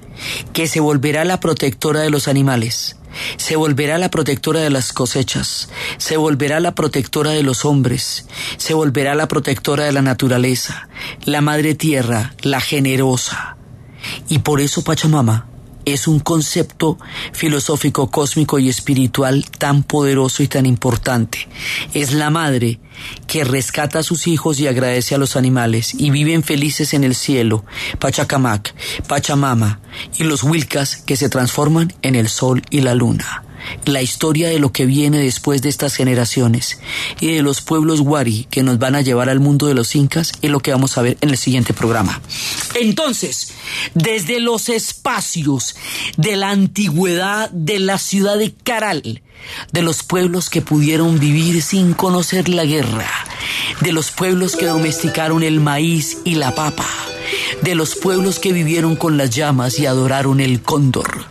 que 0.54 0.68
se 0.68 0.80
volverá 0.80 1.26
la 1.26 1.40
protectora 1.40 2.02
de 2.02 2.12
los 2.12 2.28
animales 2.28 2.96
se 3.38 3.56
volverá 3.56 3.98
la 3.98 4.10
protectora 4.10 4.62
de 4.62 4.70
las 4.70 4.94
cosechas, 4.94 5.70
se 5.98 6.18
volverá 6.18 6.60
la 6.60 6.76
protectora 6.76 7.32
de 7.32 7.44
los 7.44 7.66
hombres, 7.66 8.28
se 8.58 8.74
volverá 8.74 9.16
la 9.16 9.28
protectora 9.28 9.86
de 9.86 9.92
la 9.92 10.02
naturaleza, 10.02 10.88
la 11.26 11.42
madre 11.42 11.76
tierra, 11.76 12.34
la 12.42 12.62
generosa. 12.62 13.58
Y 14.28 14.40
por 14.40 14.60
eso 14.60 14.84
Pachamama 14.84 15.53
es 15.86 16.08
un 16.08 16.20
concepto 16.20 16.98
filosófico, 17.32 18.10
cósmico 18.10 18.60
y 18.60 18.70
espiritual 18.70 19.46
tan 19.50 19.84
poderoso 19.84 20.44
y 20.44 20.48
tan 20.48 20.66
importante. 20.66 21.48
Es 21.94 22.14
la 22.14 22.30
madre 22.30 22.80
que 23.28 23.44
rescata 23.44 24.00
a 24.00 24.04
sus 24.04 24.28
hijos 24.28 24.60
y 24.60 24.68
agradece 24.68 25.16
a 25.16 25.18
los 25.18 25.36
animales 25.36 25.94
y 25.94 26.10
viven 26.12 26.44
felices 26.44 26.94
en 26.94 27.04
el 27.04 27.16
cielo, 27.16 27.66
Pachacamac, 28.00 28.74
Pachamama 29.08 29.80
y 30.18 30.24
los 30.24 30.44
Wilcas 30.44 30.98
que 30.98 31.16
se 31.16 31.30
transforman 31.30 31.94
en 32.02 32.16
el 32.16 32.30
sol 32.30 32.62
y 32.70 32.82
la 32.82 32.96
luna 32.96 33.44
la 33.86 34.02
historia 34.02 34.50
de 34.50 34.60
lo 34.60 34.72
que 34.72 34.86
viene 34.86 35.20
después 35.20 35.62
de 35.62 35.70
estas 35.70 35.96
generaciones 35.96 36.80
y 37.20 37.34
de 37.34 37.42
los 37.42 37.62
pueblos 37.62 38.00
Wari 38.00 38.48
que 38.50 38.64
nos 38.64 38.80
van 38.80 38.96
a 38.96 39.02
llevar 39.02 39.30
al 39.30 39.40
mundo 39.40 39.68
de 39.68 39.74
los 39.74 39.96
incas 39.96 40.32
es 40.42 40.50
lo 40.50 40.60
que 40.60 40.72
vamos 40.72 40.98
a 40.98 41.02
ver 41.02 41.18
en 41.22 41.30
el 41.30 41.38
siguiente 41.38 41.74
programa. 41.74 42.22
Entonces, 42.76 43.54
desde 43.94 44.40
los 44.40 44.70
espacios 44.70 45.76
de 46.18 46.36
la 46.36 46.50
antigüedad 46.50 47.50
de 47.52 47.80
la 47.80 47.98
ciudad 47.98 48.38
de 48.38 48.54
Caral, 48.54 49.22
de 49.72 49.82
los 49.82 50.04
pueblos 50.04 50.50
que 50.50 50.62
pudieron 50.62 51.20
vivir 51.20 51.62
sin 51.62 51.94
conocer 51.94 52.50
la 52.50 52.66
guerra, 52.66 53.10
de 53.82 53.92
los 53.92 54.12
pueblos 54.12 54.56
que 54.56 54.66
domesticaron 54.66 55.44
el 55.44 55.60
maíz 55.60 56.18
y 56.24 56.36
la 56.36 56.56
papa, 56.56 56.88
de 57.62 57.76
los 57.76 57.96
pueblos 57.96 58.40
que 58.40 58.54
vivieron 58.54 58.96
con 58.96 59.18
las 59.18 59.30
llamas 59.30 59.80
y 59.80 59.86
adoraron 59.86 60.40
el 60.40 60.62
cóndor, 60.62 61.26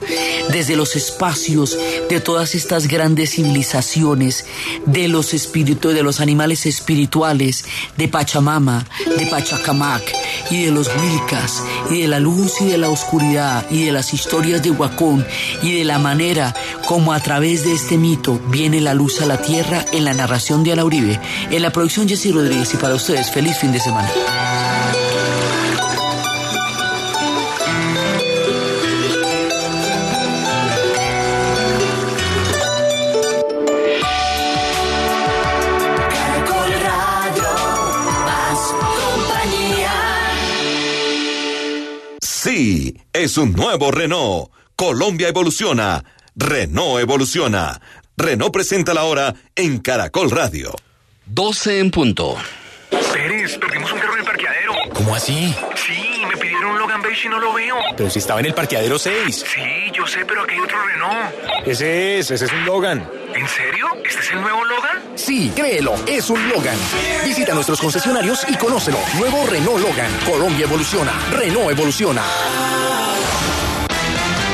desde 0.51 0.77
los 0.77 0.97
espacios 0.97 1.77
de 2.09 2.21
todas 2.21 2.55
estas 2.55 2.89
grandes 2.89 3.33
civilizaciones, 3.33 4.47
de 4.87 5.09
los 5.09 5.35
espíritus, 5.35 5.95
de 5.95 6.03
los 6.03 6.21
animales 6.21 6.67
espirituales, 6.67 7.65
de 7.97 8.09
Pachamama, 8.09 8.87
de 9.19 9.27
Pachacamac 9.27 10.03
y 10.51 10.65
de 10.65 10.71
los 10.71 10.89
Wilcas, 10.89 11.63
y 11.91 12.03
de 12.03 12.09
la 12.09 12.21
luz 12.21 12.61
y 12.61 12.67
de 12.67 12.79
la 12.79 12.89
oscuridad, 12.89 13.67
y 13.71 13.85
de 13.85 13.93
las 13.93 14.15
historias 14.15 14.63
de 14.63 14.71
Huacón, 14.71 15.27
y 15.63 15.79
de 15.79 15.85
la 15.85 15.99
manera 15.99 16.55
como 16.87 17.13
a 17.13 17.21
través 17.21 17.65
de 17.65 17.73
este 17.73 17.97
mito 17.97 18.41
viene 18.49 18.81
la 18.81 18.95
luz 18.95 19.21
a 19.21 19.27
la 19.27 19.41
tierra 19.41 19.85
en 19.93 20.05
la 20.05 20.15
narración 20.15 20.65
de 20.65 20.73
Ana 20.73 20.85
Uribe, 20.85 21.21
en 21.51 21.63
la 21.63 21.73
producción 21.73 22.09
Jessy 22.09 22.33
Rodríguez 22.33 22.75
y 22.75 22.77
para 22.77 22.95
ustedes 22.95 23.31
feliz 23.31 23.57
fin 23.59 23.73
de 23.73 23.81
semana. 23.81 24.11
Sí, 42.43 42.97
es 43.13 43.39
un 43.39 43.53
nuevo 43.53 43.93
Renault. 43.93 44.51
Colombia 44.75 45.29
evoluciona. 45.29 46.03
Renault 46.35 47.01
evoluciona. 47.01 47.81
Renault 48.17 48.53
presenta 48.53 48.93
la 48.93 49.05
hora 49.05 49.33
en 49.55 49.79
Caracol 49.79 50.29
Radio. 50.29 50.75
12 51.27 51.79
en 51.79 51.91
punto. 51.93 52.35
Pérez, 53.13 53.57
perdimos 53.59 53.93
un 53.93 53.99
carro 54.01 54.15
en 54.15 54.19
el 54.19 54.25
parqueadero. 54.25 54.73
¿Cómo 54.93 55.15
así? 55.15 55.55
Sí, 55.77 56.02
pidieron 56.63 56.73
un 56.73 56.79
Logan 56.79 57.03
Beige 57.03 57.27
y 57.27 57.31
no 57.31 57.39
lo 57.39 57.53
veo. 57.53 57.77
Pero 57.97 58.11
si 58.11 58.19
estaba 58.19 58.41
en 58.41 58.47
el 58.47 58.55
parqueadero 58.55 58.99
6. 58.99 59.45
Sí, 59.55 59.91
yo 59.93 60.07
sé, 60.07 60.25
pero 60.25 60.43
aquí 60.43 60.55
hay 60.55 60.61
otro 60.61 60.77
Renault. 60.87 61.67
Ese 61.67 62.19
es, 62.19 62.31
ese 62.31 62.45
es 62.45 62.53
un 62.53 62.65
Logan. 62.65 63.09
¿En 63.35 63.49
serio? 63.49 63.89
¿Este 64.05 64.21
es 64.21 64.31
el 64.31 64.41
nuevo 64.41 64.65
Logan? 64.65 65.03
Sí, 65.15 65.53
créelo, 65.55 65.95
es 66.07 66.31
un 66.31 66.49
Logan. 66.49 66.77
Visita 67.25 67.55
nuestros 67.55 67.81
concesionarios 67.81 68.47
y 68.49 68.57
conócelo. 68.57 68.99
Nuevo 69.19 69.47
Renault 69.47 69.81
Logan. 69.81 70.11
Colombia 70.25 70.67
evoluciona. 70.67 71.13
Renault 71.33 71.71
evoluciona. 71.71 72.23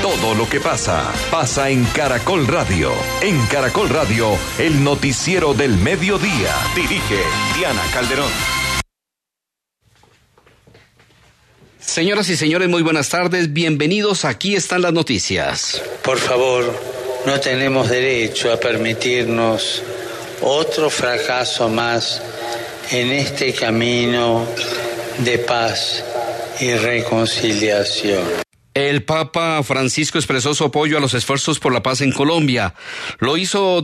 Todo 0.03 0.35
lo 0.35 0.49
que 0.49 0.61
pasa, 0.61 1.13
pasa 1.31 1.69
en 1.69 1.85
Caracol 1.87 2.47
Radio. 2.47 2.93
En 3.21 3.47
Caracol 3.47 3.89
Radio, 3.91 4.39
el 4.59 4.83
noticiero 4.83 5.53
del 5.55 5.77
mediodía. 5.77 6.55
Dirige 6.75 7.23
Diana 7.57 7.83
Calderón. 7.93 8.68
Señoras 11.89 12.29
y 12.29 12.37
señores, 12.37 12.69
muy 12.69 12.83
buenas 12.83 13.09
tardes. 13.09 13.55
Bienvenidos. 13.55 14.27
Aquí 14.27 14.55
están 14.55 14.83
las 14.83 14.93
noticias. 14.93 15.83
Por 16.03 16.19
favor, 16.19 16.71
no 17.25 17.41
tenemos 17.41 17.89
derecho 17.89 18.53
a 18.53 18.61
permitirnos 18.61 19.83
otro 20.43 20.91
fracaso 20.91 21.71
más 21.71 22.21
en 22.91 23.11
este 23.11 23.55
camino 23.55 24.47
de 25.21 25.39
paz 25.39 26.05
y 26.61 26.75
reconciliación. 26.75 28.48
El 28.79 29.03
Papa 29.03 29.61
Francisco 29.65 30.19
expresó 30.19 30.55
su 30.55 30.63
apoyo 30.63 30.97
a 30.97 31.01
los 31.01 31.13
esfuerzos 31.13 31.59
por 31.59 31.73
la 31.73 31.83
paz 31.83 32.01
en 32.01 32.13
Colombia. 32.13 32.75
Lo 33.19 33.37
hizo 33.37 33.83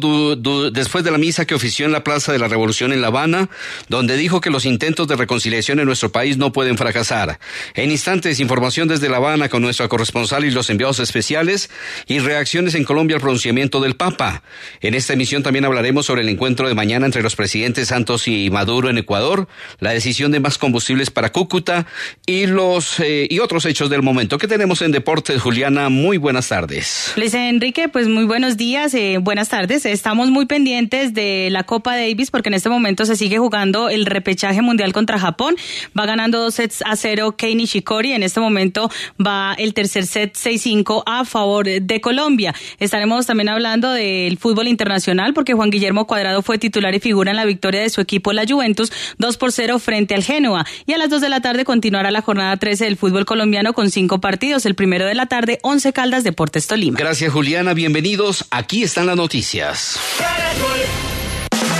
después 0.70 1.03
de 1.03 1.11
la 1.11 1.18
misa 1.18 1.47
que 1.47 1.57
ofició 1.57 1.84
en 1.84 1.90
la 1.90 2.05
Plaza 2.05 2.30
de 2.30 2.38
la 2.38 2.47
Revolución 2.47 2.92
en 2.92 3.01
La 3.01 3.09
Habana, 3.09 3.51
donde 3.88 4.16
dijo 4.16 4.40
que 4.40 4.51
los 4.51 4.64
intentos 4.64 5.09
de 5.09 5.16
reconciliación 5.16 5.80
en 5.80 5.86
nuestro 5.86 6.12
país 6.12 6.36
no 6.36 6.53
pueden 6.53 6.78
fracasar. 6.78 7.40
En 7.74 7.90
instantes, 7.90 8.38
información 8.38 8.86
desde 8.86 9.09
La 9.09 9.16
Habana 9.16 9.49
con 9.49 9.62
nuestra 9.62 9.88
corresponsal 9.88 10.45
y 10.45 10.53
los 10.53 10.70
enviados 10.70 11.01
especiales 11.01 11.70
y 12.07 12.20
reacciones 12.20 12.76
en 12.76 12.84
Colombia 12.84 13.16
al 13.16 13.20
pronunciamiento 13.20 13.80
del 13.80 13.97
Papa. 13.97 14.45
En 14.80 14.95
esta 14.95 15.14
emisión 15.14 15.42
también 15.42 15.64
hablaremos 15.64 16.07
sobre 16.07 16.22
el 16.22 16.28
encuentro 16.28 16.68
de 16.68 16.74
mañana 16.76 17.05
entre 17.05 17.24
los 17.24 17.34
presidentes 17.34 17.88
Santos 17.88 18.28
y 18.28 18.49
Maduro 18.49 18.90
en 18.90 18.99
Ecuador, 18.99 19.49
la 19.80 19.90
decisión 19.90 20.30
de 20.30 20.38
más 20.38 20.57
combustibles 20.57 21.11
para 21.11 21.32
Cúcuta 21.32 21.84
y 22.26 22.47
los 22.47 23.01
eh, 23.01 23.26
y 23.28 23.40
otros 23.40 23.66
hechos 23.66 23.90
del 23.90 24.03
momento. 24.03 24.38
¿Qué 24.38 24.47
tenemos 24.47 24.84
en 24.85 24.93
deportes, 24.93 25.41
Juliana, 25.41 25.89
muy 25.89 26.18
buenas 26.18 26.49
tardes. 26.49 27.12
Luis 27.16 27.35
Enrique, 27.35 27.89
pues 27.89 28.09
muy 28.09 28.24
buenos 28.24 28.57
días, 28.57 28.95
eh, 28.95 29.18
buenas 29.20 29.49
tardes. 29.49 29.87
Estamos 29.87 30.30
muy 30.30 30.47
pendientes 30.47 31.14
de 31.14 31.49
la 31.51 31.64
Copa 31.64 31.97
Davis 31.97 32.30
porque 32.30 32.49
en 32.49 32.55
este 32.55 32.68
momento 32.68 33.05
se 33.05 33.16
sigue 33.16 33.39
jugando 33.39 33.89
el 33.89 34.07
repechaje 34.07 34.62
mundial 34.62 34.93
contra 34.93 35.18
Japón. 35.18 35.57
Va 35.99 36.07
ganando 36.07 36.39
dos 36.39 36.55
sets 36.55 36.82
a 36.87 36.97
cero 36.97 37.37
Kei 37.37 37.55
Nishikori. 37.55 38.12
En 38.12 38.22
este 38.22 38.41
momento 38.41 38.91
va 39.24 39.55
el 39.59 39.74
tercer 39.74 40.07
set 40.07 40.35
6-5 40.37 41.03
a 41.07 41.24
favor 41.24 41.66
de 41.66 42.01
Colombia. 42.01 42.55
Estaremos 42.78 43.26
también 43.26 43.49
hablando 43.49 43.93
del 43.93 44.37
fútbol 44.39 44.68
internacional 44.68 45.32
porque 45.35 45.55
Juan 45.55 45.70
Guillermo 45.70 46.07
Cuadrado 46.07 46.43
fue 46.43 46.59
titular 46.59 46.95
y 46.95 47.01
figura 47.01 47.30
en 47.30 47.37
la 47.37 47.45
victoria 47.45 47.80
de 47.80 47.91
su 47.91 48.01
equipo, 48.01 48.32
la 48.32 48.45
Juventus, 48.47 48.93
2 49.18 49.37
por 49.37 49.53
0 49.53 49.78
frente 49.78 50.14
al 50.14 50.22
Genoa. 50.22 50.66
Y 50.87 50.93
a 50.93 50.99
las 50.99 51.09
2 51.11 51.20
de 51.20 51.28
la 51.28 51.41
tarde 51.41 51.64
continuará 51.64 52.11
la 52.11 52.20
jornada 52.20 52.57
13 52.57 52.85
del 52.85 52.97
fútbol 52.97 53.24
colombiano 53.24 53.72
con 53.72 53.91
cinco 53.91 54.20
partidos. 54.20 54.66
El 54.66 54.74
primero 54.75 55.07
de 55.07 55.14
la 55.14 55.27
tarde, 55.27 55.59
11 55.62 55.93
Caldas 55.93 56.25
Deportes 56.25 56.66
Tolima. 56.66 56.99
Gracias, 56.99 57.33
Juliana. 57.33 57.75
Bienvenidos. 57.75 58.47
Aquí 58.51 58.83
están 58.83 59.07
las 59.07 59.16
noticias. 59.16 59.99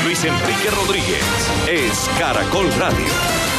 Luis 0.05 0.23
Enrique 0.25 0.71
Rodríguez 0.71 1.25
es 1.69 2.11
Caracol 2.19 2.71
Radio. 2.79 3.54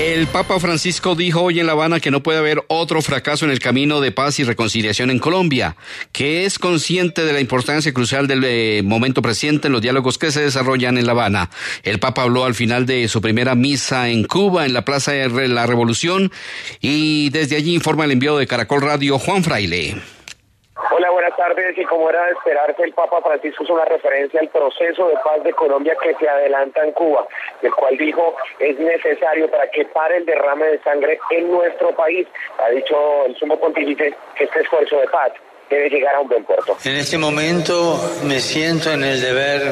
El 0.00 0.26
Papa 0.26 0.58
Francisco 0.58 1.14
dijo 1.14 1.40
hoy 1.40 1.60
en 1.60 1.66
La 1.66 1.72
Habana 1.72 2.00
que 2.00 2.10
no 2.10 2.20
puede 2.20 2.38
haber 2.38 2.64
otro 2.66 3.00
fracaso 3.00 3.44
en 3.44 3.52
el 3.52 3.60
camino 3.60 4.00
de 4.00 4.10
paz 4.10 4.40
y 4.40 4.44
reconciliación 4.44 5.08
en 5.08 5.20
Colombia, 5.20 5.76
que 6.10 6.44
es 6.44 6.58
consciente 6.58 7.24
de 7.24 7.32
la 7.32 7.40
importancia 7.40 7.94
crucial 7.94 8.26
del 8.26 8.42
eh, 8.44 8.82
momento 8.84 9.22
presente 9.22 9.68
en 9.68 9.72
los 9.72 9.82
diálogos 9.82 10.18
que 10.18 10.32
se 10.32 10.42
desarrollan 10.42 10.98
en 10.98 11.06
La 11.06 11.12
Habana. 11.12 11.48
El 11.84 12.00
Papa 12.00 12.22
habló 12.22 12.44
al 12.44 12.56
final 12.56 12.86
de 12.86 13.06
su 13.06 13.20
primera 13.20 13.54
misa 13.54 14.08
en 14.08 14.24
Cuba, 14.24 14.66
en 14.66 14.74
la 14.74 14.84
Plaza 14.84 15.12
de 15.12 15.48
la 15.48 15.64
Revolución, 15.64 16.32
y 16.80 17.30
desde 17.30 17.54
allí 17.54 17.72
informa 17.72 18.04
el 18.04 18.10
enviado 18.10 18.38
de 18.38 18.48
Caracol 18.48 18.82
Radio, 18.82 19.20
Juan 19.20 19.44
Fraile. 19.44 19.96
Hola, 20.90 21.10
buenas 21.10 21.36
tardes. 21.36 21.78
Y 21.78 21.84
como 21.84 22.10
era 22.10 22.26
de 22.26 22.32
esperarse, 22.32 22.82
el 22.82 22.92
Papa 22.92 23.22
Francisco 23.22 23.64
hizo 23.64 23.72
una 23.72 23.86
referencia 23.86 24.40
al 24.40 24.48
proceso 24.48 25.08
de 25.08 25.14
paz 25.24 25.42
de 25.42 25.52
Colombia 25.52 25.96
que 26.02 26.14
se 26.14 26.28
adelanta 26.28 26.84
en 26.84 26.92
Cuba, 26.92 27.26
el 27.62 27.72
cual 27.72 27.96
dijo 27.96 28.36
es 28.58 28.78
necesario 28.78 29.50
para 29.50 29.68
que 29.70 29.86
pare 29.86 30.18
el 30.18 30.26
derrame 30.26 30.66
de 30.66 30.78
sangre 30.80 31.18
en 31.30 31.50
nuestro 31.50 31.92
país. 31.92 32.28
Ha 32.58 32.68
dicho 32.68 33.24
el 33.26 33.34
sumo 33.36 33.58
pontífice 33.58 34.14
que 34.36 34.44
este 34.44 34.60
esfuerzo 34.60 34.98
de 34.98 35.08
paz 35.08 35.32
debe 35.74 35.88
llegar 35.88 36.14
a 36.14 36.20
un 36.20 36.28
buen 36.28 36.44
puerto. 36.44 36.76
En 36.84 36.96
este 36.96 37.18
momento 37.18 37.98
me 38.24 38.40
siento 38.40 38.92
en 38.92 39.04
el 39.04 39.20
deber 39.20 39.62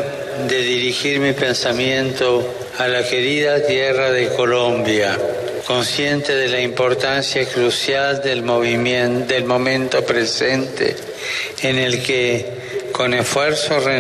de 0.49 0.59
dirigir 0.63 1.21
mi 1.21 1.33
pensamiento 1.33 2.47
a 2.79 2.89
la 2.89 3.07
querida 3.09 3.65
tierra 3.67 4.11
de 4.11 4.29
Colombia, 4.29 5.19
consciente 5.67 6.35
de 6.35 6.49
la 6.49 6.61
importancia 6.61 7.47
crucial 7.47 8.23
del 8.23 8.43
movimiento, 8.43 9.33
del 9.33 9.45
momento 9.45 10.05
presente, 10.05 10.97
en 11.63 11.79
el 11.79 12.03
que 12.03 12.91
con 12.93 13.15
esfuerzo 13.15 13.81